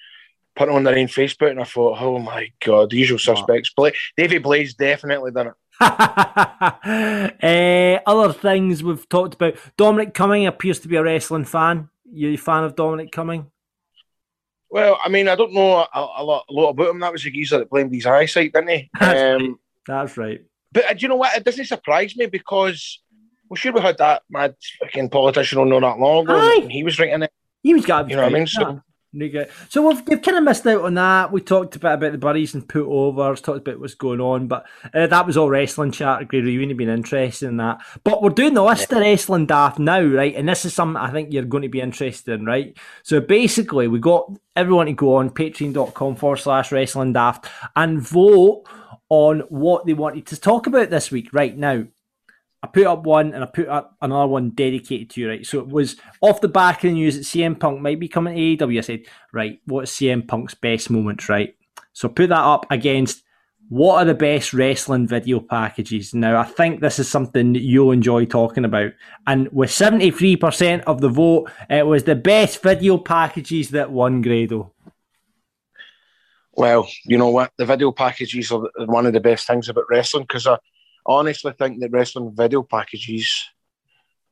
putting 0.57 0.75
it 0.75 0.77
on 0.77 0.85
their 0.85 0.99
own 0.99 1.07
Facebook, 1.07 1.51
and 1.51 1.61
I 1.61 1.65
thought, 1.65 2.01
oh 2.01 2.19
my 2.19 2.51
god, 2.65 2.91
the 2.91 2.97
usual 2.97 3.19
suspects. 3.19 3.73
Bla- 3.77 3.93
Davey 4.17 4.39
Blaze 4.39 4.75
definitely 4.75 5.31
done 5.31 5.49
it. 5.49 5.55
Uh, 5.83 7.99
other 8.07 8.33
things 8.33 8.83
we've 8.83 9.09
talked 9.09 9.35
about. 9.35 9.55
Dominic 9.77 10.15
Cumming 10.15 10.47
appears 10.47 10.81
to 10.81 10.89
be 10.89 10.97
a 10.97 11.03
wrestling 11.03 11.45
fan. 11.45 11.89
You 12.13 12.31
a 12.31 12.37
fan 12.37 12.65
of 12.65 12.77
Dominic 12.77 13.13
Cumming? 13.13 13.51
Well, 14.71 14.99
I 15.05 15.09
mean, 15.09 15.29
I 15.29 15.35
don't 15.35 15.53
know 15.53 15.79
a, 15.79 15.89
a 16.19 16.25
lot, 16.25 16.45
a 16.49 16.53
lot 16.53 16.71
about 16.71 16.91
him. 16.91 17.01
That 17.01 17.13
was 17.13 17.25
the 17.25 17.31
geezer 17.31 17.59
that 17.59 17.71
blamed 17.71 17.95
his 17.95 18.07
eyesight, 18.07 18.53
didn't 18.53 18.71
he? 18.71 18.91
That's 19.01 19.43
Um, 19.43 19.59
That's 19.87 20.17
right. 20.17 20.43
But 20.73 20.91
uh, 20.91 20.95
do 20.95 21.01
you 21.01 21.09
know 21.09 21.17
what? 21.17 21.37
It 21.37 21.45
doesn't 21.45 21.67
surprise 21.67 22.17
me 22.17 22.27
because 22.27 23.01
well, 23.49 23.57
sure 23.57 23.73
we 23.73 23.83
had 23.83 23.99
that 23.99 24.23
mad 24.31 24.55
fucking 24.81 25.11
politician 25.11 25.59
on 25.59 25.69
not 25.69 25.81
that 25.81 25.99
long 25.99 26.25
ago. 26.25 26.39
Aye. 26.39 26.69
He 26.71 26.83
was 26.83 26.99
writing 26.99 27.23
it. 27.23 27.31
He 27.63 27.75
was 27.75 27.85
got. 27.85 28.09
You 28.09 28.17
know 28.17 28.23
what 28.23 28.33
I 28.33 28.35
mean? 28.35 28.47
So- 28.47 28.81
So 29.69 29.87
we've, 29.87 30.03
we've 30.07 30.23
kind 30.23 30.39
of 30.39 30.45
missed 30.45 30.67
out 30.67 30.83
on 30.83 30.95
that. 30.95 31.33
We 31.33 31.43
talked 31.43 31.77
a 31.77 31.79
bit 31.79 31.93
about 31.93 32.13
the 32.13 32.19
buddies 32.19 32.55
and 32.55 32.67
put 32.67 32.87
overs, 32.87 33.43
talked 33.43 33.67
about 33.67 33.79
what's 33.79 33.95
going 33.95 34.21
on, 34.21 34.47
but 34.47 34.67
uh, 34.95 35.07
that 35.07 35.27
was 35.27 35.37
all 35.37 35.51
wrestling 35.51 35.93
chat. 35.93 36.27
Grady, 36.29 36.53
you 36.53 36.61
wouldn't 36.61 36.73
have 36.73 36.79
been 36.79 36.89
interested 36.89 37.49
in 37.49 37.59
that. 37.59 37.81
But 38.05 38.23
we're 38.23 38.31
doing 38.31 38.55
the 38.55 38.65
list 38.65 38.91
of 38.91 39.01
wrestling 39.01 39.47
daft 39.47 39.79
now, 39.79 40.03
right? 40.03 40.35
And 40.35 40.49
this 40.49 40.65
is 40.65 40.73
something 40.73 40.97
I 40.97 41.11
think 41.11 41.33
you're 41.33 41.45
going 41.45 41.63
to 41.63 41.69
be 41.69 41.81
interested 41.81 42.41
in, 42.41 42.47
right? 42.47 42.77
So 43.03 43.21
basically, 43.21 43.87
we 43.87 43.99
got 43.99 44.33
everyone 44.57 44.87
to 44.87 44.93
go 44.93 45.17
on 45.17 45.31
patreon.com 45.31 46.17
forward 46.17 46.39
slash 46.39 46.73
wrestling 46.73 47.13
daft 47.13 47.49
and 47.77 48.01
vote 48.01 48.65
on 49.11 49.41
what 49.51 49.85
they 49.85 49.93
wanted 49.93 50.27
to 50.29 50.41
talk 50.41 50.67
about 50.67 50.89
this 50.89 51.11
week, 51.11 51.29
right 51.35 51.57
now. 51.57 51.85
I 52.63 52.69
put 52.69 52.87
up 52.87 53.05
one 53.05 53.35
and 53.35 53.43
I 53.43 53.47
put 53.47 53.69
up 53.69 53.97
another 54.01 54.29
one 54.29 54.51
dedicated 54.51 55.11
to 55.11 55.21
you, 55.21 55.29
right? 55.29 55.45
So 55.45 55.59
it 55.59 55.69
was 55.69 55.97
off 56.21 56.41
the 56.41 56.49
back 56.49 56.77
of 56.85 56.91
the 56.91 56.93
news 56.93 57.17
that 57.17 57.25
CM 57.25 57.59
Punk 57.59 57.81
might 57.81 57.99
be 57.99 58.09
coming 58.09 58.37
to 58.37 58.67
AEW. 58.67 58.79
I 58.79 58.81
said, 58.83 59.03
right, 59.33 59.61
what's 59.67 59.97
CM 59.97 60.27
Punk's 60.27 60.55
best 60.55 60.89
moments, 60.89 61.29
right? 61.29 61.57
So 61.93 62.09
put 62.09 62.29
that 62.29 62.39
up 62.39 62.67
against 62.71 63.25
what 63.69 63.97
are 63.97 64.05
the 64.05 64.15
best 64.15 64.53
wrestling 64.53 65.09
video 65.09 65.41
packages. 65.41 66.15
Now, 66.15 66.39
I 66.39 66.45
think 66.45 66.81
this 66.81 66.99
is 66.99 67.09
something 67.09 67.55
that 67.55 67.63
you'll 67.63 67.93
enjoy 67.93 68.27
talking 68.27 68.65
about. 68.65 68.93
And 69.27 69.49
with 69.53 69.71
73% 69.71 70.83
of 70.83 71.01
the 71.01 71.09
vote, 71.09 71.51
it 71.71 71.87
was 71.87 72.05
the 72.05 72.15
best 72.15 72.63
video 72.63 72.99
packages 72.99 73.71
that 73.71 73.91
won 73.91 74.21
Grado. 74.21 74.73
Well, 76.53 76.87
you 77.07 77.17
know 77.17 77.31
what? 77.31 77.51
The 77.57 77.65
video 77.65 77.93
packages 77.93 78.53
are 78.53 78.69
one 78.77 79.07
of 79.07 79.15
the 79.15 79.21
best 79.21 79.47
things 79.47 79.69
about 79.69 79.85
wrestling 79.89 80.25
because 80.25 80.47
I 80.47 80.59
honestly 81.07 81.53
think 81.53 81.81
that 81.81 81.91
wrestling 81.91 82.33
video 82.35 82.63
packages 82.63 83.49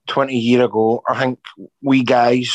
twenty 0.07 0.39
year 0.39 0.64
ago, 0.64 1.03
I 1.09 1.18
think 1.18 1.39
we 1.83 2.03
guys 2.03 2.53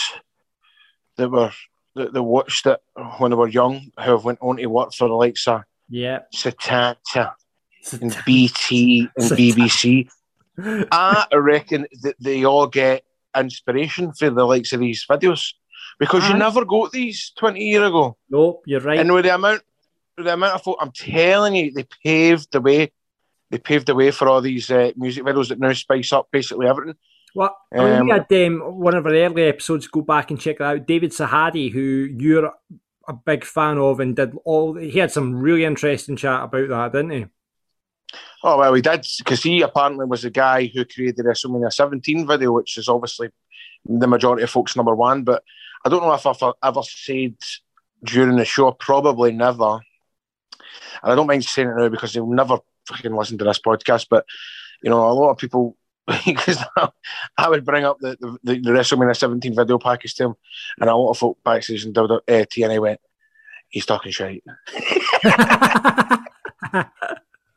that 1.18 1.30
were 1.30 1.52
that, 1.96 2.14
that 2.14 2.24
watched 2.24 2.66
it 2.66 2.80
when 3.18 3.32
they 3.32 3.38
were 3.38 3.48
young, 3.48 3.92
who 3.98 4.12
have 4.12 4.26
went 4.26 4.40
on 4.42 4.58
to 4.58 4.66
work 4.68 4.94
for 4.94 5.08
the 5.08 5.14
likes 5.14 5.48
of 5.48 5.64
Yeah. 5.90 6.20
Setanta 6.34 7.34
and 8.02 8.18
BT 8.26 9.10
and 9.16 9.32
BBC, 9.32 10.10
I 10.92 11.28
reckon 11.34 11.86
that 12.02 12.16
they 12.20 12.44
all 12.44 12.68
get 12.68 13.04
inspiration 13.38 14.14
for 14.14 14.30
the 14.30 14.46
likes 14.46 14.72
of 14.74 14.80
these 14.80 15.06
videos 15.10 15.54
because 16.00 16.24
Aye. 16.24 16.30
you 16.34 16.38
never 16.38 16.66
got 16.66 16.92
these 16.92 17.32
twenty 17.38 17.66
year 17.66 17.84
ago. 17.86 18.18
Nope, 18.30 18.64
you're 18.66 18.82
right. 18.82 19.00
And 19.00 19.14
with 19.14 19.26
the 19.26 19.36
amount, 19.36 19.62
with 20.18 20.26
the 20.26 20.34
amount 20.34 20.56
of 20.56 20.64
folk, 20.64 20.78
I'm 20.82 20.92
telling 20.92 21.56
you, 21.56 21.72
they 21.72 21.86
paved 22.04 22.52
the 22.52 22.62
way. 22.62 22.92
They 23.52 23.58
paved 23.60 23.88
the 23.88 23.96
way 23.96 24.12
for 24.12 24.28
all 24.28 24.42
these 24.42 24.70
uh, 24.72 24.92
music 24.96 25.24
videos 25.24 25.50
that 25.50 25.60
now 25.60 25.74
spice 25.74 26.12
up 26.14 26.28
basically 26.32 26.68
everything. 26.68 26.96
Well, 27.34 27.56
I 27.78 27.84
mean, 27.84 28.00
we 28.00 28.10
Um, 28.10 28.10
had 28.12 28.32
um, 28.32 28.60
one 28.80 28.96
of 28.96 29.06
our 29.06 29.14
early 29.14 29.44
episodes. 29.44 29.88
Go 29.88 30.02
back 30.02 30.32
and 30.32 30.40
check 30.40 30.56
it 30.58 30.62
out. 30.62 30.88
David 30.88 31.12
Sahadi, 31.12 31.72
who 31.72 32.10
you're 32.18 32.52
a 33.08 33.14
big 33.14 33.44
fan 33.44 33.78
of, 33.78 34.00
and 34.00 34.16
did 34.16 34.36
all. 34.46 34.76
He 34.76 35.00
had 35.00 35.12
some 35.12 35.36
really 35.36 35.66
interesting 35.66 36.16
chat 36.16 36.44
about 36.44 36.70
that, 36.70 36.92
didn't 36.94 37.12
he? 37.12 37.26
Oh 38.44 38.58
well, 38.60 38.74
he 38.74 38.82
did 38.82 39.06
because 39.18 39.42
he 39.44 39.62
apparently 39.62 40.06
was 40.06 40.22
the 40.22 40.30
guy 40.30 40.66
who 40.68 40.86
created 40.86 41.18
the 41.18 41.24
WrestleMania 41.24 41.72
17 41.74 42.28
video, 42.28 42.52
which 42.52 42.78
is 42.78 42.88
obviously 42.88 43.30
the 43.86 44.08
majority 44.08 44.44
of 44.44 44.50
folks' 44.50 44.76
number 44.76 44.96
one. 44.96 45.24
But 45.24 45.44
I 45.84 45.90
don't 45.90 46.02
know 46.04 46.14
if 46.14 46.26
I've 46.26 46.54
ever 46.64 46.82
said 46.84 47.36
during 48.04 48.38
the 48.38 48.46
show, 48.46 48.72
probably 48.72 49.32
never. 49.32 49.80
And 51.04 51.12
I 51.12 51.16
don't 51.16 51.28
mind 51.28 51.44
saying 51.44 51.70
it 51.70 51.76
now 51.78 51.90
because 51.90 52.14
they'll 52.14 52.28
never 52.28 52.60
fucking 52.88 53.16
listen 53.16 53.38
to 53.38 53.46
this 53.46 53.60
podcast. 53.60 54.08
But 54.10 54.26
you 54.84 54.90
know, 54.90 55.08
a 55.08 55.14
lot 55.14 55.32
of 55.32 55.38
people 55.38 55.78
because 56.26 56.64
I 57.38 57.50
would 57.50 57.66
bring 57.66 57.84
up 57.84 57.98
the, 58.00 58.16
the, 58.44 58.60
the 58.60 58.70
WrestleMania 58.72 59.16
17 59.16 59.56
video 59.56 59.80
package 59.80 60.14
to 60.16 60.26
him, 60.26 60.36
and 60.80 60.90
a 60.90 60.96
lot 60.96 61.12
of 61.12 61.18
folk 61.18 61.40
backstage 61.44 61.84
and 61.86 61.98
uh, 61.98 62.20
TNA 62.28 62.80
went, 62.80 63.00
"He's 63.70 63.86
talking 63.86 64.12
shit." 64.12 64.44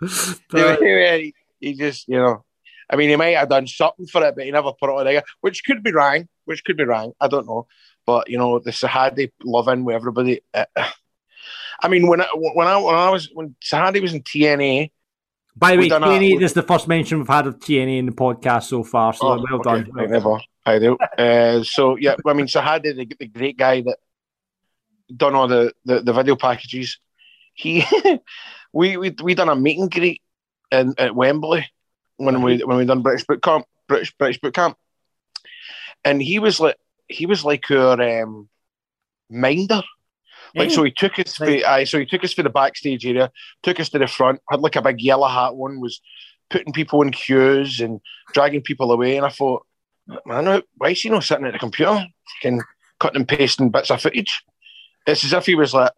He 1.60 1.74
just, 1.74 2.06
you 2.06 2.18
know, 2.18 2.44
I 2.88 2.96
mean, 2.96 3.10
he 3.10 3.16
might 3.16 3.36
have 3.36 3.48
done 3.48 3.66
something 3.66 4.06
for 4.06 4.24
it, 4.24 4.36
but 4.36 4.44
he 4.44 4.50
never 4.52 4.72
put 4.72 4.90
it 4.90 4.92
on 4.92 5.04
there, 5.04 5.24
which 5.40 5.64
could 5.64 5.82
be 5.82 5.92
wrong, 5.92 6.28
which 6.44 6.64
could 6.64 6.76
be 6.76 6.84
wrong. 6.84 7.12
I 7.20 7.26
don't 7.26 7.46
know. 7.46 7.66
But, 8.06 8.30
you 8.30 8.38
know, 8.38 8.60
the 8.60 8.70
Sahadi 8.70 9.32
loving 9.44 9.84
with 9.84 9.96
everybody. 9.96 10.40
Uh, 10.54 10.66
I 11.80 11.88
mean, 11.88 12.06
when 12.06 12.20
I, 12.20 12.28
when 12.34 12.66
I, 12.66 12.76
when 12.76 12.94
I 12.94 13.10
was, 13.10 13.28
when 13.32 13.54
Sahadi 13.60 14.00
was 14.00 14.14
in 14.14 14.22
TNA, 14.22 14.90
By 15.58 15.72
the 15.76 15.78
way, 15.82 15.86
a- 15.88 15.90
TNA, 16.00 16.38
this 16.38 16.50
is 16.52 16.54
the 16.54 16.62
first 16.62 16.86
mention 16.88 17.18
we've 17.18 17.28
had 17.28 17.46
of 17.46 17.58
TNA 17.58 17.98
in 17.98 18.06
the 18.06 18.12
podcast 18.12 18.64
so 18.64 18.82
far. 18.84 19.12
So 19.12 19.26
Oh, 19.26 19.44
well 19.50 19.60
okay, 19.60 19.82
done. 19.82 19.90
right, 19.92 20.10
never. 20.10 20.38
I 20.64 20.78
do. 20.78 20.96
Uh, 20.96 21.62
so, 21.62 21.96
yeah, 21.96 22.14
I 22.26 22.32
mean, 22.34 22.46
Sahadi, 22.46 22.94
the, 22.94 23.06
the 23.18 23.26
great 23.26 23.56
guy 23.56 23.80
that 23.82 23.98
done 25.16 25.34
all 25.34 25.48
the, 25.48 25.72
the, 25.84 26.00
the 26.02 26.12
video 26.12 26.36
packages, 26.36 26.98
he, 27.54 27.84
we, 28.72 28.96
we, 28.96 29.14
we 29.22 29.34
done 29.34 29.48
a 29.48 29.56
meet 29.56 29.78
and 29.78 29.90
greet 29.90 30.22
in, 30.70 30.94
at 30.98 31.14
Wembley 31.14 31.66
when 32.18 32.42
we 32.42 32.58
when 32.58 32.76
we 32.76 32.84
done 32.84 33.00
British 33.02 33.24
Boot 33.26 33.42
Camp, 33.42 33.64
British 33.86 34.12
British 34.18 34.40
Boot 34.40 34.52
Camp, 34.54 34.76
and 36.04 36.20
he 36.20 36.38
was 36.38 36.60
like 36.60 36.76
he 37.08 37.26
was 37.26 37.44
like 37.44 37.70
our 37.70 38.22
um, 38.22 38.48
minder. 39.30 39.82
Like 40.54 40.70
so, 40.70 40.84
he 40.84 40.90
took 40.90 41.18
us. 41.18 41.36
For, 41.36 41.46
so 41.84 41.98
he 41.98 42.06
took 42.06 42.24
us 42.24 42.32
for 42.32 42.42
the 42.42 42.50
backstage 42.50 43.06
area, 43.06 43.30
took 43.62 43.80
us 43.80 43.88
to 43.90 43.98
the 43.98 44.06
front, 44.06 44.40
had 44.50 44.60
like 44.60 44.76
a 44.76 44.82
big 44.82 45.00
yellow 45.00 45.28
hat 45.28 45.56
One 45.56 45.80
was 45.80 46.00
putting 46.50 46.72
people 46.72 47.02
in 47.02 47.10
queues 47.10 47.80
and 47.80 48.00
dragging 48.32 48.62
people 48.62 48.90
away. 48.92 49.16
And 49.16 49.26
I 49.26 49.30
thought, 49.30 49.66
man, 50.24 50.62
why 50.76 50.90
is 50.90 51.00
he 51.00 51.10
not 51.10 51.24
sitting 51.24 51.46
at 51.46 51.52
the 51.52 51.58
computer, 51.58 52.06
cutting 52.42 52.62
and 53.02 53.28
pasting 53.28 53.70
bits 53.70 53.90
of 53.90 54.00
footage? 54.00 54.42
It's 55.06 55.24
as 55.24 55.32
if 55.32 55.46
he 55.46 55.54
was 55.54 55.74
like, 55.74 55.92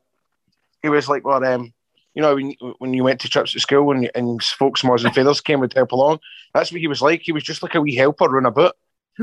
he 0.82 0.88
was 0.88 1.08
like, 1.08 1.24
well, 1.24 1.44
um, 1.44 1.72
you 2.14 2.22
know, 2.22 2.34
when 2.34 2.54
when 2.78 2.94
you 2.94 3.04
went 3.04 3.20
to 3.20 3.28
trips 3.28 3.54
at 3.54 3.62
school 3.62 3.92
and, 3.92 4.10
and 4.14 4.42
folks, 4.42 4.82
Moz 4.82 5.04
and 5.04 5.14
Feathers 5.14 5.40
came 5.40 5.60
would 5.60 5.72
help 5.72 5.92
along. 5.92 6.18
That's 6.54 6.72
what 6.72 6.80
he 6.80 6.88
was 6.88 7.02
like. 7.02 7.22
He 7.22 7.32
was 7.32 7.44
just 7.44 7.62
like 7.62 7.74
a 7.74 7.80
wee 7.80 7.94
helper 7.94 8.28
running 8.28 8.48
about. 8.48 8.76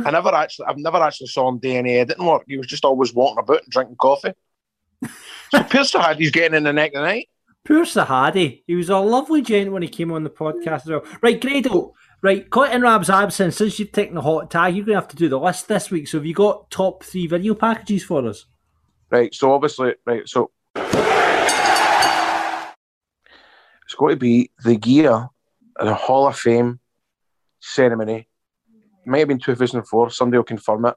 I 0.06 0.12
never 0.12 0.34
actually, 0.34 0.68
I've 0.68 0.78
never 0.78 0.98
actually 0.98 1.28
saw 1.28 1.50
him 1.50 1.58
do 1.58 1.72
any 1.72 1.98
editing 1.98 2.26
work. 2.26 2.44
He 2.48 2.58
was 2.58 2.68
just 2.68 2.86
always 2.86 3.14
walking 3.14 3.40
about 3.40 3.64
and 3.64 3.72
drinking 3.72 3.96
coffee. 4.00 4.34
So 5.52 5.64
Pierce 5.64 5.94
had 5.94 6.18
he's 6.18 6.32
getting 6.32 6.58
in 6.58 6.64
the 6.64 6.74
neck 6.74 6.94
tonight. 6.94 7.30
Poor 7.66 7.86
Sahadi. 7.86 8.64
He 8.66 8.76
was 8.76 8.90
a 8.90 8.98
lovely 8.98 9.42
gent 9.42 9.72
when 9.72 9.82
he 9.82 9.88
came 9.88 10.12
on 10.12 10.24
the 10.24 10.30
podcast 10.30 10.82
as 10.84 10.88
well. 10.88 11.04
Right, 11.22 11.40
Grado. 11.40 11.94
Right, 12.22 12.50
caught 12.50 12.72
in 12.72 12.82
Rab's 12.82 13.12
absence, 13.12 13.58
since 13.58 13.78
you've 13.78 13.92
taken 13.92 14.16
the 14.16 14.22
hot 14.22 14.50
tag, 14.50 14.76
you're 14.76 14.86
going 14.86 14.96
to 14.96 15.02
have 15.02 15.10
to 15.10 15.16
do 15.16 15.30
the 15.30 15.40
list 15.40 15.68
this 15.68 15.92
week. 15.92 16.08
So 16.08 16.18
have 16.18 16.26
you 16.26 16.34
got 16.34 16.72
top 16.72 17.04
three 17.04 17.28
video 17.28 17.54
packages 17.54 18.04
for 18.04 18.28
us? 18.28 18.46
Right. 19.12 19.34
So 19.36 19.54
obviously, 19.54 19.94
right. 20.06 20.28
So 20.28 20.50
it's 20.76 20.86
got 23.96 24.08
to 24.08 24.16
be 24.16 24.50
the 24.64 24.78
gear 24.78 25.30
at 25.80 25.86
the 25.86 25.94
Hall 25.94 26.28
of 26.28 26.36
Fame 26.36 26.80
ceremony. 27.60 28.28
Might 29.06 29.20
have 29.20 29.28
been 29.28 29.40
2004. 29.40 30.10
Somebody 30.10 30.38
will 30.38 30.44
confirm 30.44 30.86
it. 30.86 30.96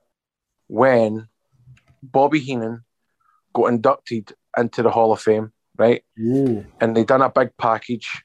When 0.69 1.29
Bobby 2.03 2.41
Heenan 2.41 2.85
got 3.53 3.67
inducted 3.67 4.33
into 4.57 4.83
the 4.83 4.91
Hall 4.91 5.13
of 5.13 5.21
Fame, 5.21 5.53
right? 5.77 6.03
Ooh. 6.19 6.65
and 6.81 6.97
they 6.97 7.05
done 7.05 7.23
a 7.23 7.31
big 7.31 7.57
package 7.57 8.23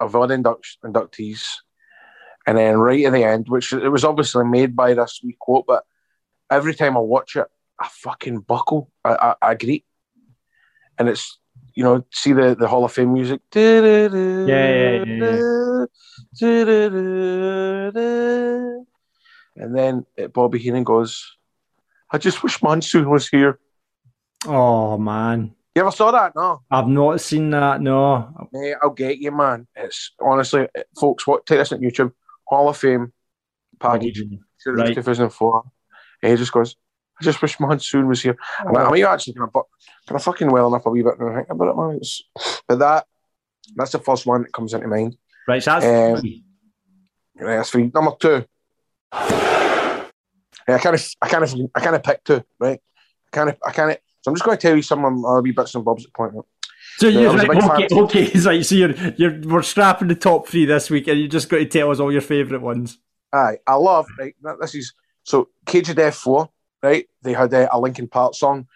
of 0.00 0.16
all 0.16 0.26
the 0.26 0.34
induct- 0.34 0.78
inductees. 0.84 1.44
And 2.46 2.58
then 2.58 2.78
right 2.78 3.04
at 3.04 3.12
the 3.12 3.24
end, 3.24 3.48
which 3.48 3.72
it 3.72 3.88
was 3.88 4.04
obviously 4.04 4.44
made 4.44 4.74
by 4.74 4.94
this 4.94 5.20
wee 5.22 5.36
quote, 5.38 5.66
but 5.66 5.84
every 6.50 6.74
time 6.74 6.96
I 6.96 7.00
watch 7.00 7.36
it, 7.36 7.46
I 7.78 7.88
fucking 7.88 8.40
buckle. 8.40 8.90
I, 9.04 9.14
I, 9.14 9.34
I 9.42 9.52
agree. 9.52 9.84
And 10.98 11.08
it's, 11.08 11.38
you 11.74 11.84
know, 11.84 12.04
see 12.10 12.32
the, 12.32 12.56
the 12.58 12.68
Hall 12.68 12.84
of 12.84 12.92
Fame 12.92 13.12
music. 13.12 13.40
Yeah, 13.54 13.80
yeah, 13.80 15.04
yeah, 15.04 15.84
And 19.54 19.76
then 19.76 20.06
Bobby 20.32 20.58
Heenan 20.58 20.84
goes, 20.84 21.36
I 22.12 22.18
just 22.18 22.42
wish 22.42 22.62
Monsoon 22.62 23.08
was 23.08 23.28
here. 23.28 23.58
Oh, 24.46 24.98
man. 24.98 25.54
You 25.74 25.80
ever 25.82 25.90
saw 25.90 26.10
that? 26.10 26.34
No. 26.36 26.60
I've 26.70 26.88
not 26.88 27.20
seen 27.20 27.50
that, 27.50 27.80
no. 27.80 28.48
Mate, 28.52 28.74
I'll 28.82 28.90
get 28.90 29.18
you, 29.18 29.32
man. 29.32 29.66
It's 29.74 30.12
honestly, 30.20 30.68
folks, 31.00 31.26
what 31.26 31.46
take 31.46 31.58
this 31.58 31.72
on 31.72 31.80
YouTube, 31.80 32.12
Hall 32.46 32.68
of 32.68 32.76
Fame 32.76 33.12
package, 33.80 34.16
sure 34.58 34.74
it 34.74 34.78
was 34.78 34.88
Right. 34.88 34.94
2004. 34.94 35.62
And 36.22 36.30
he 36.30 36.36
just 36.36 36.52
goes, 36.52 36.76
I 37.18 37.24
just 37.24 37.40
wish 37.40 37.58
Monsoon 37.58 38.06
was 38.06 38.22
here. 38.22 38.36
I'm 38.58 38.72
like, 38.72 38.86
am 38.86 38.96
you 38.96 39.06
actually 39.06 39.32
going 39.34 39.50
to 39.50 39.62
kind 40.06 40.16
of 40.16 40.22
fucking 40.22 40.50
well 40.50 40.68
enough 40.68 40.84
a 40.84 40.90
wee 40.90 41.02
bit 41.02 41.14
now 41.18 41.34
think 41.34 41.48
about 41.48 41.68
it, 41.68 41.76
man? 41.76 41.96
It's, 41.96 42.22
but 42.68 42.78
that, 42.80 43.06
that's 43.74 43.92
the 43.92 43.98
first 43.98 44.26
one 44.26 44.42
that 44.42 44.52
comes 44.52 44.74
into 44.74 44.88
mind. 44.88 45.16
Right, 45.48 45.62
so 45.62 45.78
that's 45.78 45.86
Um, 45.86 46.20
three. 46.20 46.44
Right, 47.36 47.56
that's 47.56 47.70
three. 47.70 47.90
Number 47.94 48.12
two. 48.20 48.44
Yeah, 50.68 50.76
I 50.76 50.78
kind 50.78 50.94
of, 50.94 51.06
I 51.20 51.28
kind 51.28 51.44
of, 51.44 51.54
I 51.74 51.80
kind 51.80 51.96
of 51.96 52.02
picked 52.02 52.26
two, 52.26 52.44
right? 52.58 52.80
I 53.28 53.36
kind 53.36 53.48
of, 53.50 53.56
I 53.66 53.72
kind 53.72 53.90
of. 53.92 53.98
So 54.22 54.30
I'm 54.30 54.36
just 54.36 54.44
going 54.44 54.56
to 54.56 54.62
tell 54.62 54.76
you 54.76 54.82
some 54.82 55.04
of 55.04 55.12
my 55.12 55.40
wee 55.40 55.50
bits 55.50 55.74
and 55.74 55.84
bobs 55.84 56.04
at 56.04 56.12
point. 56.12 56.34
So 56.98 57.08
Yeah, 57.08 57.20
you're 57.22 57.30
I 57.30 57.32
was 57.32 57.44
a 57.44 57.46
right, 57.46 57.92
okay, 57.92 58.00
okay, 58.00 58.40
right. 58.46 58.64
So 58.64 58.74
you're 58.74 58.94
you're 59.16 59.40
we're 59.40 59.62
strapping 59.62 60.08
the 60.08 60.14
top 60.14 60.48
three 60.48 60.64
this 60.64 60.90
week, 60.90 61.08
and 61.08 61.18
you 61.18 61.28
just 61.28 61.48
got 61.48 61.58
to 61.58 61.66
tell 61.66 61.90
us 61.90 62.00
all 62.00 62.12
your 62.12 62.20
favourite 62.20 62.62
ones. 62.62 62.98
Aye, 63.32 63.58
I 63.66 63.74
love 63.74 64.06
right. 64.18 64.34
This 64.60 64.74
is 64.74 64.92
so 65.24 65.48
Cage 65.66 65.88
of 65.90 65.96
Death 65.96 66.16
Four, 66.16 66.50
right? 66.82 67.06
They 67.22 67.32
had 67.32 67.52
uh, 67.54 67.68
a 67.72 67.80
Linkin 67.80 68.08
Park 68.08 68.34
song, 68.34 68.66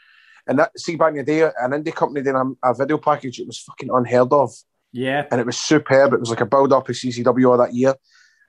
and 0.46 0.58
that 0.58 0.78
see 0.78 0.96
back 0.96 1.10
in 1.10 1.16
the 1.18 1.24
day, 1.24 1.42
an 1.42 1.72
indie 1.72 1.94
company 1.94 2.22
did 2.22 2.34
a, 2.34 2.44
a 2.62 2.74
video 2.74 2.98
package. 2.98 3.38
It 3.38 3.46
was 3.46 3.58
fucking 3.58 3.90
unheard 3.92 4.32
of, 4.32 4.52
Yeah, 4.92 5.26
and 5.30 5.40
it 5.40 5.46
was 5.46 5.58
superb. 5.58 6.12
It 6.12 6.20
was 6.20 6.30
like 6.30 6.40
a 6.40 6.46
build 6.46 6.72
up 6.72 6.88
of 6.88 6.96
CCW 6.96 7.50
all 7.50 7.58
that 7.58 7.74
year, 7.74 7.94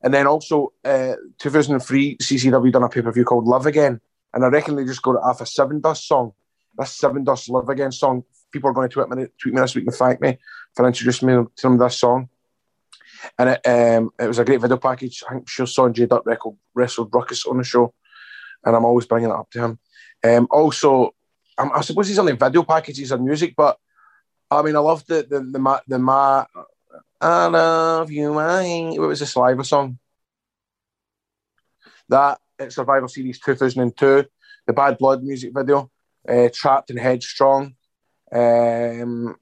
and 0.02 0.14
then 0.14 0.28
also 0.28 0.74
uh, 0.86 1.16
2003 1.40 2.18
CCW 2.18 2.72
done 2.72 2.84
a 2.84 2.90
pay 2.90 3.02
per 3.02 3.12
view 3.12 3.26
called 3.26 3.46
Love 3.46 3.66
Again, 3.66 4.00
and 4.34 4.46
I 4.46 4.48
reckon 4.48 4.76
they 4.76 4.86
just 4.86 5.02
got 5.02 5.16
it 5.16 5.24
off 5.24 5.42
a 5.42 5.46
Sevendust 5.46 6.06
song. 6.06 6.34
This 6.78 7.00
Sevendust 7.00 7.50
Love 7.50 7.70
Again 7.70 7.92
song. 7.92 8.24
People 8.52 8.70
are 8.70 8.74
going 8.74 8.88
to 8.90 8.94
tweet 8.94 9.10
me, 9.10 9.26
tweet 9.42 9.54
me 9.54 9.62
this 9.62 9.76
week 9.76 9.86
and 9.86 9.96
thank 9.96 10.22
me 10.22 10.38
for 10.76 10.88
introducing 10.88 11.28
me 11.28 11.34
to 11.34 11.50
them 11.62 11.78
this 11.78 12.00
song. 12.00 12.30
And 13.38 13.50
it, 13.50 13.68
um, 13.68 14.12
it 14.20 14.28
was 14.28 14.40
a 14.40 14.46
great 14.46 14.62
video 14.62 14.78
package. 14.78 15.24
I 15.28 15.34
think 15.34 15.50
sure 15.50 15.90
J. 15.90 16.06
Dutt 16.06 16.26
record 16.26 16.56
wrestled 16.74 17.14
Ruckus 17.14 17.46
on 17.46 17.58
the 17.58 17.64
show, 17.64 17.94
and 18.64 18.76
I'm 18.76 18.86
always 18.86 19.06
bringing 19.06 19.30
it 19.30 19.36
up 19.36 19.50
to 19.52 19.60
him. 19.60 19.80
Um, 20.24 20.48
also, 20.52 21.16
um, 21.58 21.72
I 21.74 21.82
suppose 21.82 22.08
he's 22.08 22.20
only 22.20 22.34
video 22.34 22.64
packages 22.64 23.12
and 23.12 23.26
music, 23.26 23.54
but 23.58 23.78
I 24.50 24.62
mean, 24.62 24.76
I 24.76 24.80
love 24.80 25.06
the 25.08 25.26
the 25.30 25.42
the 25.42 25.60
ma, 25.60 25.80
the 25.88 26.00
ma 26.00 26.46
I 27.20 27.48
love 27.48 28.12
you, 28.12 28.34
my 28.34 28.92
what 28.96 29.08
was 29.08 29.20
the 29.20 29.26
Saliva 29.26 29.64
song? 29.64 29.98
That 32.10 32.40
at 32.60 32.72
Survivor 32.72 33.08
Series 33.08 33.40
2002, 33.40 34.26
the 34.68 34.74
Bad 34.74 34.98
Blood 34.98 35.24
music 35.24 35.52
video, 35.54 35.90
uh, 36.28 36.50
Trapt 36.50 36.90
and 36.90 37.00
Headstrong. 37.00 37.76
Um, 38.32 39.36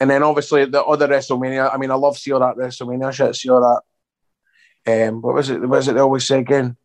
and 0.00 0.10
then 0.10 0.22
obviously 0.22 0.64
the 0.64 0.82
other 0.82 1.08
WrestleMania. 1.08 1.72
I 1.72 1.76
mean, 1.76 1.90
I 1.90 1.94
love 1.94 2.18
see 2.18 2.32
all 2.32 2.40
that 2.40 2.56
WrestleMania 2.56 3.12
shit, 3.12 3.36
see 3.36 3.50
all 3.50 3.60
that 3.60 5.08
Um, 5.08 5.22
what 5.22 5.34
was 5.34 5.50
it? 5.50 5.60
What 5.60 5.70
was 5.70 5.88
it 5.88 5.94
they 5.94 6.00
always 6.00 6.26
say 6.26 6.40
again? 6.40 6.76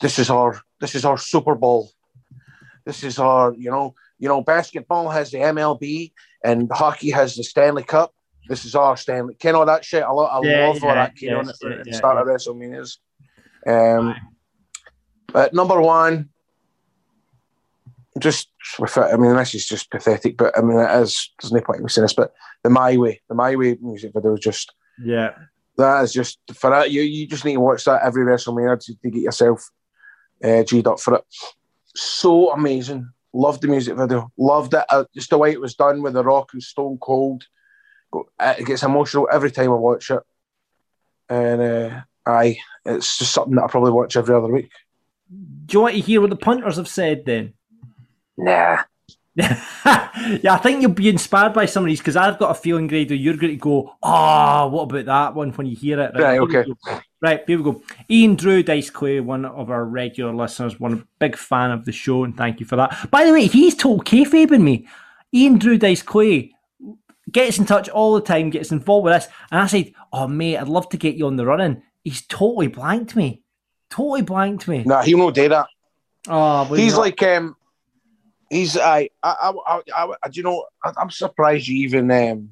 This 0.00 0.18
is 0.18 0.30
our 0.30 0.60
this 0.80 0.94
is 0.94 1.04
our 1.04 1.18
Super 1.18 1.54
Bowl. 1.54 1.90
This 2.84 3.04
is 3.04 3.18
our 3.18 3.54
you 3.54 3.70
know 3.70 3.94
you 4.18 4.28
know 4.28 4.42
basketball 4.42 5.10
has 5.10 5.30
the 5.30 5.38
MLB 5.38 6.12
and 6.42 6.70
hockey 6.70 7.10
has 7.10 7.36
the 7.36 7.44
Stanley 7.44 7.82
Cup. 7.84 8.14
This 8.48 8.64
is 8.64 8.74
our 8.74 8.96
Stanley. 8.96 9.34
Ken, 9.34 9.54
all 9.54 9.66
that 9.66 9.84
shit? 9.84 10.02
I, 10.02 10.10
lo- 10.10 10.24
I 10.24 10.40
Yeah, 10.42 10.66
love 10.66 10.82
all 10.82 10.94
that 10.94 11.16
Ken 11.16 11.30
yes, 11.30 11.38
on 11.38 11.48
it 11.50 11.56
yeah, 11.62 11.78
at 11.78 11.84
the 11.84 11.90
yeah, 11.90 11.96
start 11.96 12.18
of 12.18 12.26
WrestleManias. 12.26 12.98
Um, 13.66 14.16
but 15.32 15.54
number 15.54 15.80
one, 15.80 16.30
just 18.18 18.48
with 18.78 18.96
it, 18.96 19.00
I 19.02 19.16
mean, 19.16 19.36
this 19.36 19.54
is 19.54 19.66
just 19.66 19.90
pathetic, 19.90 20.36
but 20.36 20.56
I 20.58 20.62
mean, 20.62 20.78
it 20.78 20.90
is. 21.00 21.30
There's 21.40 21.52
no 21.52 21.60
point 21.60 21.80
in 21.80 21.88
saying 21.88 22.04
this, 22.04 22.12
but 22.12 22.32
the 22.64 22.70
My 22.70 22.96
Way, 22.96 23.20
the 23.28 23.34
My 23.34 23.54
Way 23.54 23.78
music 23.80 24.12
video 24.12 24.34
is 24.34 24.40
just 24.40 24.72
Yeah. 25.02 25.34
that 25.76 26.02
is 26.04 26.12
just 26.12 26.38
for 26.54 26.70
that. 26.70 26.90
You 26.90 27.02
you 27.02 27.26
just 27.28 27.44
need 27.44 27.54
to 27.54 27.60
watch 27.60 27.84
that 27.84 28.02
every 28.02 28.24
WrestleMania 28.24 28.80
to, 28.84 28.94
to 28.96 29.10
get 29.10 29.22
yourself 29.22 29.70
uh, 30.42 30.64
g'd 30.64 30.86
up 30.88 30.98
for 31.00 31.14
it. 31.14 31.24
So 31.94 32.50
amazing. 32.52 33.08
Loved 33.32 33.62
the 33.62 33.68
music 33.68 33.96
video. 33.96 34.32
Loved 34.36 34.74
it. 34.74 34.84
Uh, 34.90 35.04
just 35.14 35.30
the 35.30 35.38
way 35.38 35.52
it 35.52 35.60
was 35.60 35.76
done 35.76 36.02
with 36.02 36.14
The 36.14 36.24
Rock 36.24 36.50
and 36.52 36.62
Stone 36.62 36.98
Cold. 37.00 37.44
Go- 38.10 38.28
It 38.40 38.66
gets 38.66 38.82
emotional 38.82 39.28
every 39.32 39.50
time 39.50 39.70
I 39.70 39.74
watch 39.74 40.10
it. 40.10 40.22
And 41.28 41.60
uh, 41.60 42.00
aye, 42.26 42.58
it's 42.84 43.18
just 43.18 43.32
something 43.32 43.54
that 43.54 43.64
I 43.64 43.68
probably 43.68 43.92
watch 43.92 44.16
every 44.16 44.34
other 44.34 44.48
week. 44.48 44.70
Do 45.66 45.76
you 45.76 45.80
want 45.82 45.94
to 45.94 46.00
hear 46.00 46.20
what 46.20 46.30
the 46.30 46.36
punters 46.36 46.76
have 46.76 46.88
said 46.88 47.24
then? 47.24 47.54
Nah. 48.36 48.82
yeah, 49.36 50.54
I 50.54 50.60
think 50.60 50.82
you'll 50.82 50.90
be 50.90 51.08
inspired 51.08 51.54
by 51.54 51.64
some 51.64 51.84
of 51.84 51.88
these 51.88 52.00
because 52.00 52.16
I've 52.16 52.38
got 52.38 52.50
a 52.50 52.54
feeling, 52.54 52.88
Grado, 52.88 53.14
you're 53.14 53.36
going 53.36 53.52
to 53.52 53.56
go, 53.56 53.94
oh, 54.02 54.68
what 54.68 54.82
about 54.82 55.04
that 55.04 55.34
one 55.34 55.50
when 55.52 55.68
you 55.68 55.76
hear 55.76 56.00
it? 56.00 56.12
Right, 56.14 56.32
here 56.32 56.44
we 56.44 56.58
okay. 56.58 56.70
go. 56.84 57.00
Right, 57.22 57.44
here 57.46 57.58
we 57.58 57.64
go. 57.64 57.82
Ian 58.10 58.34
Drew 58.34 58.62
Dice 58.62 58.90
Clay, 58.90 59.20
one 59.20 59.44
of 59.44 59.70
our 59.70 59.84
regular 59.84 60.34
listeners, 60.34 60.80
one 60.80 61.06
big 61.20 61.36
fan 61.36 61.70
of 61.70 61.84
the 61.84 61.92
show, 61.92 62.24
and 62.24 62.36
thank 62.36 62.58
you 62.58 62.66
for 62.66 62.76
that. 62.76 63.10
By 63.10 63.24
the 63.24 63.32
way, 63.32 63.46
he's 63.46 63.76
told 63.76 64.04
kayfabe 64.04 64.52
in 64.52 64.64
me. 64.64 64.88
Ian 65.32 65.58
Drew 65.58 65.78
Dice 65.78 66.02
Clay 66.02 66.52
gets 67.32 67.58
in 67.58 67.66
touch 67.66 67.88
all 67.88 68.14
the 68.14 68.20
time, 68.20 68.50
gets 68.50 68.72
involved 68.72 69.04
with 69.04 69.14
us, 69.14 69.28
and 69.50 69.60
I 69.60 69.66
said, 69.66 69.92
oh, 70.12 70.26
mate, 70.28 70.56
I'd 70.58 70.68
love 70.68 70.88
to 70.90 70.96
get 70.96 71.14
you 71.16 71.26
on 71.26 71.36
the 71.36 71.46
running. 71.46 71.82
He's 72.04 72.22
totally 72.26 72.66
blanked 72.68 73.14
me. 73.16 73.42
Totally 73.90 74.22
blanked 74.22 74.66
me. 74.68 74.84
Nah, 74.84 75.02
he'll 75.02 75.18
not 75.18 75.34
do 75.34 75.48
that. 75.48 75.66
Oh, 76.28 76.64
He's 76.74 76.92
not- 76.94 77.00
like, 77.00 77.22
um, 77.22 77.56
he's, 78.50 78.76
I, 78.76 79.10
I, 79.22 79.52
I, 79.66 79.80
I, 79.94 80.12
I, 80.22 80.28
do 80.28 80.38
you 80.40 80.44
know, 80.44 80.64
I, 80.84 80.92
I'm 80.96 81.10
surprised 81.10 81.66
you 81.68 81.76
even, 81.86 82.10
um, 82.10 82.50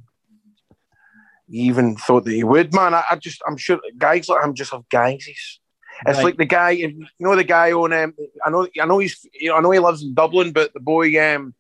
you 1.49 1.62
even 1.70 1.97
thought 1.97 2.24
that 2.24 2.33
he 2.35 2.45
would, 2.45 2.74
man. 2.74 2.95
I, 2.95 3.05
I 3.11 3.16
just, 3.16 3.41
I'm 3.47 3.57
sure 3.57 3.79
guys 3.97 4.29
like 4.29 4.45
him 4.45 4.55
just 4.55 4.72
have 4.72 4.89
guysies. 4.91 5.59
It's 6.07 6.16
Right. 6.18 6.24
like 6.24 6.37
the 6.37 6.45
guy, 6.45 6.70
you 6.70 7.07
know, 7.18 7.35
the 7.35 7.43
guy 7.43 7.72
on, 7.72 7.93
um, 7.93 8.14
I 8.45 8.51
know, 8.51 8.68
I 8.81 8.87
know 8.87 8.99
he's, 8.99 9.26
you 9.33 9.49
know, 9.49 9.57
I 9.57 9.61
know 9.61 9.70
he 9.72 9.79
lives 9.81 10.03
in 10.03 10.14
Dublin, 10.14 10.53
but 10.53 10.72
the 10.72 10.79
boy, 10.81 11.18
um, 11.35 11.55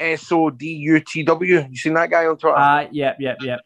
S 0.00 0.32
O 0.32 0.50
D 0.50 0.66
U 0.66 1.00
T 1.00 1.22
W. 1.22 1.66
You 1.70 1.76
seen 1.76 1.94
that 1.94 2.10
guy 2.10 2.26
on 2.26 2.36
Twitter? 2.38 2.56
Ah, 2.56 2.86
yep, 2.90 3.16
yep, 3.20 3.38
yep. 3.42 3.60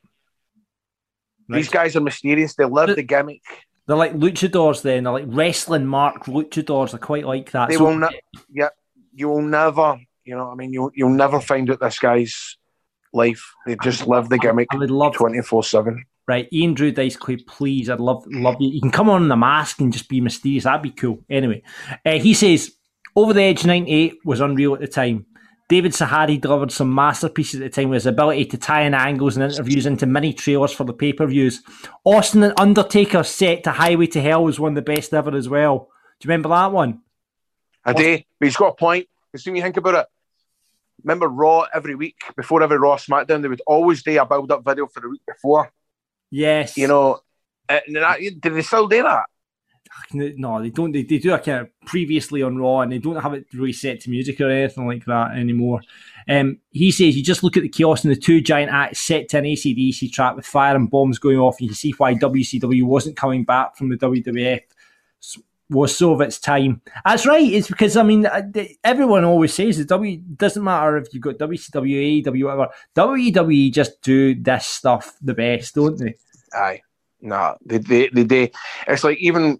These 1.49 1.68
guys 1.68 1.95
are 1.97 2.01
mysterious. 2.01 2.55
They 2.55 2.64
live 2.64 2.97
the 2.97 3.03
gimmick. 3.03 3.43
They're 3.87 3.97
like 3.97 4.14
luchadors 4.14 4.82
then. 4.82 5.05
They're 5.05 5.12
like 5.12 5.26
wrestling 5.28 5.87
mark 5.87 6.24
luchadors. 6.24 6.95
I 6.95 6.99
quite 6.99 7.26
like 7.26 7.51
that. 7.53 7.68
They 7.68 7.76
So- 7.76 7.85
will 7.85 7.99
not. 7.99 8.14
Yeah, 8.51 8.68
you 9.14 9.28
will 9.28 9.43
never. 9.43 9.99
You 10.24 10.37
know, 10.37 10.47
what 10.47 10.53
I 10.53 10.55
mean, 10.55 10.72
you'll 10.72 10.91
you'll 10.95 11.11
never 11.11 11.39
find 11.41 11.70
out 11.70 11.80
this 11.80 11.99
guy's 11.99 12.57
life. 13.12 13.45
They 13.66 13.76
just 13.82 14.07
love 14.07 14.30
the 14.30 14.39
gimmick 14.39 14.68
I 14.72 14.76
would 14.76 14.91
love 14.91 15.14
twenty 15.14 15.43
four 15.43 15.62
seven. 15.62 16.05
Right, 16.26 16.49
Ian 16.51 16.72
Drew 16.72 16.91
Dice 16.91 17.16
Clay, 17.16 17.37
please. 17.37 17.91
I'd 17.91 18.01
love 18.01 18.24
love 18.28 18.57
you. 18.59 18.70
You 18.70 18.80
can 18.80 18.91
come 18.91 19.11
on 19.11 19.22
in 19.24 19.28
the 19.28 19.37
mask 19.37 19.82
and 19.82 19.93
just 19.93 20.09
be 20.09 20.22
mysterious. 20.22 20.64
That'd 20.64 20.80
be 20.80 20.91
cool. 20.91 21.22
Anyway, 21.28 21.62
uh, 22.07 22.12
he 22.12 22.32
says 22.32 22.72
Over 23.14 23.35
the 23.35 23.43
Edge 23.43 23.66
98 23.66 24.14
was 24.24 24.41
unreal 24.41 24.72
at 24.72 24.80
the 24.80 24.87
time. 24.89 25.26
David 25.69 25.93
Sahadi 25.93 26.39
delivered 26.39 26.71
some 26.71 26.95
masterpieces 26.95 27.61
at 27.61 27.73
the 27.73 27.83
time 27.83 27.89
with 27.89 27.97
his 27.97 28.07
ability 28.07 28.45
to 28.47 28.59
tie 28.59 28.83
in 28.83 28.93
angles 28.93 29.37
and 29.37 29.51
interviews 29.51 29.87
into 29.87 30.05
mini 30.05 30.33
trailers 30.33 30.73
for 30.73 30.85
the 30.85 30.93
pay 30.93 31.12
per 31.12 31.27
views. 31.27 31.62
Austin 32.05 32.43
and 32.43 32.59
Undertaker 32.59 33.23
set 33.23 33.65
to 33.65 33.73
Highway 33.73 34.07
to 34.09 34.21
Hell 34.21 34.45
was 34.45 34.61
one 34.61 34.73
of 34.73 34.77
the 34.77 34.83
best 34.83 35.15
ever 35.15 35.35
as 35.35 35.49
well. 35.49 35.89
Do 36.21 36.27
you 36.27 36.29
remember 36.29 36.51
that 36.51 36.71
one? 36.71 37.01
A 37.87 37.95
day, 37.95 38.27
but 38.39 38.47
he's 38.47 38.57
got 38.57 38.73
a 38.73 38.75
point. 38.75 39.09
Because 39.33 39.47
when 39.47 39.57
you 39.57 39.62
think 39.62 39.77
about 39.79 39.95
it, 39.95 40.07
remember 41.03 41.29
Raw 41.29 41.67
every 41.73 41.95
week 41.95 42.17
before 42.37 42.62
every 42.62 42.79
Raw 42.79 42.97
SmackDown, 42.97 43.43
they 43.43 43.49
would 43.49 43.62
always 43.67 44.03
do 44.03 44.21
a 44.21 44.27
build 44.27 44.53
up 44.53 44.65
video 44.65 44.87
for 44.87 45.01
the 45.01 45.09
week 45.09 45.23
before. 45.27 45.73
Yes. 46.31 46.77
You 46.77 46.89
know, 46.89 47.21
uh, 47.69 47.81
did 47.87 48.43
they 48.43 48.62
still 48.62 48.87
do 48.87 49.03
that? 49.03 49.25
No, 50.13 50.63
they 50.63 50.71
don't. 50.71 50.93
They, 50.93 51.03
they 51.03 51.19
do 51.19 51.33
a 51.33 51.39
kind 51.39 51.63
of 51.63 51.81
previously 51.87 52.43
on 52.43 52.59
Raw, 52.59 52.81
and 52.81 52.93
they 52.93 52.99
don't 52.99 53.21
have 53.21 53.35
it 53.35 53.47
reset 53.53 54.01
to 54.01 54.11
music 54.11 54.41
or 54.41 54.51
anything 54.51 54.87
like 54.87 55.05
that 55.07 55.33
anymore. 55.33 55.81
Um, 56.29 56.59
he 56.71 56.91
says 56.91 57.17
you 57.17 57.23
just 57.23 57.43
look 57.43 57.57
at 57.57 57.63
the 57.63 57.69
chaos 57.69 58.05
and 58.05 58.15
the 58.15 58.21
two 58.21 58.41
giant 58.41 58.73
acts 58.73 59.01
set 59.01 59.29
to 59.31 59.39
an 59.39 59.45
ACDC 59.45 60.13
track 60.13 60.37
with 60.37 60.47
fire 60.47 60.77
and 60.77 60.91
bombs 60.91 61.19
going 61.19 61.39
off, 61.39 61.59
and 61.61 61.69
you 61.69 61.75
see 61.75 61.93
why 61.97 62.15
WCW 62.15 62.85
wasn't 62.85 63.17
coming 63.17 63.45
back 63.45 63.77
from 63.77 63.89
the 63.89 63.97
WWF. 63.97 64.61
Was 65.71 65.97
so 65.97 66.13
of 66.13 66.21
its 66.21 66.39
time. 66.39 66.83
That's 67.07 67.27
right. 67.27 67.51
It's 67.51 67.69
because 67.69 67.97
I 67.97 68.03
mean 68.03 68.27
uh, 68.27 68.43
everyone 68.85 69.25
always 69.25 69.55
says 69.55 69.79
that 69.79 69.89
W 69.89 70.19
doesn't 70.19 70.63
matter 70.63 70.99
if 70.99 71.13
you've 71.15 71.23
got 71.23 71.39
WCW, 71.39 72.23
AEW, 72.23 72.45
whatever. 72.45 72.69
WWE 72.95 73.73
just 73.73 74.03
do 74.03 74.35
this 74.35 74.67
stuff 74.67 75.17
the 75.23 75.33
best, 75.33 75.75
don't 75.75 75.97
they? 75.97 76.17
Aye, 76.53 76.83
no, 77.23 77.57
they 77.65 77.79
they 77.79 78.09
they, 78.13 78.25
they 78.25 78.53
It's 78.87 79.05
like 79.05 79.17
even 79.19 79.59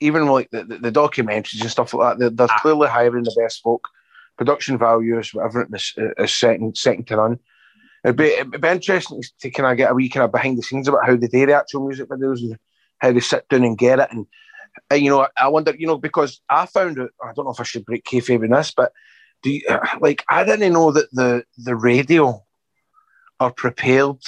even 0.00 0.26
like 0.26 0.50
the, 0.50 0.64
the, 0.64 0.78
the 0.78 0.92
documentaries 0.92 1.60
and 1.60 1.70
stuff 1.70 1.94
like 1.94 2.18
that. 2.18 2.18
They're, 2.18 2.46
they're 2.46 2.58
clearly 2.60 2.88
hiring 2.88 3.24
the 3.24 3.36
best 3.40 3.62
folk. 3.62 3.88
Production 4.36 4.78
values, 4.78 5.34
whatever 5.34 5.62
it 5.62 5.68
is, 5.74 5.94
is 5.96 6.32
second 6.32 6.76
second 6.76 7.06
to 7.08 7.16
none. 7.16 7.38
It'd 8.04 8.16
be, 8.16 8.26
it'd 8.26 8.60
be 8.60 8.68
interesting 8.68 9.22
to 9.40 9.50
kind 9.50 9.70
of 9.70 9.76
get 9.76 9.90
a 9.90 9.94
wee 9.94 10.08
kind 10.08 10.24
of 10.24 10.30
behind 10.30 10.56
the 10.56 10.62
scenes 10.62 10.86
about 10.86 11.04
how 11.04 11.16
they 11.16 11.26
do 11.26 11.46
the 11.46 11.54
actual 11.54 11.86
music 11.86 12.08
videos 12.08 12.38
and 12.40 12.56
how 12.98 13.10
they 13.10 13.20
sit 13.20 13.48
down 13.48 13.64
and 13.64 13.76
get 13.76 13.98
it. 13.98 14.08
And, 14.12 14.26
uh, 14.92 14.94
you 14.94 15.10
know, 15.10 15.26
I 15.36 15.48
wonder, 15.48 15.74
you 15.76 15.88
know, 15.88 15.98
because 15.98 16.40
I 16.48 16.66
found 16.66 16.98
it. 16.98 17.10
I 17.22 17.32
don't 17.32 17.46
know 17.46 17.50
if 17.50 17.60
I 17.60 17.64
should 17.64 17.84
break 17.84 18.04
kayfabe 18.04 18.44
in 18.44 18.52
this, 18.52 18.70
but 18.70 18.92
do 19.42 19.50
you, 19.50 19.62
like 20.00 20.24
I 20.28 20.44
didn't 20.44 20.72
know 20.72 20.92
that 20.92 21.10
the 21.12 21.42
the 21.56 21.74
radio 21.74 22.44
are 23.40 23.52
prepared 23.52 24.22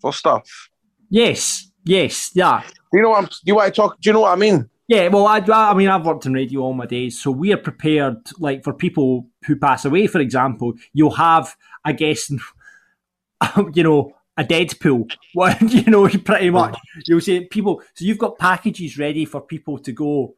for 0.00 0.12
stuff. 0.12 0.70
Yes, 1.10 1.70
yes, 1.84 2.30
yeah. 2.34 2.62
Do 2.92 2.98
you 2.98 3.02
know 3.02 3.10
what 3.10 3.24
I'm, 3.24 3.26
do 3.26 3.36
you 3.44 3.54
want 3.54 3.74
to 3.74 3.80
talk? 3.80 4.00
Do 4.00 4.08
you 4.08 4.14
know 4.14 4.20
what 4.20 4.32
I 4.32 4.36
mean? 4.36 4.68
Yeah, 4.86 5.08
well, 5.08 5.26
I, 5.26 5.38
I 5.38 5.74
mean, 5.74 5.88
I've 5.88 6.04
worked 6.04 6.26
in 6.26 6.34
radio 6.34 6.60
all 6.60 6.74
my 6.74 6.84
days, 6.84 7.20
so 7.20 7.30
we 7.30 7.52
are 7.52 7.58
prepared. 7.58 8.18
Like 8.38 8.62
for 8.62 8.74
people 8.74 9.28
who 9.46 9.56
pass 9.56 9.84
away, 9.84 10.06
for 10.06 10.20
example, 10.20 10.74
you'll 10.92 11.12
have, 11.12 11.56
I 11.84 11.92
guess, 11.92 12.30
you 13.72 13.82
know, 13.82 14.12
a 14.36 14.44
Deadpool. 14.44 15.10
What 15.34 15.60
you 15.62 15.84
know, 15.84 16.08
pretty 16.24 16.50
much. 16.50 16.76
You'll 17.06 17.20
say 17.20 17.44
people. 17.44 17.82
So 17.94 18.04
you've 18.04 18.18
got 18.18 18.38
packages 18.38 18.98
ready 18.98 19.24
for 19.24 19.40
people 19.40 19.78
to 19.78 19.92
go 19.92 20.34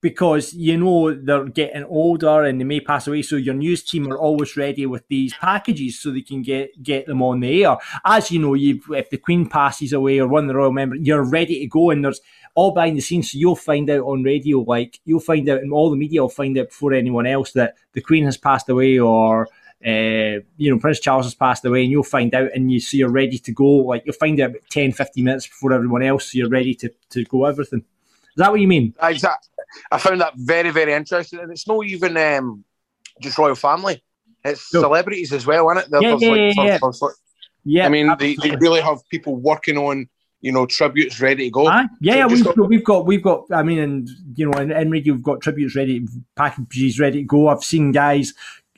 because 0.00 0.54
you 0.54 0.76
know 0.78 1.12
they're 1.12 1.46
getting 1.46 1.84
older 1.84 2.44
and 2.44 2.60
they 2.60 2.64
may 2.64 2.80
pass 2.80 3.06
away. 3.06 3.22
So 3.22 3.36
your 3.36 3.54
news 3.54 3.82
team 3.82 4.10
are 4.10 4.18
always 4.18 4.56
ready 4.56 4.86
with 4.86 5.06
these 5.08 5.34
packages 5.34 6.00
so 6.00 6.10
they 6.10 6.22
can 6.22 6.42
get 6.42 6.82
get 6.82 7.06
them 7.06 7.20
on 7.20 7.40
the 7.40 7.64
air. 7.64 7.76
As 8.04 8.30
you 8.30 8.38
know, 8.38 8.54
if 8.54 9.10
the 9.10 9.18
Queen 9.18 9.48
passes 9.48 9.92
away 9.92 10.18
or 10.18 10.28
one 10.28 10.44
of 10.44 10.48
the 10.48 10.56
royal 10.56 10.72
members, 10.72 11.00
you're 11.02 11.24
ready 11.24 11.60
to 11.60 11.66
go, 11.66 11.90
and 11.90 12.04
there's 12.04 12.20
all 12.58 12.72
behind 12.72 12.96
the 12.96 13.00
scenes. 13.08 13.30
So 13.30 13.38
you'll 13.38 13.56
find 13.70 13.88
out 13.90 14.04
on 14.12 14.22
radio, 14.32 14.58
like 14.74 14.92
you'll 15.04 15.20
find 15.32 15.48
out, 15.48 15.60
and 15.62 15.72
all 15.72 15.90
the 15.90 15.96
media 16.04 16.20
will 16.22 16.28
find 16.42 16.56
out 16.58 16.68
before 16.68 16.92
anyone 16.92 17.26
else 17.26 17.52
that 17.52 17.74
the 17.92 18.00
Queen 18.00 18.24
has 18.24 18.36
passed 18.36 18.68
away 18.68 18.98
or. 18.98 19.48
Uh, 19.92 20.42
you 20.56 20.68
know, 20.68 20.78
Prince 20.80 20.98
Charles 20.98 21.24
has 21.26 21.36
passed 21.36 21.64
away, 21.64 21.82
and 21.84 21.90
you'll 21.92 22.02
find 22.16 22.34
out, 22.34 22.50
and 22.52 22.72
you 22.72 22.80
so 22.80 22.96
you're 22.96 23.16
ready 23.22 23.38
to 23.38 23.52
go. 23.52 23.64
Like 23.90 24.02
you'll 24.04 24.22
find 24.24 24.40
out 24.40 24.50
about 24.50 24.62
10, 24.70 24.90
15 24.90 25.22
minutes 25.24 25.46
before 25.46 25.72
everyone 25.72 26.02
else, 26.02 26.24
so 26.32 26.38
you're 26.38 26.48
ready 26.48 26.74
to, 26.80 26.90
to 27.10 27.22
go 27.26 27.44
everything. 27.44 27.78
Is 27.80 28.38
that 28.38 28.50
what 28.50 28.60
you 28.60 28.66
mean? 28.66 28.92
Exactly. 29.00 29.48
I 29.92 29.98
found 29.98 30.20
that 30.20 30.32
very, 30.36 30.70
very 30.70 30.94
interesting. 30.94 31.38
And 31.38 31.52
it's 31.52 31.68
not 31.68 31.86
even 31.86 32.16
um, 32.16 32.64
just 33.22 33.38
royal 33.38 33.54
family; 33.54 34.02
it's 34.44 34.74
No. 34.74 34.80
celebrities 34.80 35.32
as 35.32 35.46
well, 35.46 35.70
isn't 35.70 35.84
it? 35.84 35.90
There- 35.92 36.02
Yeah, 36.02 36.16
yeah, 36.18 36.28
like- 36.28 36.56
yeah, 36.56 36.78
yeah. 36.82 37.08
Yeah, 37.64 37.86
I 37.86 37.88
mean, 37.88 38.12
they, 38.18 38.34
they 38.34 38.56
really 38.56 38.80
have 38.80 38.98
people 39.10 39.36
working 39.36 39.76
on, 39.78 40.08
you 40.40 40.52
know, 40.52 40.66
tributes 40.66 41.20
ready 41.20 41.44
to 41.46 41.50
go. 41.50 41.66
Aye. 41.68 41.86
Yeah, 42.00 42.12
So 42.12 42.18
yeah, 42.18 42.26
we've 42.26 42.44
got- 42.44 42.56
got, 42.56 42.68
we've 42.68 42.84
got, 42.84 43.06
we've 43.06 43.22
got. 43.22 43.44
I 43.52 43.62
mean, 43.62 43.78
and 43.78 44.08
you 44.36 44.48
know, 44.48 44.58
in, 44.58 44.90
radio, 44.90 45.14
we've 45.14 45.22
got 45.22 45.40
tributes 45.40 45.74
ready, 45.74 46.06
packages 46.36 47.00
ready 47.00 47.22
to 47.22 47.26
go. 47.26 47.48
I've 47.48 47.64
seen 47.64 47.92
guys 47.92 48.34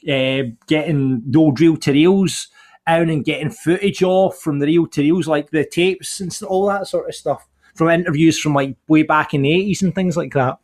uh, 0.08 0.42
getting 0.66 1.22
the 1.26 1.38
old 1.38 1.60
reel 1.60 1.76
to 1.78 1.92
reels 1.92 2.48
out 2.86 3.08
and 3.08 3.24
getting 3.24 3.50
footage 3.50 4.02
off 4.02 4.38
from 4.38 4.58
the 4.58 4.66
reel 4.66 4.86
to 4.88 5.02
reels, 5.02 5.28
like 5.28 5.50
the 5.50 5.64
tapes 5.64 6.20
and 6.20 6.36
all 6.48 6.66
that 6.66 6.86
sort 6.86 7.08
of 7.08 7.14
stuff 7.14 7.46
from 7.74 7.88
interviews 7.88 8.38
from 8.40 8.54
like 8.54 8.74
way 8.88 9.02
back 9.02 9.34
in 9.34 9.42
the 9.42 9.52
eighties 9.52 9.82
and 9.82 9.94
things 9.94 10.16
like 10.16 10.32
that. 10.32 10.58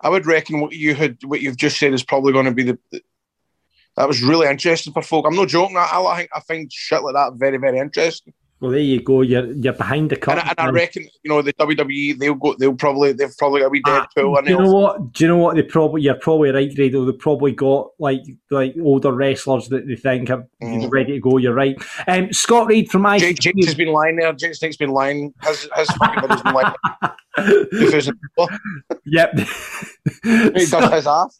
I 0.00 0.08
would 0.08 0.26
reckon 0.26 0.60
what 0.60 0.72
you 0.72 0.94
had, 0.94 1.18
what 1.24 1.40
you've 1.40 1.56
just 1.56 1.78
said, 1.78 1.92
is 1.92 2.02
probably 2.02 2.32
going 2.32 2.44
to 2.46 2.52
be 2.52 2.62
the. 2.64 2.78
the- 2.90 3.02
that 3.96 4.06
was 4.08 4.22
really 4.22 4.46
interesting 4.46 4.92
for 4.92 5.00
folk. 5.00 5.24
I'm 5.26 5.34
not 5.34 5.48
joking. 5.48 5.78
I, 5.78 5.88
I 5.90 6.16
think 6.18 6.30
I 6.34 6.40
find 6.40 6.70
shit 6.70 7.02
like 7.02 7.14
that 7.14 7.32
very, 7.36 7.56
very 7.56 7.78
interesting. 7.78 8.34
Well, 8.58 8.70
there 8.70 8.80
you 8.80 9.02
go. 9.02 9.20
You're 9.20 9.52
you're 9.52 9.74
behind 9.74 10.08
the 10.10 10.14
And, 10.16 10.22
curtain. 10.22 10.42
I- 10.46 10.54
and 10.56 10.60
I 10.60 10.70
reckon 10.70 11.02
you 11.22 11.28
know 11.28 11.42
the 11.42 11.52
WWE 11.52 12.18
they'll 12.18 12.34
go 12.34 12.54
they'll 12.58 12.74
probably 12.74 13.12
they've 13.12 13.36
probably 13.36 13.60
got 13.60 13.66
a 13.66 13.68
wee 13.68 13.82
Ah, 13.84 14.06
Deadpool 14.16 14.44
do 14.46 14.50
you 14.50 14.58
know 14.58 14.72
what? 14.72 15.12
Do 15.12 15.24
you 15.24 15.28
know 15.28 15.36
what? 15.36 15.56
They 15.56 15.62
probably 15.62 16.00
you're 16.02 16.14
probably 16.14 16.50
right, 16.50 16.74
Grado. 16.74 17.04
They 17.04 17.12
probably 17.18 17.52
got 17.52 17.90
like 17.98 18.22
like 18.50 18.74
older 18.82 19.12
wrestlers 19.12 19.68
that 19.68 19.86
they 19.86 19.96
think 19.96 20.30
are 20.30 20.46
Mm. 20.62 20.90
ready 20.90 21.12
to 21.12 21.20
go. 21.20 21.36
You're 21.36 21.52
right. 21.52 21.76
Um, 22.08 22.32
Scott 22.32 22.68
Reed 22.68 22.88
from 22.90 23.04
Jake, 23.18 23.38
Jake 23.40 23.62
has 23.64 23.74
been 23.74 23.92
lying 23.92 24.16
there. 24.16 24.32
Jake 24.32 24.54
Snake's 24.54 24.78
been 24.78 24.90
lying. 24.90 25.34
Has 25.42 25.68
has 25.74 25.88
fucking 25.90 26.26
been 26.26 26.54
lying. 26.54 26.74
yep. 29.04 29.38
He 30.24 30.66
does 30.66 30.92
his 30.92 31.06
ass. 31.06 31.38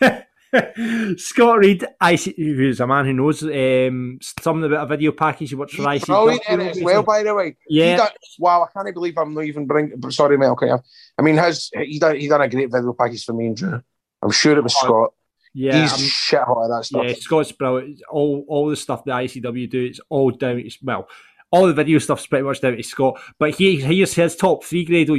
Scott 1.16 1.58
Reed, 1.58 1.84
IC, 2.02 2.36
who's 2.36 2.80
a 2.80 2.86
man 2.86 3.04
who 3.04 3.12
knows 3.12 3.42
um, 3.42 4.18
something 4.40 4.64
about 4.64 4.84
a 4.84 4.88
video 4.88 5.12
package 5.12 5.50
he 5.50 5.54
watched 5.54 5.76
for 5.76 5.90
He's 5.92 6.02
ICW. 6.02 6.06
brilliant 6.06 6.42
in 6.48 6.60
it 6.60 6.76
as 6.76 6.82
well, 6.82 7.02
by 7.02 7.22
the 7.22 7.34
way. 7.34 7.56
Yeah. 7.68 7.96
done, 7.96 8.08
wow, 8.38 8.62
I 8.62 8.72
can't 8.72 8.94
believe 8.94 9.18
I'm 9.18 9.34
not 9.34 9.44
even 9.44 9.66
bring. 9.66 9.92
Sorry, 10.10 10.38
mate. 10.38 10.46
Okay, 10.48 10.70
I 11.18 11.22
mean, 11.22 11.36
has 11.36 11.70
he 11.74 11.98
done? 11.98 12.16
He 12.16 12.28
done 12.28 12.40
a 12.40 12.48
great 12.48 12.70
video 12.70 12.92
package 12.92 13.24
for 13.24 13.32
me 13.32 13.46
and 13.46 13.56
Drew. 13.56 13.82
I'm 14.22 14.30
sure 14.30 14.56
it 14.56 14.62
was 14.62 14.76
Scott. 14.76 15.12
Yeah, 15.54 15.82
He's 15.82 15.92
I'm- 15.92 16.00
shit 16.00 16.42
hot 16.42 16.64
at 16.64 16.68
that 16.76 16.84
stuff. 16.84 17.04
Yeah, 17.06 17.14
Scott's 17.14 17.52
brilliant. 17.52 18.02
All 18.10 18.44
all 18.48 18.68
the 18.68 18.76
stuff 18.76 19.04
that 19.04 19.12
ICW 19.12 19.68
do, 19.70 19.84
it's 19.84 20.00
all 20.08 20.30
down. 20.30 20.58
It's, 20.60 20.78
well, 20.82 21.08
all 21.50 21.66
the 21.66 21.74
video 21.74 21.98
stuff's 21.98 22.26
pretty 22.26 22.44
much 22.44 22.60
down 22.60 22.76
to 22.76 22.82
Scott. 22.82 23.20
But 23.38 23.54
he 23.54 23.76
here's 23.80 24.14
his 24.14 24.36
top 24.36 24.64
three 24.64 24.84
grade. 24.84 25.10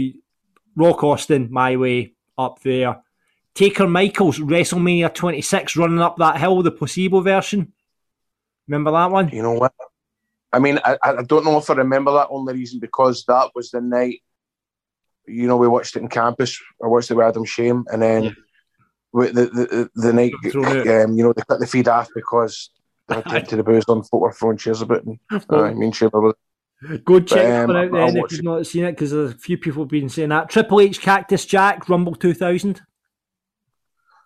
Rock 0.75 1.03
Austin, 1.03 1.49
my 1.51 1.75
way 1.75 2.13
up 2.37 2.61
there. 2.61 3.01
Taker 3.59 3.87
Michaels, 3.89 4.39
WrestleMania 4.39 5.13
26, 5.13 5.75
running 5.75 5.99
up 5.99 6.15
that 6.15 6.37
hill, 6.37 6.63
the 6.63 6.71
placebo 6.71 7.19
version. 7.19 7.73
Remember 8.69 8.91
that 8.91 9.11
one? 9.11 9.27
You 9.27 9.41
know 9.41 9.51
what? 9.51 9.73
I 10.53 10.59
mean, 10.59 10.79
I, 10.85 10.97
I 11.03 11.23
don't 11.23 11.43
know 11.43 11.57
if 11.57 11.69
I 11.69 11.73
remember 11.73 12.13
that 12.13 12.29
only 12.29 12.53
reason 12.53 12.79
because 12.79 13.25
that 13.27 13.49
was 13.53 13.71
the 13.71 13.81
night. 13.81 14.21
You 15.27 15.45
know, 15.45 15.57
we 15.57 15.67
watched 15.67 15.97
it 15.97 16.01
in 16.01 16.07
campus. 16.07 16.57
I 16.81 16.87
watched 16.87 17.11
it 17.11 17.15
with 17.15 17.25
Adam 17.25 17.43
Shame, 17.43 17.83
and 17.91 18.01
then 18.01 18.23
Yeah. 18.23 18.31
with 19.11 19.35
the, 19.35 19.47
the 19.47 19.89
the 19.93 20.13
night, 20.13 20.33
um, 20.55 21.17
you 21.17 21.23
know, 21.25 21.33
they 21.33 21.41
cut 21.45 21.59
the 21.59 21.67
feed 21.67 21.89
off 21.89 22.07
because 22.15 22.69
they 23.09 23.21
had 23.25 23.49
to 23.49 23.57
the 23.57 23.63
booze 23.63 23.83
on 23.89 24.03
foot 24.03 24.21
were 24.21 24.31
throwing 24.31 24.55
chairs 24.55 24.81
about. 24.81 25.03
And, 25.03 25.19
uh, 25.51 25.63
I 25.63 25.73
mean, 25.73 25.91
Shame 25.91 26.11
was 26.13 26.33
Go 27.03 27.19
check 27.19 27.45
um, 27.45 27.73
that 27.73 27.75
out 27.75 27.93
I'll 27.93 28.07
then 28.07 28.23
if 28.23 28.31
you've 28.31 28.39
it. 28.39 28.43
not 28.45 28.65
seen 28.65 28.85
it, 28.85 28.93
because 28.93 29.11
a 29.11 29.33
few 29.33 29.57
people 29.57 29.83
have 29.83 29.89
been 29.89 30.07
saying 30.07 30.29
that. 30.29 30.49
Triple 30.49 30.79
H 30.79 31.01
Cactus 31.01 31.45
Jack, 31.45 31.89
Rumble 31.89 32.15
2000. 32.15 32.81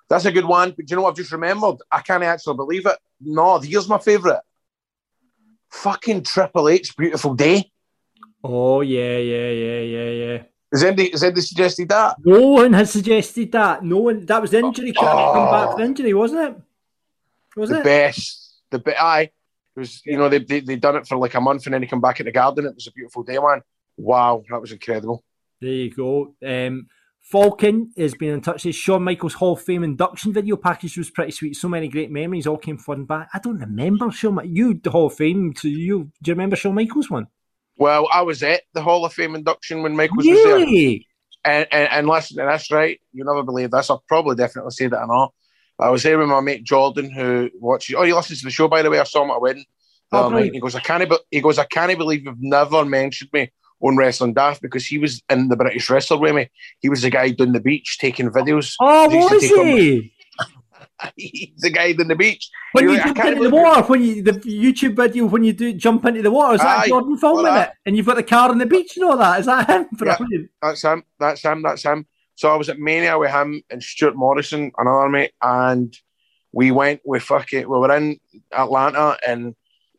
That's 0.09 0.25
a 0.25 0.31
good 0.31 0.45
one. 0.45 0.71
But 0.71 0.85
do 0.85 0.91
you 0.91 0.95
know 0.95 1.03
what 1.03 1.11
I've 1.11 1.17
just 1.17 1.31
remembered? 1.31 1.77
I 1.91 2.01
can't 2.01 2.23
actually 2.23 2.55
believe 2.55 2.85
it. 2.85 2.97
No, 3.21 3.59
here's 3.59 3.87
my 3.87 3.97
favourite. 3.97 4.41
Fucking 5.71 6.23
Triple 6.23 6.69
H, 6.69 6.95
beautiful 6.95 7.33
day. 7.33 7.71
Oh, 8.43 8.81
yeah, 8.81 9.17
yeah, 9.17 9.49
yeah, 9.49 9.79
yeah, 9.79 10.09
yeah. 10.09 10.43
Has 10.71 10.83
anybody, 10.83 11.11
has 11.11 11.23
anybody 11.23 11.41
suggested 11.41 11.89
that? 11.89 12.17
No 12.23 12.47
one 12.47 12.73
has 12.73 12.91
suggested 12.91 13.51
that. 13.51 13.83
No 13.83 13.99
one. 13.99 14.25
That 14.25 14.41
was 14.41 14.51
the 14.51 14.59
injury. 14.59 14.91
To 14.91 14.99
come 14.99 15.51
back 15.51 15.71
from 15.71 15.81
injury, 15.81 16.13
wasn't 16.13 16.41
it? 16.41 16.61
Was 17.55 17.69
the 17.69 17.79
it? 17.79 17.83
best. 17.83 18.55
The 18.71 18.79
be- 18.79 18.95
aye. 18.97 19.29
It 19.75 19.79
was 19.79 20.01
you 20.05 20.17
know 20.17 20.29
they 20.29 20.39
they 20.39 20.59
they 20.59 20.75
done 20.75 20.95
it 20.97 21.07
for 21.07 21.17
like 21.17 21.33
a 21.33 21.41
month 21.41 21.65
and 21.65 21.73
then 21.73 21.81
he 21.81 21.87
come 21.87 22.01
back 22.01 22.19
at 22.19 22.25
the 22.25 22.31
garden. 22.31 22.65
It 22.65 22.75
was 22.75 22.87
a 22.87 22.91
beautiful 22.91 23.23
day, 23.23 23.37
man. 23.37 23.61
Wow, 23.97 24.43
that 24.49 24.61
was 24.61 24.71
incredible. 24.71 25.23
There 25.61 25.71
you 25.71 25.93
go. 25.93 26.35
Um, 26.45 26.87
Falcon 27.23 27.91
has 27.97 28.13
been 28.13 28.33
in 28.33 28.41
touch. 28.41 28.63
Says 28.63 28.75
Shawn 28.75 29.03
Michaels 29.03 29.33
Hall 29.33 29.53
of 29.53 29.61
Fame 29.61 29.83
induction 29.83 30.33
video 30.33 30.57
package 30.57 30.97
was 30.97 31.09
pretty 31.09 31.31
sweet. 31.31 31.55
So 31.55 31.69
many 31.69 31.87
great 31.87 32.11
memories 32.11 32.45
all 32.45 32.57
came 32.57 32.77
flooding 32.77 33.05
back. 33.05 33.29
I 33.33 33.39
don't 33.39 33.59
remember 33.59 34.11
Shawn. 34.11 34.39
You 34.43 34.73
the 34.73 34.91
Hall 34.91 35.07
of 35.07 35.15
Fame. 35.15 35.53
So 35.55 35.69
you 35.69 36.11
do 36.21 36.29
you 36.29 36.33
remember 36.33 36.57
Shawn 36.57 36.75
Michaels 36.75 37.09
one? 37.09 37.27
Well, 37.77 38.07
I 38.13 38.21
was 38.21 38.43
at 38.43 38.63
the 38.73 38.81
Hall 38.81 39.05
of 39.05 39.13
Fame 39.13 39.35
induction 39.35 39.81
when 39.81 39.95
Michaels 39.95 40.27
was 40.27 40.43
there, 40.43 40.55
Really? 40.57 41.07
and, 41.45 41.65
and 41.71 41.89
and 41.91 42.07
listen, 42.07 42.39
and 42.39 42.49
that's 42.49 42.69
right. 42.69 42.99
You 43.13 43.23
never 43.23 43.41
believe 43.41 43.71
this. 43.71 43.89
I'll 43.89 44.03
probably 44.07 44.35
definitely 44.35 44.71
say 44.71 44.87
that 44.87 45.01
or 45.01 45.07
not. 45.07 45.33
I 45.79 45.89
was 45.89 46.03
there 46.03 46.19
with 46.19 46.27
my 46.27 46.41
mate 46.41 46.65
Jordan, 46.65 47.09
who 47.09 47.49
watches. 47.55 47.95
Oh, 47.97 48.03
he 48.03 48.13
listens 48.13 48.39
to 48.41 48.45
the 48.45 48.51
show, 48.51 48.67
by 48.67 48.81
the 48.81 48.91
way. 48.91 48.99
I 48.99 49.03
saw 49.05 49.23
him 49.23 49.31
at 49.31 49.37
a 49.37 49.39
wedding. 49.39 49.65
Oh, 50.11 50.25
um, 50.25 50.31
brilliant. 50.33 50.55
He 50.55 50.61
goes, 50.61 50.75
I 50.75 50.81
can't. 50.81 51.09
Be- 51.09 51.17
he 51.31 51.41
goes, 51.41 51.57
I 51.57 51.65
can't 51.65 51.97
believe 51.97 52.25
you've 52.25 52.41
never 52.41 52.85
mentioned 52.85 53.31
me 53.33 53.49
on 53.83 53.97
Wrestling 53.97 54.33
Daft 54.33 54.61
because 54.61 54.85
he 54.85 54.97
was 54.97 55.21
in 55.29 55.49
the 55.49 55.55
British 55.55 55.89
Wrestler 55.89 56.17
with 56.17 56.35
me. 56.35 56.49
He 56.79 56.89
was 56.89 57.01
the 57.01 57.09
guy 57.09 57.31
down 57.31 57.51
the 57.51 57.59
beach 57.59 57.97
taking 57.99 58.29
videos. 58.29 58.75
Oh, 58.79 59.09
was 59.09 59.43
he? 59.43 60.13
He's 61.17 61.57
the 61.57 61.69
guy 61.69 61.91
down 61.93 62.07
the 62.07 62.15
beach. 62.15 62.49
When 62.71 62.85
You're 62.85 62.93
you 62.93 62.99
like, 62.99 63.15
jump 63.15 63.27
into 63.27 63.43
the 63.43 63.49
water, 63.49 63.81
when 63.83 64.03
you 64.03 64.23
the 64.23 64.33
YouTube 64.33 64.95
video 64.95 65.25
when 65.25 65.43
you 65.43 65.53
do 65.53 65.73
jump 65.73 66.05
into 66.05 66.21
the 66.21 66.31
water, 66.31 66.55
is 66.55 66.61
that 66.61 66.79
Aye, 66.79 66.87
Jordan 66.87 67.17
filming 67.17 67.43
well, 67.43 67.61
it? 67.61 67.71
And 67.85 67.97
you've 67.97 68.05
got 68.05 68.15
the 68.15 68.23
car 68.23 68.49
on 68.49 68.57
the 68.57 68.65
beach 68.65 68.95
and 68.95 69.05
all 69.05 69.17
that. 69.17 69.41
Is 69.41 69.45
that 69.47 69.69
him? 69.69 69.87
Yeah. 70.03 70.17
That's 70.61 70.81
him. 70.81 71.03
That's 71.19 71.41
him. 71.43 71.61
That's 71.61 71.83
him. 71.83 72.07
So 72.35 72.51
I 72.51 72.55
was 72.55 72.69
at 72.69 72.79
Mania 72.79 73.17
with 73.19 73.31
him 73.31 73.61
and 73.69 73.83
Stuart 73.83 74.15
Morrison, 74.15 74.71
another 74.77 75.09
mate, 75.09 75.33
and 75.41 75.95
we 76.51 76.71
went 76.71 77.01
with 77.03 77.23
fucking. 77.23 77.61
We 77.61 77.77
were 77.77 77.95
in 77.95 78.19
Atlanta 78.51 79.17
and 79.27 79.55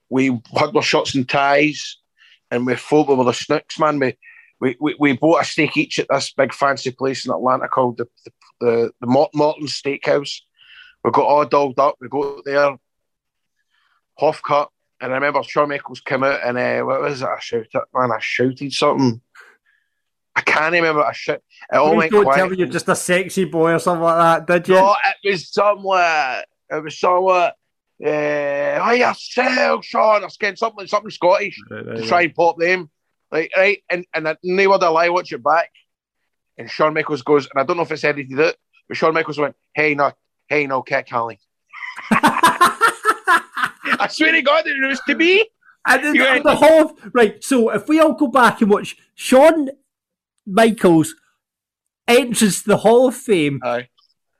we 0.08 0.28
had 0.56 0.74
our 0.74 0.82
shots 0.82 1.14
and 1.14 1.28
ties, 1.28 1.98
and 2.50 2.66
we 2.66 2.74
fought 2.76 3.08
with 3.08 3.26
the 3.26 3.32
snooks, 3.32 3.78
man. 3.78 3.98
We, 3.98 4.16
we 4.60 4.76
we 4.80 4.96
we 4.98 5.12
bought 5.12 5.42
a 5.42 5.44
steak 5.44 5.76
each 5.76 5.98
at 5.98 6.06
this 6.08 6.32
big 6.32 6.52
fancy 6.52 6.90
place 6.90 7.26
in 7.26 7.32
Atlanta 7.32 7.68
called 7.68 7.98
the 7.98 8.06
the 8.24 8.32
the, 8.60 8.92
the 9.00 9.06
Mort- 9.06 9.34
Morton 9.34 9.66
Steakhouse. 9.66 10.40
We 11.02 11.10
got 11.10 11.26
all 11.26 11.44
dolled 11.44 11.78
up. 11.78 11.96
We 12.00 12.08
go 12.08 12.40
there, 12.44 12.76
half 14.18 14.42
cut. 14.42 14.70
And 15.00 15.12
I 15.12 15.16
remember 15.16 15.42
Shawn 15.42 15.68
Michaels 15.68 16.00
came 16.00 16.22
out 16.24 16.40
and 16.42 16.56
uh, 16.56 16.82
what 16.82 17.02
was 17.02 17.20
it? 17.20 17.28
I 17.28 17.38
shouted, 17.40 17.68
man, 17.94 18.12
I 18.12 18.18
shouted 18.20 18.72
something. 18.72 19.20
I 20.36 20.40
can't 20.40 20.72
remember. 20.72 21.02
I 21.02 21.12
shit. 21.12 21.42
It 21.72 21.76
all 21.76 21.94
went 21.94 22.10
don't 22.10 22.24
quiet. 22.24 22.38
tell 22.38 22.48
me 22.48 22.56
you're 22.56 22.68
just 22.68 22.88
a 22.88 22.96
sexy 22.96 23.44
boy 23.44 23.72
or 23.72 23.78
something 23.78 24.02
like 24.02 24.46
that, 24.46 24.46
did 24.46 24.68
you? 24.68 24.74
No, 24.76 24.96
it 25.22 25.30
was 25.30 25.52
somewhere. 25.52 26.44
It 26.70 26.82
was 26.82 26.98
somewhere. 26.98 27.52
Uh, 28.04 28.80
oh, 28.82 28.92
yourself, 28.92 29.84
Shawn. 29.84 30.24
I 30.24 30.28
getting 30.38 30.56
something, 30.56 30.86
something 30.86 31.10
Scottish 31.10 31.58
to 31.96 32.02
try 32.08 32.22
and 32.22 32.34
pop 32.34 32.58
them. 32.58 32.90
Like, 33.30 33.50
right, 33.56 33.82
and 33.90 34.04
and 34.14 34.28
I, 34.28 34.36
no 34.42 34.70
word 34.70 34.82
of 34.82 34.92
lie, 34.92 35.08
watch 35.08 35.32
it 35.32 35.42
back. 35.42 35.70
And 36.58 36.70
Shawn 36.70 36.94
Michaels 36.94 37.22
goes, 37.22 37.48
and 37.52 37.60
I 37.60 37.64
don't 37.64 37.76
know 37.76 37.82
if 37.82 37.90
it's 37.90 38.04
edited 38.04 38.38
it, 38.38 38.56
but 38.88 38.96
Shawn 38.96 39.14
Michaels 39.14 39.38
went, 39.38 39.56
"Hey, 39.74 39.94
no, 39.94 40.12
hey, 40.48 40.66
no, 40.66 40.82
Cat 40.82 41.08
Calling." 41.08 41.38
I 42.10 44.08
swear 44.10 44.32
to 44.32 44.42
God, 44.42 44.66
it 44.66 44.86
was 44.86 45.00
to 45.08 45.14
be. 45.14 45.48
And 45.86 46.04
then 46.04 46.12
the, 46.14 46.42
the 46.42 46.56
whole 46.56 46.96
right. 47.12 47.42
So 47.42 47.70
if 47.70 47.88
we 47.88 48.00
all 48.00 48.14
go 48.14 48.28
back 48.28 48.60
and 48.60 48.70
watch 48.70 48.96
Shawn 49.14 49.70
Michaels 50.46 51.14
entrance 52.08 52.62
to 52.62 52.68
the 52.68 52.76
Hall 52.78 53.08
of 53.08 53.16
Fame, 53.16 53.60
Aye. 53.62 53.88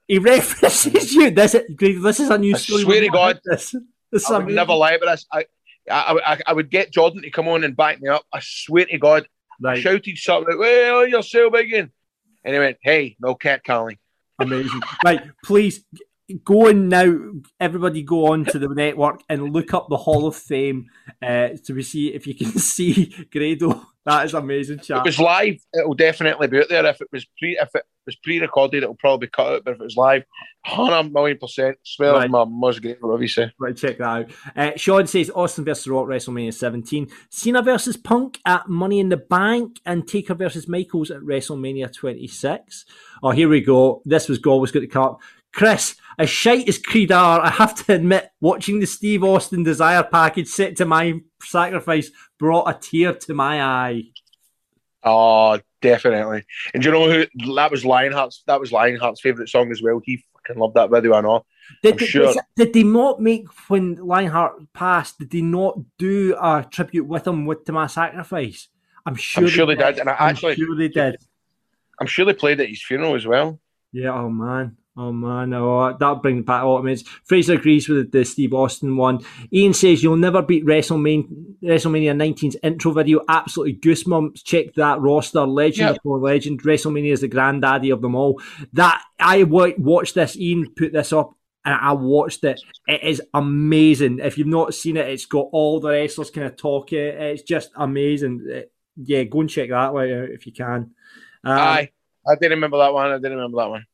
He 0.09 0.19
references 0.19 1.13
you. 1.13 1.31
This 1.31 1.55
is 1.55 1.63
this 2.03 2.21
is 2.21 2.31
a 2.31 2.39
new 2.39 2.55
I 2.55 2.59
story. 2.59 2.83
swear 2.83 3.01
to 3.01 3.09
God. 3.09 3.41
This. 3.45 3.75
This 4.13 4.31
I 4.31 4.33
would 4.39 4.43
amazing. 4.45 4.57
never 4.57 4.75
lie 4.75 4.93
about 4.93 5.07
this. 5.13 5.27
I, 5.33 5.45
I, 5.91 6.19
I, 6.25 6.39
I 6.47 6.53
would 6.53 6.71
get 6.71 6.93
Jordan 6.93 7.23
to 7.23 7.31
come 7.31 7.49
on 7.49 7.65
and 7.65 7.77
back 7.77 8.01
me 8.01 8.09
up. 8.09 8.25
I 8.33 8.41
swear 8.43 8.87
to 8.87 8.99
God, 8.99 9.29
I 9.65 9.69
Right, 9.69 9.83
shouted 9.83 10.17
something 10.19 10.51
like, 10.51 10.59
"Well, 10.59 11.07
you're 11.07 11.23
so 11.23 11.51
big," 11.51 11.73
in." 11.73 11.91
and 12.45 12.55
he 12.55 12.59
went, 12.59 12.79
"Hey, 12.83 13.17
no 13.21 13.35
cat 13.35 13.63
calling." 13.65 13.99
amazing. 14.41 14.81
right, 15.05 15.23
please 15.45 15.85
go 16.43 16.69
on 16.69 16.89
now. 16.89 17.15
Everybody 17.61 18.03
go 18.03 18.33
on 18.33 18.45
to 18.47 18.59
the 18.59 18.69
network 18.69 19.21
and 19.29 19.53
look 19.53 19.73
up 19.73 19.89
the 19.89 19.97
Hall 19.97 20.27
of 20.27 20.35
Fame 20.37 20.87
uh, 21.23 21.51
to 21.67 21.83
see 21.83 22.09
if 22.13 22.27
you 22.27 22.35
can 22.35 22.47
see 22.59 23.15
Grado. 23.31 23.87
That 24.07 24.27
is 24.27 24.35
amazing, 24.35 24.81
If 24.81 24.87
chat. 24.87 24.99
it 24.99 25.05
was 25.05 25.19
live, 25.19 25.57
it'll 25.73 25.95
definitely 25.95 26.47
be 26.49 26.59
out 26.59 26.69
there. 26.69 26.85
If 26.87 27.01
it 27.01 27.09
was 27.11 27.25
pre, 27.39 27.59
if 27.59 27.71
it 27.75 27.85
was 28.07 28.17
pre-recorded, 28.17 28.83
it'll 28.83 28.97
probably 28.97 29.27
be 29.27 29.31
cut 29.31 29.47
out. 29.53 29.65
But 29.65 29.75
if 29.75 29.81
it 29.81 29.85
was 29.85 29.97
live, 29.97 30.25
hundred 30.67 31.11
million 31.13 31.39
percent. 31.39 31.79
Swear 31.85 32.13
Right. 32.13 32.31
my 32.31 32.45
mum's 32.45 32.79
great, 32.81 32.99
you 33.03 33.29
say. 33.29 33.51
Right, 33.59 33.75
check 33.75 33.97
that 33.99 34.05
out. 34.05 34.31
Uh, 34.55 34.73
Sean 34.77 35.07
says 35.07 35.31
Austin 35.35 35.65
versus 35.65 35.87
Rock 35.89 36.07
WrestleMania 36.07 36.53
17, 36.53 37.09
Cena 37.31 37.63
versus 37.63 37.97
Punk 37.97 38.41
at 38.45 38.69
Money 38.69 39.01
in 39.01 39.09
the 39.09 39.17
Bank, 39.17 39.81
and 39.87 40.07
Taker 40.07 40.35
versus 40.35 40.69
Michaels 40.69 41.11
at 41.11 41.21
WrestleMania 41.23 41.91
26. 41.95 42.85
Oh, 43.23 43.31
here 43.31 43.49
we 43.49 43.63
go. 43.63 44.03
This 44.05 44.29
was 44.29 44.39
always 44.45 44.71
going 44.71 44.87
to 44.87 44.93
come 44.93 45.05
up. 45.05 45.21
Chris, 45.55 45.97
as 46.19 46.31
shite 46.31 46.69
as 46.69 46.79
Creed 46.79 47.13
are, 47.13 47.41
I 47.41 47.51
have 47.51 47.75
to 47.87 47.95
admit, 47.95 48.31
watching 48.41 48.81
the 48.81 48.87
Steve 48.87 49.25
Austin 49.25 49.63
Desire 49.63 50.03
package 50.03 50.49
set 50.49 50.77
to 50.77 50.85
my 50.85 51.21
sacrifice 51.43 52.11
brought 52.39 52.69
a 52.69 52.79
tear 52.79 53.15
to 53.15 53.35
my 53.35 53.63
eye. 53.63 54.03
Oh, 55.03 55.61
definitely. 55.83 56.45
And 56.73 56.83
do 56.83 56.89
you 56.89 56.95
know 56.95 57.11
who? 57.11 57.55
That 57.55 57.71
was 57.71 57.85
Lionheart's. 57.85 58.43
That 58.47 58.61
was 58.61 58.71
Lionheart's 58.71 59.21
favorite 59.21 59.49
song 59.49 59.71
as 59.71 59.83
well. 59.83 60.01
He 60.03 60.25
fucking 60.47 60.61
loved 60.61 60.75
that 60.75 60.91
video. 60.91 61.15
I 61.15 61.21
know. 61.21 61.45
Did, 61.83 61.99
did- 61.99 62.09
sure. 62.09 62.35
did 62.57 62.73
they 62.73 62.83
not 62.83 63.21
make, 63.21 63.47
when 63.69 63.97
Lionheart 63.97 64.73
passed, 64.73 65.19
did 65.19 65.31
they 65.31 65.43
not 65.43 65.79
do 65.99 66.35
a 66.41 66.67
tribute 66.71 67.05
with 67.07 67.27
him 67.27 67.45
with 67.47 67.65
To 67.67 67.73
My 67.73 67.87
Sacrifice? 67.87 68.69
I'm 69.07 69.15
sure, 69.15 69.45
I'm 69.45 69.51
sure 69.51 69.67
they 69.67 69.75
did, 69.75 69.99
and 69.99 70.09
I 70.09 70.15
I'm 70.15 70.31
actually- 70.31 70.55
sure 70.57 70.77
they 70.77 70.89
did. 70.89 71.17
I'm 72.01 72.07
sure 72.07 72.25
they 72.25 72.33
played 72.35 72.61
at 72.61 72.69
his 72.69 72.83
funeral 72.83 73.15
as 73.15 73.27
well. 73.27 73.61
Yeah, 73.93 74.13
oh 74.15 74.29
man. 74.29 74.77
Oh 74.97 75.11
man, 75.11 75.53
oh, 75.55 75.97
that 75.99 76.23
brings 76.23 76.45
back 76.45 76.63
Ottomans. 76.63 77.03
Fraser 77.25 77.55
agrees 77.55 77.89
with 77.89 78.13
the 78.13 78.25
Steve 78.25 78.55
Austin 78.55 78.97
one. 78.97 79.19
Ian 79.53 79.75
says 79.75 80.05
you'll 80.05 80.17
never 80.17 80.41
beat 80.41 80.65
WrestleMania, 80.65 81.27
WrestleMania 81.65 82.15
19's 82.15 82.57
intro 82.63 82.93
video. 82.93 83.21
Absolutely 83.29 83.75
goosebumps. 83.75 84.45
Check 84.45 84.73
that 84.75 85.01
roster. 85.01 85.45
Legend 85.47 85.89
Yep. 85.91 85.97
upon 85.97 86.21
legend. 86.23 86.63
WrestleMania 86.63 87.11
is 87.13 87.23
the 87.23 87.29
granddaddy 87.29 87.91
of 87.91 88.03
them 88.03 88.15
all. 88.15 88.41
That 88.75 89.03
I 89.19 89.43
watched 89.43 90.15
this. 90.15 90.37
Ian 90.37 90.71
put 90.77 90.93
this 90.93 91.13
up. 91.13 91.33
And 91.67 91.75
I 91.75 91.93
watched 91.93 92.45
it. 92.45 92.61
It 92.87 93.03
is 93.03 93.23
amazing. 93.33 94.19
If 94.19 94.37
you've 94.37 94.47
not 94.47 94.75
seen 94.75 94.99
it, 94.99 95.09
it's 95.09 95.25
got 95.25 95.49
all 95.51 95.81
the 95.81 95.89
wrestlers 95.89 96.31
kind 96.31 96.47
of 96.47 96.57
talking. 96.57 96.99
It's 96.99 97.43
just 97.43 97.71
amazing. 97.75 98.47
It- 98.49 98.71
yeah, 99.03 99.25
go 99.25 99.41
and 99.41 99.49
check 99.51 99.71
that 99.71 99.93
one 99.95 100.09
out 100.13 100.29
if 100.29 100.47
you 100.47 100.53
can. 100.53 100.91
Um, 101.43 101.59
Aye. 101.59 101.91
I 102.29 102.35
didn't 102.37 102.59
remember 102.59 102.77
that 102.79 102.93
one. 102.93 103.11
I 103.11 103.17
didn't 103.17 103.33
remember 103.33 103.57
that 103.57 103.71
one. 103.71 103.87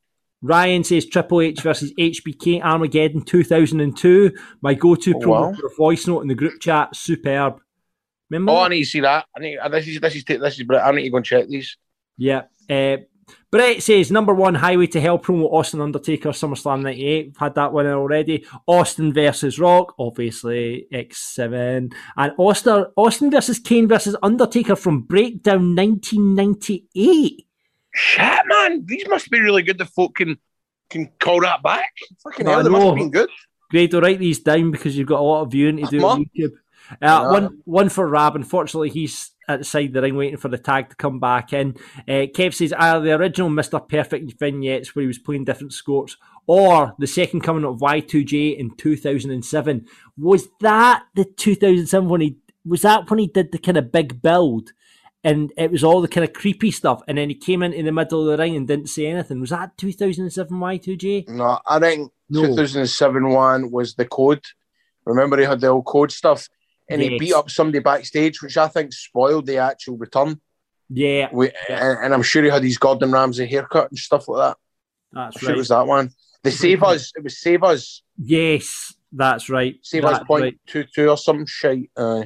Ryan 0.42 0.84
says 0.84 1.06
Triple 1.06 1.42
H 1.42 1.60
versus 1.62 1.92
HBK 1.98 2.62
Armageddon 2.62 3.22
2002. 3.22 4.32
My 4.62 4.74
go-to 4.74 5.14
Oh, 5.16 5.18
promo 5.18 5.28
wow. 5.28 5.52
for 5.54 5.66
a 5.66 5.74
voice 5.76 6.06
note 6.06 6.20
in 6.22 6.28
the 6.28 6.34
group 6.34 6.60
chat. 6.60 6.96
Superb. 6.96 7.60
Remember? 8.30 8.52
Oh, 8.52 8.58
I 8.62 8.68
need 8.68 8.80
to 8.80 8.86
see 8.86 9.00
that. 9.00 9.26
I 9.36 9.40
need. 9.40 9.58
uh, 9.58 9.68
This 9.68 9.86
is 9.88 10.00
this 10.00 10.14
is 10.16 10.24
this 10.24 10.58
is. 10.58 10.62
brilliant. 10.64 10.88
I 10.88 10.92
need 10.96 11.02
to 11.04 11.10
go 11.10 11.16
and 11.18 11.26
check 11.26 11.48
these. 11.48 11.76
Yeah. 12.16 12.42
Uh, 12.68 12.98
Brett 13.52 13.82
says 13.82 14.10
number 14.10 14.34
one 14.34 14.54
Highway 14.56 14.86
to 14.88 15.00
Hell 15.00 15.18
promo 15.18 15.52
Austin 15.52 15.80
Undertaker 15.80 16.30
SummerSlam 16.30 16.82
98. 16.82 17.26
We've 17.26 17.36
had 17.36 17.54
that 17.56 17.72
one 17.72 17.86
already. 17.86 18.44
Austin 18.66 19.12
versus 19.12 19.58
Rock, 19.58 19.94
obviously 19.98 20.86
X7. 20.92 21.92
And 22.16 22.32
Austin, 22.38 22.86
Austin 22.96 23.30
versus 23.30 23.58
Kane 23.60 23.86
versus 23.88 24.16
Undertaker 24.22 24.74
from 24.76 25.02
Breakdown 25.02 25.76
1998. 25.76 27.46
Shit, 27.92 28.40
man. 28.46 28.84
These 28.86 29.08
must 29.08 29.30
be 29.30 29.40
really 29.40 29.62
good. 29.62 29.78
The 29.78 29.86
folk 29.86 30.16
can 30.16 30.38
can 30.90 31.08
call 31.20 31.40
that 31.40 31.62
back. 31.62 31.92
Fucking 32.22 32.46
hell, 32.46 32.62
they 32.62 32.68
must 32.68 32.86
have 32.86 32.94
been 32.96 33.10
good. 33.10 33.28
Great, 33.70 33.90
to 33.92 34.00
write 34.00 34.18
these 34.18 34.40
down 34.40 34.72
because 34.72 34.96
you've 34.96 35.06
got 35.06 35.20
a 35.20 35.22
lot 35.22 35.42
of 35.42 35.52
viewing 35.52 35.76
to 35.76 35.86
do 35.86 36.04
on. 36.04 36.24
YouTube. 36.24 36.52
Uh, 36.90 36.96
Yeah. 37.02 37.30
one, 37.30 37.58
one 37.64 37.88
for 37.88 38.08
Rab. 38.08 38.34
Unfortunately, 38.34 38.90
he's 38.90 39.30
at 39.46 39.60
the 39.60 39.64
side 39.64 39.86
of 39.86 39.92
the 39.92 40.02
ring 40.02 40.16
waiting 40.16 40.38
for 40.38 40.48
the 40.48 40.58
tag 40.58 40.90
to 40.90 40.96
come 40.96 41.20
back 41.20 41.52
in. 41.52 41.76
Uh, 42.08 42.26
Kev 42.34 42.52
says 42.52 42.72
either 42.72 43.00
the 43.04 43.12
original 43.14 43.48
Mr. 43.48 43.86
Perfect 43.88 44.38
vignettes 44.40 44.94
where 44.94 45.02
he 45.02 45.06
was 45.06 45.18
playing 45.18 45.44
different 45.44 45.72
scores 45.72 46.16
or 46.48 46.94
the 46.98 47.06
second 47.06 47.42
coming 47.42 47.64
of 47.64 47.78
Y2J 47.78 48.58
in 48.58 48.74
2007. 48.76 49.86
Was 50.18 50.48
that 50.60 51.04
the 51.14 51.24
2007 51.24 52.08
when 52.08 52.20
he, 52.20 52.36
was 52.64 52.82
that 52.82 53.08
when 53.08 53.20
he 53.20 53.28
did 53.28 53.52
the 53.52 53.58
kind 53.58 53.76
of 53.76 53.92
big 53.92 54.20
build? 54.20 54.72
And 55.22 55.52
it 55.58 55.70
was 55.70 55.84
all 55.84 56.00
the 56.00 56.08
kind 56.08 56.24
of 56.24 56.32
creepy 56.32 56.70
stuff, 56.70 57.02
and 57.06 57.18
then 57.18 57.28
he 57.28 57.34
came 57.34 57.62
into 57.62 57.82
the 57.82 57.92
middle 57.92 58.22
of 58.22 58.26
the 58.38 58.42
ring 58.42 58.56
and 58.56 58.66
didn't 58.66 58.88
say 58.88 59.06
anything. 59.06 59.38
Was 59.40 59.50
that 59.50 59.76
2007 59.76 60.56
Y2J? 60.58 61.28
No, 61.28 61.58
I 61.66 61.78
think 61.78 62.10
No. 62.30 62.46
2007 62.46 63.28
one 63.28 63.70
was 63.70 63.94
the 63.94 64.06
code. 64.06 64.42
Remember, 65.04 65.36
he 65.36 65.44
had 65.44 65.60
the 65.60 65.66
old 65.68 65.84
code 65.84 66.10
stuff, 66.10 66.48
and 66.88 67.02
he 67.02 67.18
beat 67.18 67.34
up 67.34 67.50
somebody 67.50 67.80
backstage, 67.80 68.40
which 68.42 68.56
I 68.56 68.68
think 68.68 68.94
spoiled 68.94 69.44
the 69.46 69.58
actual 69.58 69.98
return. 69.98 70.40
Yeah, 70.88 71.28
We, 71.32 71.52
and, 71.68 71.98
and 72.04 72.14
I'm 72.14 72.22
sure 72.22 72.42
he 72.42 72.48
had 72.50 72.64
his 72.64 72.78
Gordon 72.78 73.12
Ramsay 73.12 73.46
haircut 73.46 73.90
and 73.90 73.98
stuff 73.98 74.26
like 74.26 74.48
that. 74.50 74.56
that's 75.12 75.36
I'm 75.36 75.40
sure 75.40 75.48
right. 75.50 75.54
it 75.56 75.58
was 75.58 75.68
that 75.68 75.86
one. 75.86 76.10
The 76.42 76.50
Save 76.50 76.82
Us. 76.82 77.12
It 77.14 77.22
was 77.22 77.38
Save 77.38 77.62
Us. 77.62 78.02
Yes, 78.18 78.94
that's 79.12 79.50
right. 79.50 79.76
Save 79.82 80.04
Us 80.06 80.12
That's 80.14 80.26
point 80.26 80.42
right. 80.44 80.58
two 80.66 80.84
two 80.94 81.08
or 81.10 81.16
some 81.18 81.44
shit. 81.46 81.90
Uh, 81.96 82.24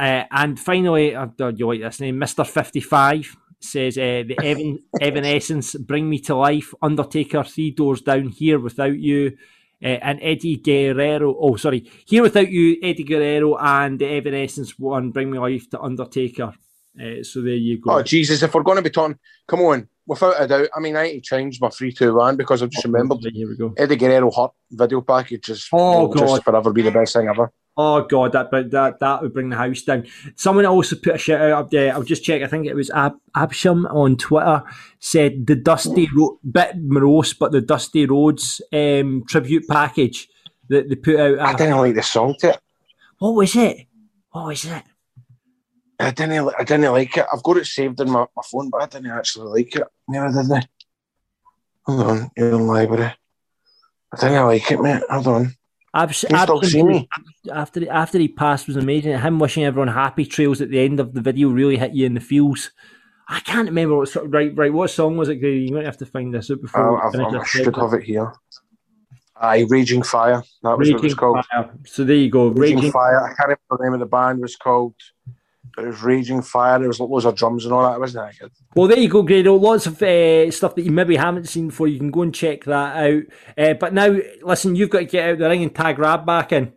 Uh, 0.00 0.24
and 0.30 0.58
finally, 0.58 1.14
uh, 1.14 1.26
you 1.54 1.66
like 1.66 1.80
this 1.80 2.00
name, 2.00 2.18
Mister 2.18 2.42
Fifty 2.44 2.80
Five 2.80 3.36
says 3.60 3.98
uh, 3.98 4.24
the 4.26 4.36
Evan 4.42 4.78
Evanescence, 4.98 5.74
Bring 5.74 6.08
Me 6.08 6.18
to 6.20 6.34
Life, 6.34 6.72
Undertaker, 6.80 7.44
Three 7.44 7.72
Doors 7.72 8.00
Down, 8.00 8.28
Here 8.28 8.58
Without 8.58 8.98
You, 8.98 9.36
uh, 9.84 9.86
and 9.86 10.18
Eddie 10.22 10.56
Guerrero. 10.56 11.36
Oh, 11.38 11.56
sorry, 11.56 11.90
Here 12.06 12.22
Without 12.22 12.48
You, 12.50 12.78
Eddie 12.82 13.04
Guerrero, 13.04 13.56
and 13.58 13.98
the 13.98 14.06
Evanescence 14.06 14.78
one, 14.78 15.10
Bring 15.10 15.30
Me 15.30 15.38
Life 15.38 15.68
to 15.70 15.80
Undertaker. 15.80 16.54
Uh, 16.98 17.22
so 17.22 17.42
there 17.42 17.52
you 17.54 17.78
go. 17.78 17.90
oh 17.92 18.02
Jesus! 18.02 18.42
If 18.42 18.54
we're 18.54 18.62
going 18.62 18.76
to 18.78 18.82
be 18.82 18.90
talking, 18.90 19.18
come 19.46 19.60
on. 19.60 19.86
Without 20.06 20.42
a 20.42 20.48
doubt, 20.48 20.68
I 20.74 20.80
mean, 20.80 20.96
I 20.96 21.04
need 21.04 21.14
to 21.14 21.20
change 21.20 21.60
my 21.60 21.68
three 21.68 21.92
two 21.92 22.14
one 22.14 22.36
because 22.36 22.62
I've 22.62 22.70
just 22.70 22.84
remembered 22.86 23.18
Here 23.32 23.48
we 23.48 23.56
go. 23.56 23.74
Eddie 23.76 23.96
Guerrero 23.96 24.30
hot 24.30 24.54
video 24.70 25.02
package 25.02 25.50
is 25.50 25.68
Oh, 25.72 26.06
will 26.06 26.14
just 26.14 26.36
God. 26.36 26.44
forever 26.44 26.72
be 26.72 26.82
the 26.82 26.90
best 26.90 27.12
thing 27.14 27.28
ever. 27.28 27.52
Oh 27.76 28.02
god, 28.02 28.32
that 28.32 28.50
but 28.50 28.70
that 28.72 28.98
that 28.98 29.22
would 29.22 29.32
bring 29.32 29.48
the 29.48 29.56
house 29.56 29.82
down. 29.82 30.06
Someone 30.36 30.66
also 30.66 30.96
put 30.96 31.14
a 31.14 31.18
shout 31.18 31.40
out 31.40 31.52
up 31.52 31.70
there. 31.70 31.92
I'll 31.92 32.02
just 32.02 32.24
check. 32.24 32.42
I 32.42 32.46
think 32.46 32.66
it 32.66 32.74
was 32.74 32.90
Ab- 32.90 33.20
Absham 33.36 33.90
on 33.94 34.16
Twitter 34.16 34.62
said 34.98 35.46
the 35.46 35.56
Dusty 35.56 36.08
Ro- 36.14 36.38
bit 36.50 36.72
morose, 36.76 37.32
but 37.32 37.52
the 37.52 37.60
Dusty 37.60 38.06
Rhodes 38.06 38.60
um, 38.72 39.24
tribute 39.28 39.66
package 39.68 40.28
that 40.68 40.88
they 40.88 40.96
put 40.96 41.18
out. 41.18 41.38
I 41.38 41.52
uh, 41.52 41.56
didn't 41.56 41.78
like 41.78 41.94
the 41.94 42.02
song 42.02 42.34
to 42.40 42.50
it. 42.50 42.58
what 43.18 43.34
was 43.34 43.54
it? 43.56 43.86
What 44.30 44.46
was 44.46 44.64
it? 44.64 44.82
I 45.98 46.10
didn't. 46.10 46.54
I 46.58 46.64
didn't 46.64 46.92
like 46.92 47.16
it. 47.16 47.26
I've 47.32 47.42
got 47.42 47.58
it 47.58 47.66
saved 47.66 48.00
in 48.00 48.10
my, 48.10 48.26
my 48.36 48.42
phone, 48.50 48.70
but 48.70 48.82
I 48.82 48.86
didn't 48.86 49.10
actually 49.12 49.60
like 49.60 49.76
it. 49.76 49.86
Never 50.08 50.42
did 50.42 50.52
I. 50.52 50.62
Hold 51.86 52.02
on, 52.02 52.30
you're 52.36 52.50
in 52.50 52.58
the 52.58 52.62
library. 52.62 53.14
I 54.12 54.20
didn't 54.20 54.46
like 54.46 54.70
it, 54.70 54.80
mate. 54.80 55.02
Hold 55.08 55.26
on. 55.28 55.54
Abs- 55.92 56.24
Can 56.24 56.36
you 56.36 56.42
still 56.42 56.60
Absham 56.60 56.66
see 56.66 56.82
me? 56.82 57.08
after 57.52 57.90
after 57.90 58.18
he 58.18 58.28
passed 58.28 58.68
was 58.68 58.76
amazing. 58.76 59.18
Him 59.18 59.38
wishing 59.38 59.64
everyone 59.64 59.88
happy 59.88 60.24
trails 60.24 60.60
at 60.60 60.70
the 60.70 60.78
end 60.78 61.00
of 61.00 61.14
the 61.14 61.20
video 61.20 61.48
really 61.48 61.76
hit 61.76 61.94
you 61.94 62.06
in 62.06 62.14
the 62.14 62.20
feels. 62.20 62.70
I 63.28 63.40
can't 63.40 63.68
remember 63.68 63.96
what 63.96 64.08
sort 64.08 64.30
right 64.30 64.56
right 64.56 64.72
what 64.72 64.90
song 64.90 65.16
was 65.16 65.28
it? 65.28 65.36
Grady? 65.36 65.66
You 65.66 65.74
might 65.74 65.84
have 65.84 65.98
to 65.98 66.06
find 66.06 66.32
this 66.32 66.50
out 66.50 66.60
before. 66.60 67.04
Uh, 67.04 67.40
I 67.40 67.44
should 67.44 67.74
have 67.74 67.94
it 67.94 68.04
here. 68.04 68.32
Aye, 69.36 69.66
Raging 69.68 70.02
Fire. 70.02 70.42
That 70.62 70.78
was 70.78 70.90
what 70.90 70.98
it 70.98 71.02
was 71.02 71.14
called. 71.14 71.44
Fire. 71.50 71.70
So 71.86 72.04
there 72.04 72.16
you 72.16 72.30
go. 72.30 72.48
Raging, 72.48 72.76
Raging 72.76 72.92
Fire. 72.92 73.22
I 73.22 73.28
can't 73.28 73.48
remember 73.48 73.60
the 73.70 73.84
name 73.84 73.94
of 73.94 74.00
the 74.00 74.06
band 74.06 74.40
was 74.40 74.54
called. 74.54 74.94
But 75.74 75.84
it 75.84 75.88
was 75.88 76.02
Raging 76.02 76.42
Fire. 76.42 76.78
There 76.78 76.88
was 76.88 77.00
loads 77.00 77.24
of 77.24 77.34
drums 77.36 77.64
and 77.64 77.72
all 77.72 77.88
that. 77.88 78.00
Wasn't 78.00 78.24
that 78.24 78.38
good. 78.38 78.52
Well, 78.74 78.88
there 78.88 78.98
you 78.98 79.08
go, 79.08 79.22
Grado. 79.22 79.54
Lots 79.54 79.86
of 79.86 80.02
uh, 80.02 80.50
stuff 80.50 80.74
that 80.74 80.82
you 80.82 80.90
maybe 80.90 81.16
haven't 81.16 81.48
seen 81.48 81.68
before. 81.68 81.88
You 81.88 81.98
can 81.98 82.10
go 82.10 82.22
and 82.22 82.34
check 82.34 82.64
that 82.64 82.96
out. 82.96 83.22
Uh, 83.56 83.74
but 83.74 83.94
now, 83.94 84.16
listen, 84.42 84.76
you've 84.76 84.90
got 84.90 85.00
to 85.00 85.04
get 85.04 85.30
out 85.30 85.38
the 85.38 85.48
ring 85.48 85.62
and 85.62 85.74
tag 85.74 85.98
Rab 85.98 86.26
back 86.26 86.52
in. 86.52 86.72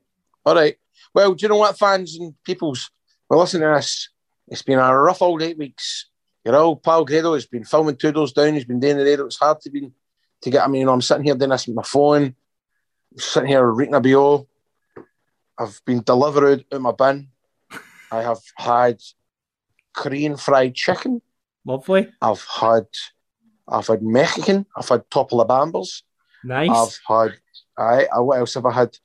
All 0.45 0.55
right. 0.55 0.75
Well, 1.13 1.33
do 1.33 1.43
you 1.43 1.49
know 1.49 1.57
what, 1.57 1.77
fans 1.77 2.17
and 2.17 2.33
peoples? 2.43 2.89
Well, 3.29 3.39
listen 3.39 3.61
to 3.61 3.67
this. 3.67 4.09
It's 4.47 4.61
been 4.61 4.79
a 4.79 4.95
rough 4.95 5.21
old 5.21 5.41
eight 5.41 5.57
weeks. 5.57 6.09
Your 6.45 6.55
old 6.55 6.83
pal 6.83 7.05
Grado 7.05 7.33
has 7.33 7.45
been 7.45 7.63
filming 7.63 7.95
two 7.95 8.11
doors 8.11 8.33
down. 8.33 8.53
He's 8.53 8.65
been 8.65 8.79
doing 8.79 8.97
the 8.97 9.05
radio. 9.05 9.25
It's 9.25 9.37
hard 9.37 9.61
to 9.61 9.69
be 9.69 9.91
to 10.41 10.49
get. 10.49 10.63
I 10.63 10.67
mean, 10.67 10.81
you 10.81 10.85
know, 10.85 10.93
I'm 10.93 11.01
sitting 11.01 11.23
here 11.23 11.35
doing 11.35 11.51
this 11.51 11.67
with 11.67 11.75
my 11.75 11.83
phone. 11.83 12.23
I'm 12.23 13.17
sitting 13.17 13.49
here 13.49 13.65
reading 13.65 13.95
a 13.95 14.01
BO. 14.01 14.47
I've 15.57 15.79
been 15.85 16.01
delivered 16.01 16.65
out 16.71 16.81
my 16.81 16.91
bin. 16.91 17.29
I 18.13 18.21
have 18.21 18.41
had 18.57 18.99
Korean 19.95 20.37
fried 20.37 20.75
chicken. 20.75 21.21
Lovely. 21.65 22.07
I've 22.21 22.43
had, 22.43 22.85
I've 23.67 23.87
had 23.87 24.03
Mexican. 24.03 24.67
I've 24.77 24.87
had 24.87 25.09
topalabambers. 25.09 26.03
Nice. 26.43 26.69
I've 26.69 26.99
had. 27.07 27.31
I, 27.75 28.05
I 28.15 28.19
what 28.19 28.37
else 28.37 28.53
have 28.53 28.67
I 28.67 28.71
had? 28.73 28.95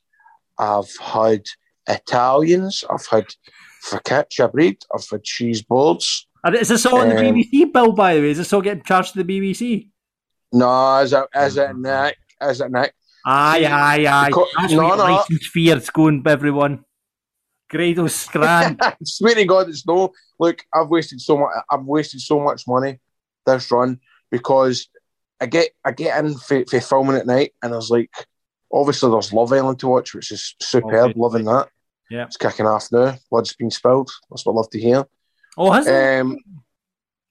I've 0.58 0.94
had 1.00 1.44
Italians. 1.88 2.84
I've 2.90 3.06
had 3.06 3.26
focaccia 3.86 4.52
bread. 4.52 4.76
I've 4.94 5.08
had 5.08 5.24
cheese 5.24 5.62
boards. 5.62 6.26
And 6.44 6.54
is 6.56 6.68
this 6.68 6.84
all 6.84 6.98
on 6.98 7.08
the 7.08 7.16
um, 7.16 7.34
BBC 7.34 7.72
bill, 7.72 7.92
by 7.92 8.14
the 8.14 8.20
way? 8.20 8.30
Is 8.30 8.36
this 8.38 8.52
all 8.52 8.60
getting 8.60 8.82
charged 8.82 9.14
to 9.14 9.22
the 9.22 9.40
BBC? 9.40 9.88
No, 10.52 10.98
is 10.98 11.14
it 11.14 11.24
is 11.34 11.56
it 11.56 11.76
Nick? 11.76 12.16
Is 12.42 12.60
it 12.60 12.70
Nick? 12.70 12.92
Aye, 13.24 13.64
aye, 13.64 14.06
aye. 14.06 14.30
Co- 14.30 14.46
That's 14.58 14.72
no, 14.72 14.88
no. 14.88 14.96
license 14.96 15.46
fears 15.46 15.90
going, 15.90 16.22
everyone. 16.26 16.84
Grado's 17.68 18.14
scran. 18.14 18.76
I 18.80 18.94
swear 19.04 19.34
to 19.34 19.44
God, 19.44 19.68
it's 19.68 19.86
no. 19.86 20.12
Look, 20.38 20.64
I've 20.74 20.88
wasted 20.88 21.20
so 21.20 21.38
much. 21.38 21.50
I've 21.70 21.84
wasted 21.84 22.20
so 22.20 22.40
much 22.40 22.66
money 22.66 23.00
this 23.46 23.70
run 23.70 24.00
because 24.30 24.88
I 25.40 25.46
get 25.46 25.70
I 25.84 25.92
get 25.92 26.22
in 26.24 26.34
for, 26.36 26.64
for 26.66 26.80
filming 26.80 27.16
at 27.16 27.26
night, 27.26 27.52
and 27.62 27.72
there's 27.72 27.90
like 27.90 28.10
obviously 28.72 29.10
there's 29.10 29.32
Love 29.32 29.52
Island 29.52 29.78
to 29.80 29.88
watch, 29.88 30.14
which 30.14 30.30
is 30.30 30.54
superb. 30.60 30.94
Obviously. 30.94 31.20
Loving 31.20 31.44
that. 31.44 31.68
Yeah. 32.10 32.24
it's 32.24 32.36
kicking 32.38 32.66
off 32.66 32.88
now. 32.90 33.16
Blood's 33.30 33.54
been 33.54 33.70
spilled. 33.70 34.10
That's 34.30 34.46
what 34.46 34.54
I 34.54 34.56
love 34.56 34.70
to 34.70 34.80
hear. 34.80 35.04
oh, 35.58 35.70
has 35.70 35.86
it? 35.86 36.20
Um, 36.20 36.38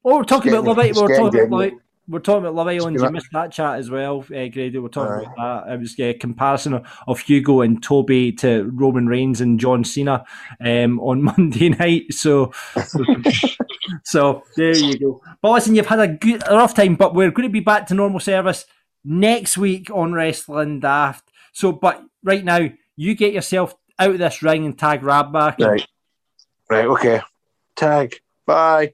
Oh, 0.09 0.19
we're 0.19 0.23
talking 0.23 0.53
about 0.53 0.63
Love 0.63 0.79
Island. 0.79 0.95
We're 0.95 1.17
talking 1.17 1.41
about 1.41 1.59
Love, 1.59 1.71
we're 2.07 2.19
talking 2.19 2.43
about 2.43 2.55
Love 2.55 2.67
Island. 2.67 2.97
You 2.99 3.09
missed 3.09 3.31
that 3.33 3.51
chat 3.51 3.79
as 3.79 3.89
well, 3.89 4.21
uh, 4.21 4.47
Grady. 4.47 4.77
We're 4.77 4.87
talking 4.87 5.27
Aye. 5.27 5.33
about 5.33 5.65
that. 5.65 5.73
It 5.73 5.79
was 5.79 5.99
a 5.99 6.13
comparison 6.13 6.75
of, 6.75 6.87
of 7.07 7.19
Hugo 7.19 7.61
and 7.61 7.83
Toby 7.83 8.31
to 8.33 8.71
Roman 8.73 9.07
Reigns 9.07 9.41
and 9.41 9.59
John 9.59 9.83
Cena 9.83 10.25
um, 10.61 10.99
on 11.01 11.21
Monday 11.37 11.69
night. 11.69 12.13
So, 12.13 12.53
so 14.03 14.43
there 14.55 14.75
you 14.75 14.97
go. 14.97 15.21
But 15.41 15.51
listen, 15.51 15.75
you've 15.75 15.87
had 15.87 15.99
a, 15.99 16.07
good, 16.07 16.43
a 16.47 16.55
rough 16.55 16.73
time, 16.73 16.95
but 16.95 17.13
we're 17.13 17.31
going 17.31 17.47
to 17.47 17.53
be 17.53 17.59
back 17.59 17.87
to 17.87 17.93
normal 17.93 18.21
service 18.21 18.65
next 19.03 19.57
week 19.57 19.89
on 19.91 20.13
Wrestling 20.13 20.79
Daft. 20.79 21.29
So, 21.51 21.71
but 21.73 22.03
right 22.23 22.43
now, 22.43 22.69
you 22.95 23.15
get 23.15 23.33
yourself 23.33 23.75
out 23.99 24.11
of 24.11 24.19
this 24.19 24.41
ring 24.41 24.65
and 24.65 24.77
tag 24.77 25.03
Rab 25.03 25.33
back. 25.33 25.59
right, 25.59 25.85
right, 26.69 26.85
okay. 26.85 27.21
Tag. 27.75 28.15
Bye. 28.45 28.93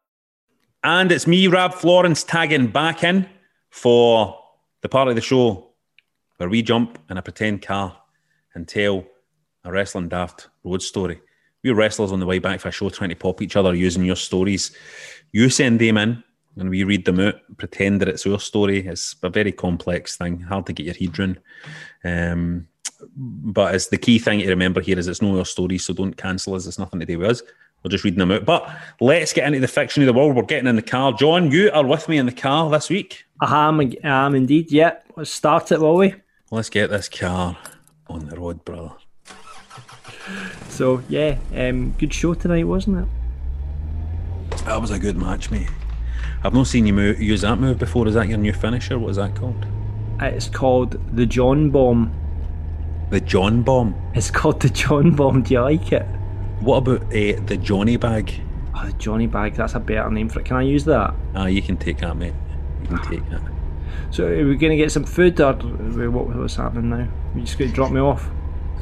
And 0.83 1.11
it's 1.11 1.27
me, 1.27 1.47
Rab 1.47 1.73
Florence, 1.73 2.23
tagging 2.23 2.67
back 2.67 3.03
in 3.03 3.29
for 3.69 4.39
the 4.81 4.89
part 4.89 5.07
of 5.07 5.15
the 5.15 5.21
show 5.21 5.73
where 6.37 6.49
we 6.49 6.63
jump 6.63 6.97
in 7.07 7.17
a 7.17 7.21
pretend 7.21 7.61
car 7.61 7.95
and 8.55 8.67
tell 8.67 9.05
a 9.63 9.71
wrestling 9.71 10.09
daft 10.09 10.49
road 10.63 10.81
story. 10.81 11.21
We're 11.63 11.75
wrestlers 11.75 12.11
on 12.11 12.19
the 12.19 12.25
way 12.25 12.39
back 12.39 12.59
for 12.59 12.69
a 12.69 12.71
show 12.71 12.89
trying 12.89 13.11
to 13.11 13.15
pop 13.15 13.43
each 13.43 13.55
other 13.55 13.75
using 13.75 14.03
your 14.03 14.15
stories. 14.15 14.75
You 15.31 15.51
send 15.51 15.79
them 15.79 15.97
in 15.97 16.23
and 16.57 16.69
we 16.71 16.83
read 16.83 17.05
them 17.05 17.19
out, 17.19 17.35
pretend 17.57 18.01
that 18.01 18.07
it's 18.07 18.25
your 18.25 18.39
story. 18.39 18.87
It's 18.87 19.15
a 19.21 19.29
very 19.29 19.51
complex 19.51 20.17
thing, 20.17 20.39
hard 20.39 20.65
to 20.65 20.73
get 20.73 20.87
your 20.87 20.95
head 20.95 21.19
around. 21.19 21.39
Um, 22.03 22.67
but 23.15 23.75
it's 23.75 23.89
the 23.89 23.97
key 23.97 24.17
thing 24.17 24.39
to 24.39 24.49
remember 24.49 24.81
here 24.81 24.97
is 24.97 25.07
it's 25.07 25.21
not 25.21 25.35
your 25.35 25.45
story, 25.45 25.77
so 25.77 25.93
don't 25.93 26.17
cancel 26.17 26.55
us. 26.55 26.65
It's 26.65 26.79
nothing 26.79 26.99
to 27.01 27.05
do 27.05 27.19
with 27.19 27.29
us. 27.29 27.43
We're 27.83 27.89
just 27.89 28.03
reading 28.03 28.19
them 28.19 28.31
out. 28.31 28.45
But 28.45 28.69
let's 28.99 29.33
get 29.33 29.47
into 29.47 29.59
the 29.59 29.67
fiction 29.67 30.03
of 30.03 30.07
the 30.07 30.13
world. 30.13 30.35
We're 30.35 30.43
getting 30.43 30.67
in 30.67 30.75
the 30.75 30.81
car. 30.81 31.13
John, 31.13 31.51
you 31.51 31.71
are 31.71 31.85
with 31.85 32.07
me 32.07 32.17
in 32.17 32.25
the 32.25 32.31
car 32.31 32.69
this 32.69 32.89
week. 32.89 33.25
I 33.39 33.67
am, 33.67 33.79
I 33.79 33.95
am 34.03 34.35
indeed. 34.35 34.71
Yeah, 34.71 34.97
let's 35.15 35.31
start 35.31 35.71
it, 35.71 35.79
will 35.79 35.95
we? 35.95 36.13
Let's 36.51 36.69
get 36.69 36.89
this 36.89 37.09
car 37.09 37.57
on 38.07 38.27
the 38.27 38.35
road, 38.35 38.63
brother. 38.65 38.91
So 40.69 41.01
yeah, 41.09 41.37
um, 41.55 41.91
good 41.97 42.13
show 42.13 42.33
tonight, 42.33 42.65
wasn't 42.65 42.99
it? 42.99 44.65
That 44.65 44.79
was 44.79 44.91
a 44.91 44.99
good 44.99 45.17
match, 45.17 45.49
mate. 45.49 45.69
I've 46.43 46.53
not 46.53 46.67
seen 46.67 46.85
you 46.85 46.93
move, 46.93 47.21
use 47.21 47.41
that 47.41 47.57
move 47.59 47.79
before. 47.79 48.07
Is 48.07 48.13
that 48.13 48.27
your 48.27 48.37
new 48.37 48.53
finisher? 48.53 48.99
What 48.99 49.09
is 49.09 49.17
that 49.17 49.35
called? 49.35 49.65
It's 50.19 50.49
called 50.49 50.99
the 51.15 51.25
John 51.25 51.71
Bomb. 51.71 52.13
The 53.09 53.21
John 53.21 53.63
Bomb. 53.63 53.95
It's 54.13 54.29
called 54.29 54.61
the 54.61 54.69
John 54.69 55.15
Bomb. 55.15 55.41
Do 55.43 55.53
you 55.53 55.61
like 55.61 55.91
it? 55.91 56.05
What 56.61 56.77
about 56.77 57.03
uh, 57.03 57.41
the 57.45 57.57
Johnny 57.61 57.97
Bag? 57.97 58.31
Oh, 58.75 58.85
the 58.85 58.93
Johnny 58.93 59.27
Bag. 59.27 59.55
That's 59.55 59.73
a 59.75 59.79
better 59.79 60.09
name 60.09 60.29
for 60.29 60.39
it. 60.39 60.45
Can 60.45 60.57
I 60.57 60.61
use 60.61 60.85
that? 60.85 61.13
Ah, 61.35 61.47
you 61.47 61.61
can 61.61 61.77
take 61.77 61.97
that, 61.99 62.15
mate. 62.15 62.33
You 62.83 62.87
can 62.87 63.01
take 63.09 63.29
that. 63.29 63.41
So 64.11 64.27
are 64.27 64.47
we 64.47 64.55
going 64.55 64.71
to 64.71 64.77
get 64.77 64.91
some 64.91 65.03
food 65.03 65.39
or 65.39 65.53
what, 65.53 66.27
what's 66.35 66.55
happening 66.55 66.89
now? 66.89 67.07
You 67.35 67.41
just 67.41 67.57
going 67.57 67.71
to 67.71 67.75
drop 67.75 67.91
me 67.91 67.99
off? 67.99 68.29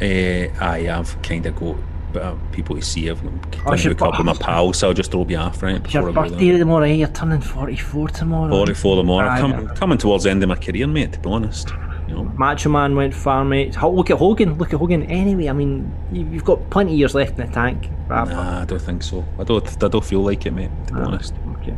Uh, 0.01 0.47
I 0.63 0.83
have 0.87 1.21
kind 1.21 1.45
of 1.45 1.55
got 1.55 1.75
uh, 2.21 2.35
people 2.51 2.75
to 2.75 2.81
see. 2.81 3.09
I've 3.09 3.21
got 3.23 3.77
to 3.77 3.89
hook 3.89 4.01
up 4.01 4.17
with 4.17 4.25
my 4.25 4.33
but- 4.33 4.41
pal, 4.41 4.73
so 4.73 4.87
I'll 4.89 4.93
just 4.93 5.11
drop 5.11 5.29
you 5.29 5.37
off, 5.37 5.61
right? 5.63 5.75
It's 5.75 5.93
your 5.93 6.03
before 6.07 6.23
I 6.25 6.27
go 6.27 6.33
birthday 6.35 6.57
tomorrow. 6.57 6.83
eh? 6.85 6.93
You're 6.93 7.07
turning 7.09 7.41
44 7.41 8.09
tomorrow. 8.09 8.49
44 8.49 8.95
tomorrow. 8.97 9.27
Aye, 9.27 9.41
aye. 9.41 9.75
coming 9.75 9.97
towards 9.97 10.23
the 10.25 10.31
end 10.31 10.43
of 10.43 10.49
my 10.49 10.55
career, 10.55 10.87
mate, 10.87 11.13
to 11.13 11.19
be 11.19 11.29
honest. 11.29 11.69
Know, 12.15 12.23
Macho 12.37 12.69
Man 12.69 12.95
went 12.95 13.13
far, 13.13 13.43
mate. 13.45 13.75
Ho- 13.75 13.91
Look 13.91 14.09
at 14.09 14.17
Hogan. 14.17 14.57
Look 14.57 14.73
at 14.73 14.79
Hogan. 14.79 15.03
Anyway, 15.03 15.47
I 15.49 15.53
mean, 15.53 15.91
you- 16.11 16.27
you've 16.31 16.45
got 16.45 16.69
plenty 16.69 16.93
of 16.93 16.97
years 16.99 17.13
left 17.15 17.39
in 17.39 17.45
the 17.47 17.53
tank. 17.53 17.89
Right, 18.07 18.27
nah, 18.27 18.61
I 18.61 18.65
don't 18.65 18.81
think 18.81 19.03
so. 19.03 19.23
I 19.37 19.43
don't, 19.43 19.83
I 19.83 19.87
don't 19.87 20.03
feel 20.03 20.21
like 20.21 20.45
it, 20.45 20.51
mate, 20.51 20.71
to 20.87 20.93
be 20.95 20.99
honest. 21.01 21.33
Okay. 21.61 21.75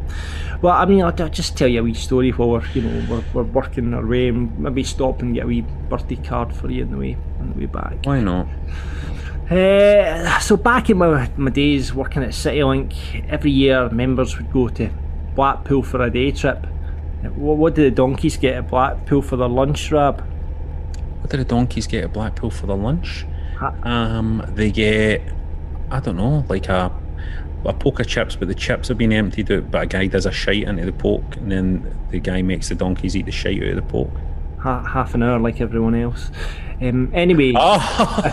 Well, 0.61 0.73
I 0.73 0.86
mean, 0.86 1.01
I'll, 1.01 1.13
I'll 1.19 1.29
just 1.29 1.57
tell 1.57 1.67
you 1.67 1.82
a 1.82 1.84
wee 1.84 1.93
story 1.93 2.29
while 2.32 2.49
we're, 2.51 2.65
you 2.73 2.82
know, 2.84 3.05
we're, 3.09 3.23
we're 3.34 3.51
working 3.51 3.93
our 3.93 4.05
way 4.05 4.29
and 4.29 4.57
maybe 4.57 4.84
stop 4.84 5.21
and 5.21 5.34
get 5.36 5.43
a 5.43 5.47
wee 5.47 5.65
birthday 5.89 6.15
card 6.15 6.53
for 6.55 6.69
you 6.71 6.84
on 6.86 6.91
the 6.91 6.97
way, 6.97 7.17
on 7.39 7.51
the 7.53 7.59
way 7.59 7.65
back. 7.65 7.97
Why 8.05 8.21
not? 8.21 8.47
Uh, 9.49 10.39
so 10.39 10.55
back 10.55 10.89
in 10.89 10.97
my, 10.97 11.29
my 11.36 11.51
days 11.51 11.93
working 11.93 12.23
at 12.23 12.29
CityLink, 12.29 13.27
every 13.29 13.51
year 13.51 13.89
members 13.89 14.38
would 14.38 14.49
go 14.53 14.69
to 14.69 14.89
Blackpool 15.36 15.84
for 15.84 16.01
a 16.01 16.09
day 16.09 16.32
trip. 16.32 16.65
What, 17.30 17.57
what 17.57 17.76
did 17.76 17.91
the 17.91 17.95
donkeys 17.95 18.38
get 18.38 18.55
at 18.55 18.69
Blackpool 18.69 19.22
for 19.22 19.38
their 19.38 19.47
lunch, 19.47 19.91
Rab? 19.91 20.22
What 21.22 21.30
did 21.30 21.39
the 21.39 21.45
donkeys 21.45 21.88
get 21.88 22.03
at 22.03 22.13
Blackpool 22.13 22.49
for 22.51 22.67
their 22.67 22.76
lunch? 22.78 23.26
Ha- 23.57 23.76
Um, 23.84 24.43
they 24.55 24.72
get, 24.72 25.22
I 25.91 25.99
don't 25.99 26.17
know, 26.17 26.45
like 26.49 26.67
a 26.69 26.91
a 27.63 27.74
poke 27.74 27.99
of 27.99 28.07
chips, 28.07 28.36
but 28.36 28.47
the 28.47 28.55
chips 28.55 28.88
have 28.88 28.97
been 28.97 29.13
emptied 29.13 29.51
out. 29.51 29.69
But 29.69 29.84
a 29.84 29.86
guy 29.86 30.07
does 30.07 30.26
a 30.26 30.32
shite 30.32 30.63
into 30.63 30.84
the 30.84 30.91
poke, 30.91 31.36
and 31.38 31.51
then 31.51 31.95
the 32.09 32.19
guy 32.19 32.41
makes 32.41 32.69
the 32.69 32.76
donkeys 32.76 33.15
eat 33.15 33.28
the 33.28 33.32
shite 33.32 33.61
out 33.61 33.69
of 33.69 33.76
the 33.76 33.82
poke. 33.84 34.09
Ha- 34.61 34.84
half 34.84 35.13
an 35.13 35.22
hour 35.22 35.38
like 35.39 35.61
everyone 35.61 35.93
else. 35.93 36.32
Um, 36.82 37.11
anyway, 37.13 37.53
Oh, 37.57 37.78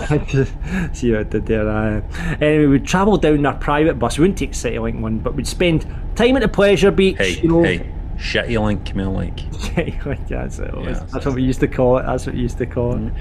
see 0.95 1.11
what 1.13 1.21
I 1.21 1.23
did 1.25 1.45
there. 1.45 1.69
Uh, 1.69 2.01
anyway, 2.41 2.67
we'd 2.67 2.87
travel 2.87 3.19
down 3.19 3.45
our 3.45 3.57
private 3.59 3.99
bus. 3.99 4.17
We 4.17 4.23
wouldn't 4.23 4.39
take 4.39 4.53
CityLink 4.53 5.01
one, 5.01 5.19
but 5.19 5.35
we'd 5.35 5.47
spend 5.47 5.87
time 6.17 6.37
at 6.37 6.41
the 6.43 6.49
pleasure 6.49 6.91
beach. 6.91 7.19
hey, 7.19 7.39
you 7.43 7.49
know, 7.49 7.63
hey, 7.63 7.87
shitty 8.19 8.63
link, 8.63 8.95
me 8.95 9.05
like. 9.05 10.07
like 10.07 10.29
that's, 10.29 10.59
it. 10.59 10.71
Yeah. 10.75 11.07
that's 11.13 11.25
what 11.25 11.35
we 11.35 11.43
used 11.43 11.61
to 11.61 11.69
call 11.69 11.99
it. 11.99 12.03
That's 12.03 12.27
what 12.27 12.35
we 12.35 12.43
used 12.43 12.59
to 12.59 12.67
call 12.67 12.97
it. 12.97 13.13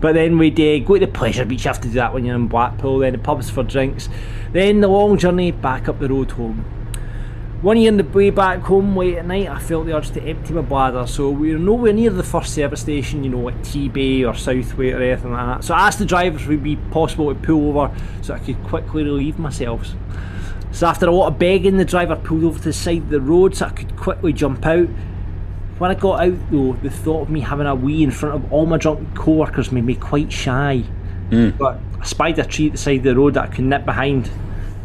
But 0.00 0.14
then 0.14 0.38
we'd 0.38 0.58
uh, 0.60 0.84
go 0.86 0.94
to 0.94 1.06
the 1.06 1.12
pleasure 1.12 1.44
beach. 1.44 1.64
You 1.64 1.68
have 1.68 1.80
to 1.82 1.88
do 1.88 1.94
that 1.94 2.12
when 2.12 2.24
you're 2.24 2.36
in 2.36 2.48
Blackpool. 2.48 2.98
Then 2.98 3.12
the 3.12 3.18
pubs 3.18 3.48
for 3.48 3.62
drinks. 3.62 4.08
Then 4.52 4.80
the 4.80 4.88
long 4.88 5.16
journey 5.16 5.52
back 5.52 5.88
up 5.88 6.00
the 6.00 6.08
road 6.08 6.32
home. 6.32 6.64
One 7.62 7.76
year 7.76 7.92
on 7.92 7.98
the 7.98 8.04
way 8.04 8.30
back 8.30 8.60
home 8.60 8.96
late 8.96 9.18
at 9.18 9.26
night, 9.26 9.46
I 9.46 9.58
felt 9.58 9.84
the 9.84 9.94
urge 9.94 10.10
to 10.12 10.22
empty 10.22 10.54
my 10.54 10.62
bladder. 10.62 11.06
So 11.06 11.28
we 11.28 11.52
were 11.52 11.58
nowhere 11.58 11.92
near 11.92 12.08
the 12.08 12.22
first 12.22 12.54
service 12.54 12.80
station, 12.80 13.22
you 13.22 13.28
know, 13.28 13.40
like 13.40 13.58
Tebay 13.58 14.22
or 14.22 14.32
Southwaite 14.32 14.96
or 14.96 15.02
anything 15.02 15.32
like 15.32 15.46
that. 15.58 15.64
So 15.64 15.74
I 15.74 15.86
asked 15.86 15.98
the 15.98 16.06
drivers 16.06 16.40
if 16.40 16.48
it 16.48 16.50
would 16.52 16.62
be 16.62 16.76
possible 16.76 17.32
to 17.32 17.38
pull 17.38 17.68
over 17.68 17.94
so 18.22 18.32
I 18.32 18.38
could 18.38 18.62
quickly 18.64 19.04
relieve 19.04 19.38
myself. 19.38 19.86
So 20.72 20.86
after 20.86 21.06
a 21.06 21.10
lot 21.10 21.28
of 21.28 21.38
begging, 21.38 21.76
the 21.76 21.84
driver 21.84 22.16
pulled 22.16 22.44
over 22.44 22.58
to 22.58 22.64
the 22.64 22.72
side 22.72 22.98
of 22.98 23.10
the 23.10 23.20
road 23.20 23.56
so 23.56 23.66
I 23.66 23.70
could 23.70 23.96
quickly 23.96 24.32
jump 24.32 24.64
out. 24.66 24.88
When 25.78 25.90
I 25.90 25.94
got 25.94 26.20
out 26.20 26.50
though, 26.50 26.74
the 26.74 26.90
thought 26.90 27.22
of 27.22 27.30
me 27.30 27.40
having 27.40 27.66
a 27.66 27.74
wee 27.74 28.02
in 28.02 28.10
front 28.10 28.34
of 28.34 28.52
all 28.52 28.66
my 28.66 28.76
drunk 28.76 29.14
co-workers 29.16 29.72
made 29.72 29.84
me 29.84 29.94
quite 29.94 30.32
shy. 30.32 30.78
Hmm. 31.30 31.50
But 31.50 31.80
I 32.00 32.04
spied 32.04 32.38
a 32.38 32.44
tree 32.44 32.66
at 32.66 32.72
the 32.72 32.78
side 32.78 32.98
of 32.98 33.04
the 33.04 33.16
road 33.16 33.34
that 33.34 33.44
I 33.44 33.46
could 33.46 33.64
nip 33.64 33.84
behind, 33.84 34.30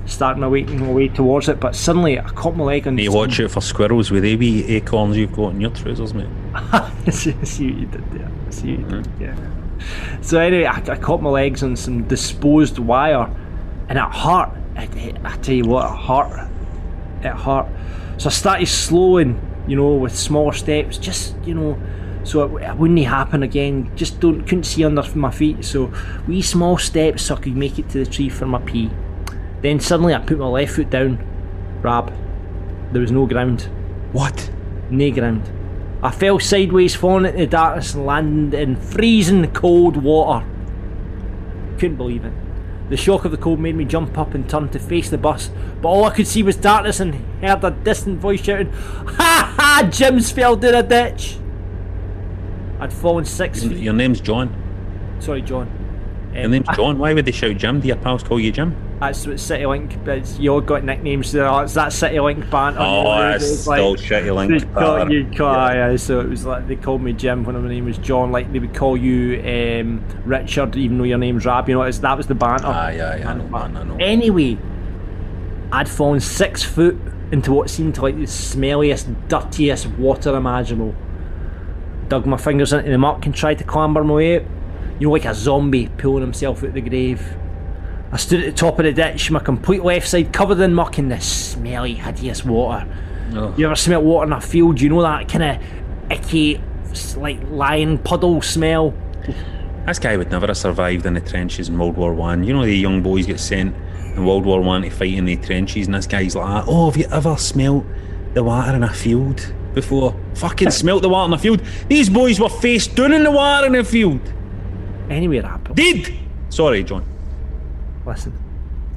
starting 0.06 0.42
my 0.42 0.48
way, 0.48 0.64
my 0.64 0.92
way 0.92 1.08
towards 1.10 1.50
it. 1.50 1.60
But 1.60 1.76
suddenly 1.76 2.20
I 2.20 2.24
caught 2.30 2.56
my 2.56 2.64
leg 2.64 2.88
on. 2.88 2.98
To 2.98 3.10
watch 3.10 3.40
out 3.40 3.52
for 3.52 3.62
squirrels 3.62 4.10
with 4.10 4.24
they 4.24 4.36
wee 4.36 4.64
acorns 4.76 5.18
you've 5.18 5.34
got 5.34 5.50
in 5.50 5.62
your 5.62 5.72
trousers, 5.72 6.14
mate. 6.14 6.28
see, 7.12 7.36
see 7.46 7.72
what 7.72 7.82
you 7.82 7.88
did 7.88 8.12
there. 8.12 8.32
See 8.50 8.78
what 8.78 8.80
you 8.80 9.02
did, 9.02 9.06
hmm. 9.06 9.22
yeah. 9.22 10.22
So 10.22 10.40
anyway, 10.40 10.66
I, 10.66 10.78
I 10.78 10.98
caught 10.98 11.22
my 11.22 11.30
legs 11.30 11.62
on 11.62 11.76
some 11.76 12.08
disposed 12.08 12.80
wire, 12.80 13.30
and 13.90 13.98
it 13.98 14.02
hurt. 14.02 14.52
It, 14.76 15.18
I 15.24 15.36
tell 15.38 15.56
you 15.56 15.66
what, 15.66 15.92
it 15.92 15.98
hurt. 15.98 16.50
It 17.22 17.34
hurt. 17.34 17.68
So 18.18 18.30
I 18.30 18.32
started 18.32 18.68
slowing, 18.68 19.40
you 19.68 19.76
know, 19.76 19.96
with 19.96 20.16
smaller 20.16 20.54
steps, 20.54 20.98
just 20.98 21.36
you 21.46 21.54
know, 21.54 21.78
so 22.24 22.44
it, 22.44 22.64
it 22.64 22.76
wouldn't 22.76 23.00
happen 23.06 23.44
again. 23.44 23.92
Just 23.96 24.20
don't 24.20 24.44
couldn't 24.44 24.64
see 24.64 24.84
under 24.86 25.04
my 25.16 25.32
feet. 25.32 25.64
So 25.66 25.94
wee 26.28 26.42
small 26.42 26.78
steps 26.78 27.24
so 27.24 27.36
I 27.36 27.40
could 27.40 27.56
make 27.56 27.80
it 27.80 27.90
to 27.90 28.04
the 28.04 28.10
tree 28.10 28.30
for 28.30 28.46
my 28.46 28.60
pee. 28.60 28.90
Then 29.62 29.80
suddenly 29.80 30.14
I 30.14 30.20
put 30.20 30.38
my 30.38 30.48
left 30.48 30.76
foot 30.76 30.90
down. 30.90 31.20
Rab, 31.82 32.14
there 32.92 33.02
was 33.02 33.12
no 33.12 33.26
ground. 33.26 33.70
What? 34.12 34.52
No 34.90 35.12
ground. 35.12 35.50
I 36.04 36.12
fell 36.12 36.40
sideways, 36.40 36.96
falling 36.96 37.26
into 37.26 37.40
the 37.40 37.48
darkness 37.48 37.96
and 37.96 38.06
landed 38.06 38.60
in 38.60 38.76
freezing 38.76 39.52
cold 39.54 39.98
water. 39.98 40.46
Couldn't 41.80 41.98
believe 41.98 42.24
it. 42.24 42.34
The 42.90 42.98
shock 42.98 43.26
of 43.26 43.32
the 43.32 43.38
cold 43.38 43.60
made 43.60 43.76
me 43.76 43.86
jump 43.86 44.18
up 44.18 44.36
and 44.36 44.48
turn 44.48 44.70
to 44.70 44.80
face 44.80 45.10
the 45.10 45.18
bus, 45.18 45.50
but 45.82 45.88
all 45.90 46.06
I 46.06 46.14
could 46.14 46.28
see 46.28 46.44
was 46.44 46.56
darkness 46.56 47.00
and 47.00 47.16
heard 47.42 47.64
a 47.64 47.72
distant 47.72 48.20
voice 48.20 48.44
shouting, 48.44 48.72
Ha 48.72 49.54
ha! 49.58 49.90
Jim's 49.92 50.32
fell 50.32 50.56
down 50.56 50.76
a 50.76 50.84
ditch! 50.84 51.38
I'd 52.80 52.94
fallen 52.94 53.26
six 53.26 53.64
feet. 53.64 53.78
Your 53.78 53.94
name's 53.94 54.22
John. 54.22 54.54
Sorry, 55.20 55.42
John. 55.42 55.68
Your 56.34 56.46
um, 56.46 56.52
name's 56.52 56.68
John. 56.76 57.00
Why 57.00 57.14
would 57.14 57.26
they 57.26 57.32
shout 57.32 57.58
Jim? 57.58 57.80
Do 57.80 57.88
your 57.88 57.98
pals 57.98 58.22
call 58.22 58.40
you 58.40 58.52
Jim? 58.52 58.76
That's 59.02 59.28
what 59.28 59.36
CityLink, 59.36 60.08
it's- 60.08 60.40
you 60.40 60.54
all 60.54 60.62
got 60.62 60.84
nicknames. 60.86 61.28
So 61.28 61.60
it's 61.60 61.74
that 61.74 61.90
CityLink 61.90 62.50
banter. 62.50 62.80
Oh, 62.82 63.04
that's 63.20 63.44
it's 63.44 63.62
still 63.62 63.96
shitty 63.96 64.34
link. 64.34 64.74
Banter. 64.74 65.14
you 65.14 65.26
call, 65.36 65.54
Yeah. 65.54 65.88
aye, 65.90 65.96
so 65.98 66.22
it 66.22 66.30
was 66.30 66.46
like 66.46 66.68
they 66.68 66.78
called 66.78 67.02
me 67.02 67.12
Jim 67.12 67.44
when 67.44 67.62
my 67.62 67.68
name 67.68 67.86
was 67.86 67.98
John. 67.98 68.32
Like 68.32 68.52
they 68.54 68.60
would 68.60 68.74
call 68.74 68.96
you 68.96 69.42
um, 69.42 70.02
Richard, 70.24 70.76
even 70.78 70.98
though 70.98 71.04
your 71.04 71.18
name's 71.18 71.46
Rab. 71.46 71.68
You 71.68 71.76
know, 71.76 71.82
it's, 71.84 72.00
that 72.00 72.16
was 72.16 72.28
the 72.28 72.36
banter. 72.36 72.68
Aye, 72.68 73.00
aye, 73.02 73.24
I 73.30 73.34
know, 73.34 73.48
man, 73.50 73.76
I 73.76 73.84
know. 73.84 73.98
Anyway, 74.00 74.58
I'd 75.74 75.90
fallen 75.90 76.22
six 76.22 76.64
foot 76.64 76.98
into 77.32 77.52
what 77.52 77.70
seemed 77.70 77.98
like 77.98 78.16
the 78.16 78.24
smelliest, 78.24 79.28
dirtiest 79.28 79.88
water 79.98 80.36
imaginable. 80.38 80.96
Dug 82.08 82.26
my 82.26 82.38
fingers 82.38 82.72
into 82.72 82.90
the 82.90 82.98
muck 82.98 83.26
and 83.26 83.36
tried 83.36 83.58
to 83.58 83.64
clamber 83.66 84.04
my 84.06 84.14
way 84.14 84.36
out. 84.38 84.44
You 85.00 85.08
know, 85.08 85.14
like 85.14 85.26
a 85.26 85.34
zombie 85.34 85.90
pulling 85.98 86.22
himself 86.22 86.60
out 86.60 86.70
of 86.70 86.74
the 86.76 86.82
grave. 86.82 87.36
I 88.16 88.18
stood 88.18 88.40
at 88.40 88.46
the 88.46 88.54
top 88.54 88.80
of 88.80 88.86
the 88.86 88.94
ditch, 88.94 89.30
my 89.30 89.42
complete 89.42 89.84
left 89.84 90.08
side 90.08 90.32
covered 90.32 90.62
in 90.62 90.74
muck 90.74 90.98
and 91.00 91.12
this 91.12 91.52
smelly, 91.52 91.96
hideous 91.96 92.46
water. 92.46 92.88
Oh. 93.34 93.54
You 93.58 93.66
ever 93.66 93.76
smell 93.76 94.02
water 94.04 94.28
in 94.28 94.32
a 94.32 94.40
field? 94.40 94.80
You 94.80 94.88
know 94.88 95.02
that 95.02 95.28
kind 95.28 95.44
of 95.44 96.10
icky, 96.10 96.62
like 97.18 97.42
lion 97.50 97.98
puddle 97.98 98.42
smell? 98.42 98.94
This 99.86 100.00
guy 100.00 100.16
would 100.16 100.32
never 100.32 100.48
have 100.48 100.56
survived 100.56 101.06
in 101.06 101.16
the 101.16 101.20
trenches 101.20 101.68
in 101.68 101.78
World 101.78 101.98
War 101.98 102.14
One. 102.14 102.46
You 102.46 102.54
know, 102.54 102.64
the 102.64 102.74
young 102.74 103.04
boys 103.04 103.26
get 103.26 103.38
sent 103.38 103.76
in 104.16 104.26
World 104.26 104.46
War 104.46 104.62
One 104.62 104.84
to 104.84 104.90
fight 104.90 105.14
in 105.14 105.26
the 105.26 105.36
trenches, 105.36 105.88
and 105.88 105.94
this 105.94 106.08
guy's 106.08 106.38
like, 106.38 106.64
"Oh, 106.70 106.90
have 106.90 106.96
you 106.96 107.08
ever 107.12 107.36
smelt 107.36 107.84
the 108.34 108.46
water 108.46 108.78
in 108.78 108.84
a 108.84 108.94
field 108.94 109.54
before? 109.74 110.16
Fucking 110.36 110.72
smelt 110.82 111.02
the 111.02 111.10
water 111.10 111.34
in 111.34 111.34
a 111.34 111.38
field. 111.38 111.62
These 111.90 112.10
boys 112.10 112.40
were 112.40 112.48
face 112.48 112.88
down 112.88 113.12
in 113.12 113.24
the 113.24 113.32
water 113.32 113.68
in 113.68 113.74
the 113.74 113.84
field. 113.84 114.22
Anyway, 115.10 115.42
Rab, 115.42 115.76
Did. 115.76 116.16
Sorry, 116.48 116.82
John. 116.82 117.15
Listen. 118.06 118.34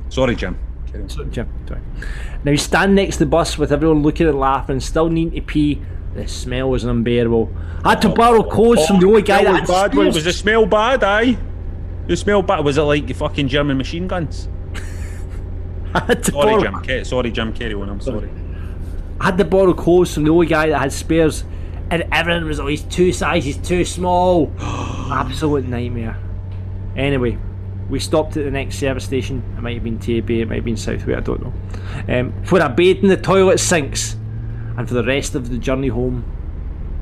Sorry, 0.09 0.37
Jim. 0.37 0.59
Carry 0.87 1.03
on. 1.03 1.09
So, 1.09 1.25
Jim, 1.25 1.49
sorry. 1.67 1.81
Now 2.45 2.53
you 2.53 2.57
stand 2.57 2.95
next 2.95 3.17
to 3.17 3.21
the 3.21 3.27
bus 3.27 3.59
with 3.59 3.73
everyone 3.73 4.03
looking 4.03 4.27
and 4.27 4.39
laughing, 4.39 4.81
still 4.81 5.09
needing 5.09 5.33
to 5.33 5.43
pee. 5.43 5.83
The 6.15 6.27
smell 6.27 6.71
was 6.71 6.85
unbearable. 6.85 7.55
I 7.85 7.91
had 7.91 8.03
to 8.03 8.09
borrow 8.09 8.43
clothes 8.43 8.87
from 8.87 8.99
the 8.99 9.07
only 9.07 9.23
guy 9.23 9.45
that 9.45 9.61
was 9.61 9.61
had 9.61 9.71
oh, 9.71 9.89
bad. 9.89 9.95
Was, 9.95 10.15
was 10.17 10.25
the 10.25 10.33
smell 10.33 10.67
bad? 10.67 11.05
Aye. 11.05 11.39
The 12.07 12.17
smell 12.17 12.43
bad. 12.43 12.65
Was 12.65 12.79
it 12.79 12.83
like 12.83 13.07
the 13.07 13.13
fucking 13.13 13.49
German 13.49 13.77
machine 13.77 14.09
guns? 14.09 14.49
I 15.95 16.01
had 16.01 16.25
to 16.25 16.33
Sorry, 16.33 16.63
borrow, 16.63 16.83
Jim. 16.83 17.05
Sorry, 17.05 17.31
Jim. 17.31 17.53
Carry 17.53 17.75
on. 17.75 17.89
I'm 17.89 18.01
sorry. 18.01 18.31
I 19.21 19.27
had 19.27 19.39
to 19.39 19.45
borrow 19.45 19.75
clothes 19.75 20.15
from 20.15 20.25
the 20.25 20.31
only 20.31 20.47
guy 20.47 20.69
that 20.69 20.79
had 20.79 20.93
spares, 20.93 21.45
and 21.91 22.05
everything 22.11 22.45
was 22.47 22.61
always 22.61 22.83
two 22.83 23.13
sizes 23.13 23.59
too 23.59 23.85
small. 23.85 24.53
Absolute 24.61 25.67
nightmare. 25.67 26.17
Anyway, 26.97 27.39
we 27.89 27.99
stopped 27.99 28.37
at 28.37 28.45
the 28.45 28.51
next 28.51 28.79
service 28.79 29.05
station. 29.05 29.43
It 29.57 29.63
might 29.63 29.75
have 29.75 29.85
been 29.85 29.99
Tebay, 29.99 30.41
it 30.41 30.49
might 30.49 30.57
have 30.57 30.65
been 30.65 30.75
Southwaite, 30.75 31.17
I 31.17 31.21
don't 31.21 31.43
know. 31.43 31.53
Um, 32.21 32.33
where 32.49 32.63
I 32.63 32.69
bathed 32.69 33.03
in 33.03 33.09
the 33.09 33.17
toilet 33.17 33.59
sinks, 33.59 34.15
and 34.77 34.87
for 34.87 34.95
the 34.95 35.05
rest 35.05 35.35
of 35.35 35.51
the 35.51 35.59
journey 35.59 35.89
home, 35.89 36.25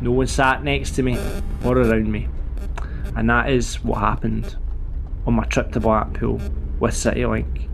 no 0.01 0.13
one 0.13 0.27
sat 0.27 0.63
next 0.63 0.93
to 0.93 1.03
me 1.03 1.19
or 1.65 1.79
around 1.79 2.11
me. 2.11 2.29
And 3.17 3.29
that 3.31 3.51
is 3.51 3.83
what 3.83 3.99
happened 3.99 4.57
on 5.27 5.35
my 5.35 5.45
trip 5.45 5.73
to 5.73 5.81
Blackpool 5.81 6.41
with 6.79 6.95
CityLink, 6.95 7.69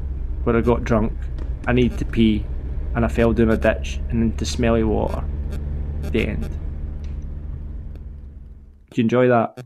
where 0.45 0.57
I 0.57 0.61
got 0.61 0.85
drunk, 0.85 1.13
I 1.67 1.73
needed 1.73 1.99
to 1.99 2.05
pee, 2.05 2.47
and 2.95 3.05
I 3.05 3.09
fell 3.09 3.33
down 3.33 3.51
a 3.51 3.57
ditch 3.57 4.01
and 4.09 4.23
into 4.23 4.45
smelly 4.45 4.85
water. 4.85 5.25
The 6.03 6.29
end. 6.29 6.49
Did 8.91 8.99
you 8.99 9.03
enjoy 9.03 9.29
that? 9.29 9.65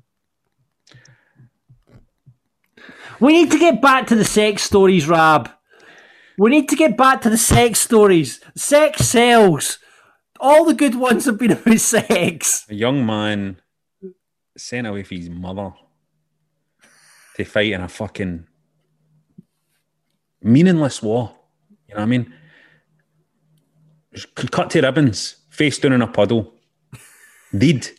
We 3.21 3.33
need 3.33 3.51
to 3.51 3.59
get 3.59 3.81
back 3.81 4.07
to 4.09 4.15
the 4.15 4.25
sex 4.25 4.63
stories, 4.63 5.09
Rab. 5.09 5.51
We 6.39 6.51
need 6.51 6.69
to 6.69 6.77
get 6.77 6.97
back 6.97 7.23
to 7.23 7.31
the 7.31 7.39
sex 7.39 7.81
stories. 7.81 8.41
Sex 8.55 9.07
sells. 9.09 9.79
All 10.39 10.67
the 10.67 10.75
good 10.75 10.95
ones 10.95 11.25
have 11.25 11.39
been 11.39 11.53
about 11.53 11.81
sex. 11.81 12.67
A 12.69 12.75
young 12.75 13.07
man 13.07 13.57
sent 14.57 14.87
away 14.87 15.03
for 15.03 15.15
his 15.15 15.31
mother 15.31 15.73
to 17.37 17.45
fight 17.45 17.73
in 17.73 17.81
a 17.81 17.89
fucking 17.89 18.47
meaningless 20.43 21.03
war. 21.03 21.35
You 21.89 21.95
know 21.95 22.01
what 22.01 22.03
I 22.03 22.07
mean? 22.07 22.35
Cut 24.35 24.71
to 24.71 24.81
ribbons, 24.83 25.37
face 25.51 25.79
down 25.79 25.93
in 25.93 26.03
a 26.03 26.07
puddle. 26.07 26.53
Did. 27.57 27.91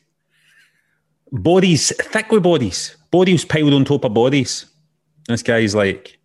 Bodies, 1.32 1.92
thick 1.96 2.32
with 2.32 2.44
bodies. 2.44 2.98
Bodies 3.10 3.46
piled 3.46 3.74
on 3.74 3.86
top 3.86 4.06
of 4.06 4.14
bodies. 4.14 4.66
This 5.28 5.44
guy's 5.44 5.76
like, 5.76 6.20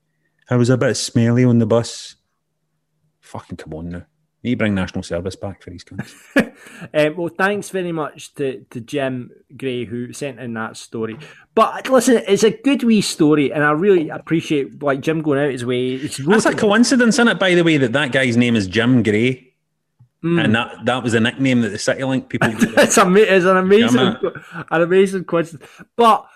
I 0.48 0.56
was 0.56 0.70
a 0.70 0.76
bit 0.76 0.94
smelly 0.94 1.44
on 1.44 1.58
the 1.58 1.66
bus. 1.66 2.16
Fucking 3.20 3.56
come 3.56 3.74
on 3.74 3.88
now. 3.88 4.02
Need 4.42 4.50
to 4.50 4.56
bring 4.56 4.74
national 4.74 5.04
service 5.04 5.36
back 5.36 5.62
for 5.62 5.70
these 5.70 5.84
guys. 5.84 6.14
Um, 6.92 7.16
well, 7.16 7.28
thanks 7.28 7.70
very 7.70 7.92
much 7.92 8.34
to, 8.34 8.64
to 8.70 8.80
Jim 8.80 9.30
Gray 9.56 9.84
who 9.84 10.12
sent 10.12 10.40
in 10.40 10.54
that 10.54 10.76
story. 10.76 11.16
But 11.54 11.88
listen, 11.88 12.22
it's 12.26 12.42
a 12.42 12.50
good 12.50 12.82
wee 12.82 13.02
story, 13.02 13.52
and 13.52 13.62
I 13.62 13.70
really 13.70 14.08
appreciate 14.08 14.82
like 14.82 15.00
Jim 15.00 15.22
going 15.22 15.38
out 15.38 15.52
his 15.52 15.64
way. 15.64 15.92
It's 15.92 16.16
That's 16.16 16.46
a 16.46 16.54
coincidence, 16.54 17.16
isn't 17.16 17.28
it, 17.28 17.38
by 17.38 17.54
the 17.54 17.62
way, 17.62 17.76
that 17.76 17.92
that 17.92 18.10
guy's 18.10 18.36
name 18.36 18.56
is 18.56 18.66
Jim 18.66 19.04
Gray. 19.04 19.52
And 20.24 20.54
that, 20.54 20.84
that 20.84 21.02
was 21.02 21.14
the 21.14 21.20
nickname 21.20 21.62
that 21.62 21.70
the 21.70 21.78
CityLink 21.78 22.28
people 22.28 22.48
it's, 22.78 22.96
ama- 22.96 23.18
it's 23.18 23.44
an 23.44 23.56
amazing, 23.56 23.98
Yeah, 23.98 24.62
an 24.70 24.82
amazing 24.82 25.24
coincidence. 25.24 25.68
But 25.96 26.26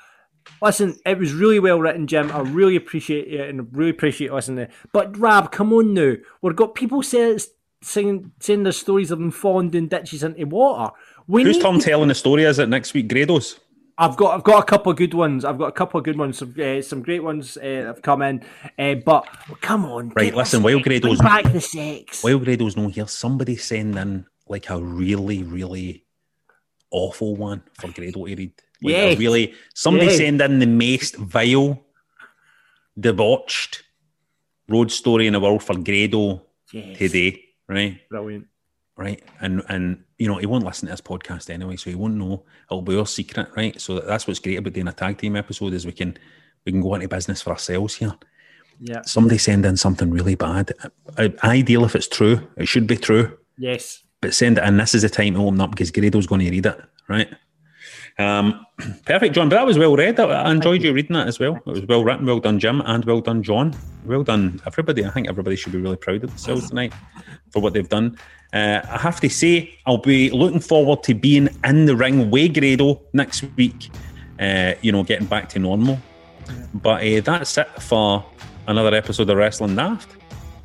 listen, 0.63 0.99
it 1.05 1.19
was 1.19 1.33
really 1.33 1.59
well 1.61 1.79
written, 1.81 2.07
Jim. 2.07 2.31
I 2.33 2.41
really 2.41 2.77
appreciate 2.77 3.29
it, 3.29 3.49
and 3.51 3.75
really 3.77 3.91
appreciate 3.91 4.33
listening. 4.33 4.69
But 4.93 5.17
Rab, 5.19 5.51
come 5.53 5.73
on 5.73 5.95
now, 5.95 6.15
we've 6.43 6.57
got 6.57 6.75
people 6.75 7.03
say, 7.03 7.39
singing, 7.83 8.33
saying 8.41 8.63
their 8.65 8.73
stories 8.73 9.11
of 9.11 9.19
them 9.19 9.31
falling 9.31 9.71
down 9.71 9.89
ditches 9.89 10.23
into 10.23 10.47
water. 10.47 10.93
We 11.29 11.43
Who's 11.45 11.59
Tom 11.59 11.79
to- 11.79 11.85
telling 11.85 12.09
the 12.09 12.15
story? 12.15 12.45
Is 12.45 12.59
it 12.59 12.69
next 12.69 12.95
week? 12.95 13.09
Grados? 13.09 13.59
I've 13.99 14.17
got 14.17 14.35
I've 14.35 14.45
got 14.45 14.63
a 14.63 14.67
couple 14.67 14.93
of 14.93 14.99
good 14.99 15.15
ones. 15.15 15.43
I've 15.45 15.57
got 15.57 15.69
a 15.69 15.73
couple 15.73 15.97
of 15.99 16.05
good 16.05 16.19
ones. 16.19 16.37
Some 16.37 16.55
uh, 16.63 16.83
some 16.83 17.01
great 17.03 17.23
ones 17.23 17.57
uh, 17.57 17.63
have 17.87 18.03
come 18.03 18.21
in. 18.21 18.45
Uh, 18.79 18.97
but 18.97 19.27
come 19.63 19.87
on, 19.87 20.11
Right, 20.11 20.35
listen, 20.35 20.63
while 20.63 20.79
Grado's- 20.81 21.19
back 21.19 21.51
the 21.51 21.63
sex. 21.63 22.23
While 22.23 22.39
Grado's 22.41 22.77
no 22.77 22.89
here, 22.89 23.07
somebody 23.09 23.57
send 23.57 23.97
in 23.97 24.27
like 24.49 24.69
a 24.69 24.79
really, 24.81 25.43
really 25.43 26.05
awful 26.91 27.37
one 27.37 27.63
for 27.75 27.89
Grado 27.91 28.27
to 28.27 28.35
read. 28.37 28.53
Like 28.83 28.93
Yes. 28.93 29.19
really, 29.19 29.55
somebody 29.75 30.07
Yes. 30.07 30.17
send 30.19 30.41
in 30.43 30.59
the 30.59 30.67
most 30.67 31.17
vile, 31.17 31.83
debauched 32.99 33.83
road 34.69 34.91
story 34.91 35.27
in 35.27 35.33
the 35.33 35.41
world 35.41 35.63
for 35.63 35.77
Grado 35.77 36.43
Yes. 36.73 36.99
today, 36.99 37.41
right? 37.69 38.01
Brilliant. 38.09 38.47
right? 38.99 39.23
And 39.43 39.63
and 39.69 40.03
you 40.19 40.27
know 40.27 40.37
he 40.39 40.47
won't 40.47 40.65
listen 40.65 40.87
to 40.89 40.93
this 40.93 41.03
podcast 41.03 41.51
anyway, 41.51 41.77
so 41.77 41.91
he 41.91 41.97
won't 41.97 42.15
know. 42.15 42.45
It'll 42.71 42.81
be 42.81 42.97
our 42.97 43.07
secret, 43.07 43.49
right? 43.55 43.79
So 43.79 44.01
that's 44.01 44.27
what's 44.27 44.41
great 44.41 44.57
about 44.59 44.73
doing 44.73 44.89
a 44.89 44.93
tag 44.93 45.19
team 45.19 45.37
episode 45.37 45.75
is 45.75 45.85
we 45.85 45.93
can 45.93 46.17
we 46.65 46.73
can 46.73 46.81
go 46.81 46.95
into 46.95 47.07
business 47.07 47.43
for 47.43 47.51
ourselves 47.51 47.95
here. 47.97 48.15
Yeah. 48.81 49.03
Somebody 49.03 49.37
send 49.39 49.67
in 49.67 49.77
something 49.77 50.11
really 50.11 50.35
bad. 50.35 50.73
I- 51.19 51.35
Ideal 51.45 51.85
if 51.85 51.95
it's 51.95 52.09
true, 52.09 52.41
it 52.57 52.69
should 52.69 52.87
be 52.87 52.97
true, 52.97 53.37
Yes. 53.59 54.03
but 54.23 54.33
send 54.35 54.57
it 54.59 54.65
in. 54.65 54.79
This 54.79 54.95
is 54.95 55.03
the 55.03 55.11
time 55.11 55.35
to 55.35 55.41
open 55.47 55.61
up 55.61 55.71
because 55.73 55.91
Grado's 55.91 56.27
going 56.27 56.41
to 56.47 56.51
read 56.51 56.65
it, 56.67 56.81
right? 57.09 57.29
Um, 58.19 58.67
perfect, 59.05 59.35
John. 59.35 59.49
But 59.49 59.57
that 59.57 59.67
was 59.67 59.79
well 59.79 59.97
read. 59.97 60.19
I, 60.19 60.51
enjoyed 60.51 60.83
you 60.83 60.93
reading 60.93 61.15
that 61.15 61.29
as 61.29 61.39
well. 61.39 61.57
It 61.57 61.67
was 61.67 61.83
well 61.83 62.05
written. 62.05 62.27
Well 62.27 62.41
done, 62.41 62.59
Jim, 62.59 62.83
and 62.85 63.05
well 63.05 63.21
done, 63.21 63.43
John. 63.43 63.75
Well 64.05 64.23
done, 64.23 64.61
everybody. 64.67 65.05
I 65.05 65.11
think 65.11 65.29
everybody 65.29 65.57
should 65.57 65.73
be 65.73 65.81
really 65.81 65.97
proud 65.97 66.25
of 66.25 66.31
themselves 66.31 66.69
tonight 66.69 66.93
for 67.51 67.61
what 67.61 67.73
they've 67.73 67.89
done. 67.89 68.19
Uh, 68.53 68.81
I 68.89 68.99
have 68.99 69.21
to 69.21 69.29
say, 69.29 69.75
I'll 69.87 69.99
be 69.99 70.31
looking 70.31 70.61
forward 70.61 71.03
to 71.05 71.15
being 71.15 71.49
in 71.65 71.87
the 71.87 71.97
ring 71.97 72.31
with 72.31 72.55
Grado 72.55 73.03
next 73.13 73.45
week. 73.57 73.91
Uh, 74.39 74.75
you 74.83 74.93
know, 74.93 75.03
getting 75.03 75.27
back 75.27 75.49
to 75.51 75.59
normal. 75.59 75.99
But 76.75 77.05
uh, 77.05 77.21
that's 77.23 77.59
it 77.59 77.69
for 77.83 78.25
another 78.67 78.95
episode 78.95 79.29
of 79.31 79.37
Wrestling 79.37 79.77
Daft. 79.77 80.16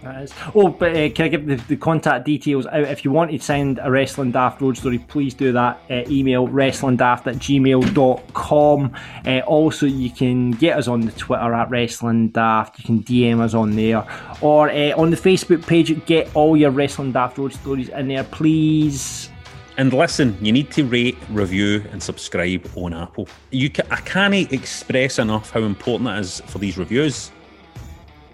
That 0.04 0.24
is. 0.24 0.34
Oh, 0.56 0.70
but 0.70 0.91
uh, 0.95 1.10
can 1.10 1.26
I 1.26 1.28
give 1.28 1.45
the, 1.45 1.56
the 1.56 1.78
contact 1.78 2.26
details 2.26 2.66
out? 2.66 2.82
If 2.82 3.06
you 3.06 3.12
want 3.12 3.30
to 3.32 3.39
send 3.39 3.80
a 3.84 3.91
Wrestling 3.91 4.32
Daft 4.32 4.60
road 4.60 4.76
story, 4.76 4.97
please 4.97 5.36
do 5.36 5.52
that. 5.52 5.82
Uh, 5.89 6.04
email 6.10 6.47
wrestlingdaft 6.47 7.28
at 7.28 7.36
gmail.com. 7.36 8.95
Uh, 9.26 9.39
also, 9.41 9.86
you 9.86 10.10
can 10.10 10.52
get 10.52 10.78
us 10.78 10.88
on 10.88 11.02
the 11.02 11.12
Twitter 11.12 11.54
at 11.54 11.70
Wrestling 11.70 12.30
Daft. 12.30 12.80
You 12.80 12.86
can 12.86 13.04
DM 13.04 13.41
us 13.41 13.54
on 13.54 13.76
there. 13.76 14.08
Or 14.41 14.70
uh, 14.70 14.97
on 14.97 15.12
the 15.12 15.18
Facebook 15.18 15.66
page, 15.68 16.04
get 16.08 16.36
all 16.36 16.58
your 16.58 16.72
Wrestling 16.72 17.12
Daft 17.12 17.38
road 17.38 17.54
stories 17.54 17.89
in 17.89 18.08
there, 18.08 18.24
please. 18.24 19.30
And 19.78 19.93
listen, 19.93 20.36
you 20.41 20.52
need 20.52 20.72
to 20.72 20.84
rate, 20.84 21.18
review, 21.30 21.86
and 21.91 22.02
subscribe 22.02 22.68
on 22.76 22.93
Apple. 22.93 23.28
You 23.52 23.70
ca- 23.70 23.88
I 23.91 23.97
can't 23.97 24.52
express 24.52 25.20
enough 25.20 25.52
how 25.52 25.62
important 25.62 26.10
it 26.10 26.20
is 26.20 26.41
for 26.41 26.58
these 26.58 26.78
reviews. 26.78 27.32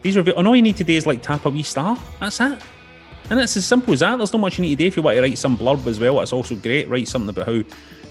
These 0.01 0.17
reviews, 0.17 0.35
and 0.37 0.47
all 0.47 0.55
you 0.55 0.61
need 0.61 0.77
to 0.77 0.83
do 0.83 0.93
is 0.93 1.05
like 1.05 1.21
tap 1.21 1.45
a 1.45 1.49
wee 1.49 1.63
star. 1.63 1.97
That's 2.19 2.39
it. 2.39 2.59
And 3.29 3.39
it's 3.39 3.57
as 3.57 3.65
simple 3.65 3.93
as 3.93 3.99
that. 3.99 4.17
There's 4.17 4.31
not 4.31 4.39
much 4.39 4.57
you 4.57 4.61
need 4.63 4.77
to 4.77 4.83
do. 4.83 4.87
If 4.87 4.95
you 4.95 5.03
want 5.03 5.17
to 5.17 5.21
write 5.21 5.37
some 5.37 5.57
blurb 5.57 5.85
as 5.87 5.99
well, 5.99 6.21
it's 6.21 6.31
also 6.33 6.55
great. 6.55 6.87
Write 6.87 7.07
something 7.07 7.29
about 7.29 7.47
how 7.47 7.63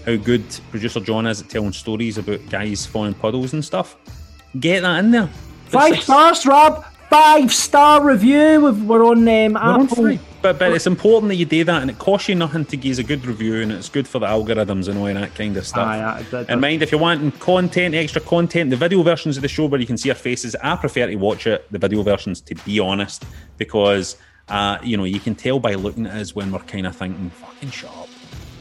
how 0.05 0.17
good 0.17 0.45
producer 0.71 1.01
John 1.01 1.27
is 1.27 1.41
at 1.41 1.49
telling 1.49 1.73
stories 1.73 2.19
about 2.19 2.41
guys 2.49 2.85
falling 2.87 3.15
puddles 3.15 3.53
and 3.55 3.65
stuff. 3.65 3.97
Get 4.61 4.83
that 4.83 5.05
in 5.05 5.11
there. 5.11 5.29
Five 5.67 5.93
It's- 5.93 6.05
stars, 6.05 6.45
Rab. 6.47 6.85
Five 7.09 7.53
star 7.55 8.05
review. 8.05 8.61
We're 8.85 9.05
on 9.07 9.27
um, 9.29 9.57
on 9.57 9.83
Apple. 9.85 9.97
free. 9.97 10.19
But, 10.47 10.61
but 10.61 10.73
it's 10.75 10.87
important 10.87 11.31
that 11.31 11.35
you 11.35 11.45
do 11.45 11.65
that, 11.65 11.83
and 11.83 11.91
it 11.91 11.99
costs 11.99 12.29
you 12.29 12.37
nothing 12.37 12.65
to 12.67 12.77
give 12.77 12.93
us 12.93 12.99
a 12.99 13.03
good 13.03 13.27
review, 13.27 13.63
and 13.63 13.73
it's 13.73 13.89
good 13.89 14.07
for 14.07 14.21
the 14.21 14.27
algorithms 14.27 14.87
and 14.87 14.97
all 14.97 15.07
that 15.07 15.35
kind 15.35 15.57
of 15.57 15.67
stuff. 15.67 15.89
Aye, 15.89 16.25
that- 16.31 16.49
and 16.49 16.61
mind 16.61 16.85
if 16.85 16.93
you're 16.93 17.01
wanting 17.01 17.33
content, 17.33 17.97
extra 17.97 18.21
content, 18.21 18.71
the 18.71 18.77
video 18.77 19.03
versions 19.03 19.37
of 19.37 19.43
the 19.43 19.49
show 19.49 19.67
where 19.67 19.81
you 19.81 19.89
can 19.89 19.97
see 19.99 20.09
our 20.09 20.15
faces, 20.15 20.55
I 20.63 20.77
prefer 20.77 21.09
to 21.09 21.17
watch 21.17 21.49
it, 21.49 21.67
the 21.73 21.81
video 21.81 22.05
versions, 22.05 22.41
to 22.43 22.55
be 22.55 22.79
honest, 22.79 23.25
because 23.59 24.17
uh, 24.49 24.79
you 24.85 24.97
know 24.97 25.03
you 25.03 25.19
can 25.19 25.35
tell 25.35 25.59
by 25.59 25.75
looking 25.75 26.07
at 26.07 26.15
us 26.15 26.37
when 26.37 26.53
we're 26.53 26.61
kind 26.61 26.87
of 26.87 26.95
thinking 26.95 27.29
fucking 27.31 27.71
shut 27.71 27.91
up 27.91 28.09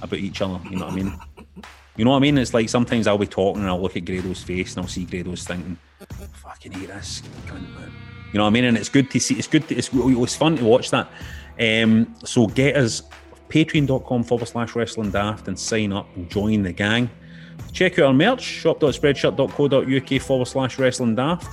about 0.02 0.18
each 0.18 0.42
other. 0.42 0.60
You 0.68 0.78
know 0.78 0.86
what 0.86 0.94
I 0.94 0.96
mean? 0.96 1.20
You 1.98 2.06
know 2.06 2.12
what 2.12 2.18
I 2.18 2.22
mean? 2.22 2.40
It's 2.40 2.56
like 2.56 2.68
sometimes 2.68 3.06
I'll 3.06 3.20
be 3.20 3.28
talking 3.28 3.62
and 3.62 3.70
I'll 3.70 3.80
look 3.80 3.96
at 3.96 4.06
Grado's 4.06 4.42
face 4.42 4.76
and 4.76 4.84
I'll 4.84 4.90
see 4.90 5.06
Grado's 5.06 5.44
thinking, 5.44 5.78
fucking 6.34 6.72
hate 6.72 6.88
this 6.88 7.22
cunt, 7.46 7.72
man. 7.76 7.92
You 8.34 8.40
know 8.40 8.44
what 8.46 8.50
I 8.50 8.54
mean? 8.54 8.66
And 8.66 8.76
it's 8.78 8.90
good 8.90 9.10
to 9.12 9.20
see. 9.20 9.36
It's 9.36 9.48
good. 9.48 9.66
To, 9.70 9.76
it's, 9.76 9.88
it 9.94 9.94
was 9.94 10.36
fun 10.36 10.58
to 10.58 10.66
watch 10.66 10.90
that. 10.90 11.08
Um, 11.60 12.14
so 12.24 12.48
get 12.48 12.76
us 12.76 13.04
patreon.com 13.50 14.24
forward 14.24 14.48
slash 14.48 14.76
wrestling 14.76 15.12
daft 15.12 15.48
and 15.48 15.58
sign 15.58 15.94
up 15.94 16.08
and 16.16 16.30
join 16.30 16.64
the 16.64 16.74
gang. 16.74 17.10
Check 17.72 18.00
out 18.00 18.08
our 18.08 18.14
merch, 18.14 18.42
shop.spreadshirt.co.uk 18.42 20.22
forward 20.22 20.48
slash 20.48 20.80
wrestling 20.80 21.16
daft. 21.16 21.48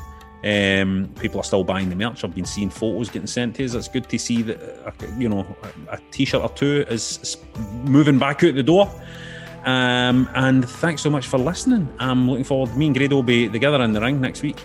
Um, 0.45 1.13
people 1.21 1.41
are 1.41 1.45
still 1.45 1.63
buying 1.63 1.89
the 1.89 1.95
merch. 1.95 2.25
I've 2.25 2.35
been 2.35 2.45
seeing 2.45 2.71
photos 2.71 3.11
getting 3.11 3.29
sent 3.29 3.57
to 3.57 3.65
us. 3.65 3.75
It's 3.75 3.89
good 3.89 4.09
to 4.09 4.19
see 4.19 4.43
that, 4.43 4.87
uh, 4.87 4.93
you 5.17 5.29
know, 5.29 5.47
a 5.89 5.99
t 6.11 6.25
shirt 6.25 6.43
or 6.43 6.49
two 6.49 6.85
is 6.89 7.37
moving 7.85 8.19
back 8.19 8.43
out 8.43 8.55
the 8.55 8.63
door. 8.63 8.91
Um, 9.65 10.29
and 10.35 10.69
thanks 10.69 11.03
so 11.03 11.11
much 11.11 11.29
for 11.29 11.39
listening. 11.39 11.89
I'm 12.01 12.29
looking 12.29 12.45
forward. 12.45 12.71
To 12.71 12.77
me 12.77 12.87
and 12.87 12.97
Grado 12.97 13.17
will 13.17 13.23
be 13.23 13.49
together 13.49 13.81
in 13.83 13.93
the 13.93 14.01
ring 14.01 14.21
next 14.21 14.43
week, 14.43 14.61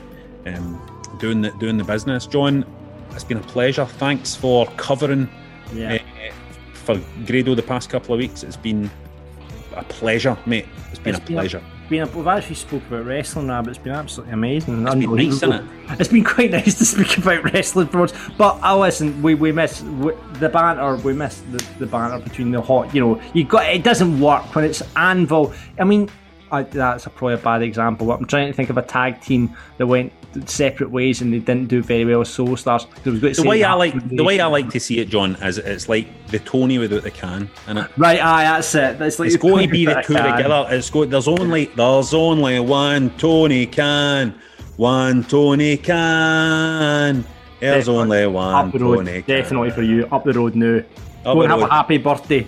um, 0.47 0.81
doing 1.19 1.41
the 1.41 1.51
doing 1.59 1.77
the 1.77 1.83
business. 1.83 2.25
John, 2.25 2.65
it's 3.13 3.23
been 3.23 3.37
a 3.37 3.41
pleasure. 3.41 3.85
Thanks 3.85 4.35
for 4.35 4.65
covering 4.77 5.29
Yeah. 5.73 5.95
uh, 5.95 6.31
for 6.73 6.99
Grado 7.25 7.55
the 7.55 7.63
past 7.63 7.89
couple 7.89 8.13
of 8.13 8.19
weeks. 8.19 8.43
It's 8.43 8.57
been 8.57 8.89
a 9.75 9.83
pleasure, 9.83 10.37
mate. 10.45 10.65
It's 10.89 10.99
been 10.99 11.15
It's 11.15 11.23
a 11.23 11.27
been 11.27 11.37
a- 11.37 11.39
pleasure. 11.41 11.61
Been 11.89 12.01
a, 12.03 12.07
we've 12.07 12.27
actually 12.27 12.55
spoke 12.55 12.85
about 12.87 13.05
wrestling 13.05 13.47
now, 13.47 13.61
but 13.61 13.69
it's 13.69 13.77
been 13.77 13.93
absolutely 13.93 14.33
amazing. 14.33 14.85
It's 14.85 14.95
been 14.95 15.15
nice, 15.15 15.35
isn't 15.35 15.69
It's 15.91 16.09
been 16.09 16.23
quite 16.25 16.51
nice 16.59 16.77
to 16.79 16.85
speak 16.85 17.17
about 17.17 17.45
wrestling 17.53 17.87
for 17.87 17.99
once. 17.99 18.13
But 18.37 18.59
I 18.61 18.75
listen, 18.75 19.21
we, 19.23 19.35
we 19.35 19.53
miss 19.53 19.81
we, 19.83 20.11
the 20.33 20.49
banter. 20.49 20.97
We 20.97 21.13
miss 21.13 21.41
the, 21.49 21.65
the 21.79 21.85
banter 21.85 22.19
between 22.19 22.51
the 22.51 22.61
hot. 22.61 22.93
You 22.93 22.99
know, 23.01 23.21
you 23.33 23.45
got 23.45 23.73
it 23.73 23.83
doesn't 23.83 24.19
work 24.19 24.53
when 24.53 24.65
it's 24.65 24.81
Anvil. 24.97 25.53
I 25.79 25.85
mean, 25.85 26.09
I, 26.51 26.63
that's 26.63 27.05
a, 27.05 27.09
probably 27.09 27.35
a 27.35 27.37
bad 27.37 27.61
example. 27.61 28.07
But 28.07 28.19
I'm 28.19 28.25
trying 28.25 28.47
to 28.47 28.53
think 28.53 28.69
of 28.69 28.77
a 28.77 28.81
tag 28.81 29.21
team 29.21 29.55
that 29.77 29.87
went 29.87 30.11
separate 30.45 30.91
ways 30.91 31.21
and 31.21 31.33
they 31.33 31.39
didn't 31.39 31.67
do 31.67 31.81
very 31.81 32.05
well. 32.05 32.21
as 32.21 32.29
Soul 32.29 32.55
Stars. 32.57 32.85
'Cause 32.85 33.07
it 33.07 33.09
was 33.11 33.19
good 33.21 33.33
to 33.35 33.41
The 33.41 33.47
way 33.49 33.63
I 33.63 33.73
like 33.73 34.09
the 34.09 34.23
way 34.23 34.39
I 34.39 34.45
like 34.47 34.69
to 34.69 34.79
see 34.79 34.99
it, 34.99 35.09
John, 35.09 35.35
is 35.41 35.57
it's 35.57 35.89
like 35.89 36.07
the 36.27 36.39
Tony 36.39 36.77
without 36.77 37.03
the 37.03 37.11
can. 37.11 37.49
Right, 37.97 38.23
aye, 38.23 38.43
that's 38.43 38.73
it. 38.75 38.99
That's 38.99 39.19
like 39.19 39.27
It's 39.27 39.35
going 39.37 39.67
to 39.67 39.71
be 39.71 39.85
the 39.85 40.01
two 40.05 40.13
can. 40.13 40.35
together. 40.37 40.67
It's 40.69 40.89
go, 40.89 41.05
There's 41.05 41.27
only 41.27 41.65
there's 41.75 42.13
only 42.13 42.59
one 42.59 43.09
Tony 43.17 43.65
Khan, 43.65 44.33
one 44.77 45.23
Tony 45.23 45.77
Khan. 45.77 47.25
There's 47.59 47.87
Definitely. 47.87 48.23
only 48.23 48.27
one 48.27 48.71
the 48.71 48.79
road, 48.79 48.95
Tony. 49.05 49.21
definitely 49.23 49.71
for 49.71 49.81
you. 49.81 50.07
Up 50.11 50.23
the 50.23 50.33
road 50.33 50.55
now. 50.55 50.77
Up 51.25 51.33
Go 51.35 51.41
and 51.41 51.51
have 51.51 51.61
a 51.61 51.67
happy 51.73 51.97
birthday. 51.97 52.47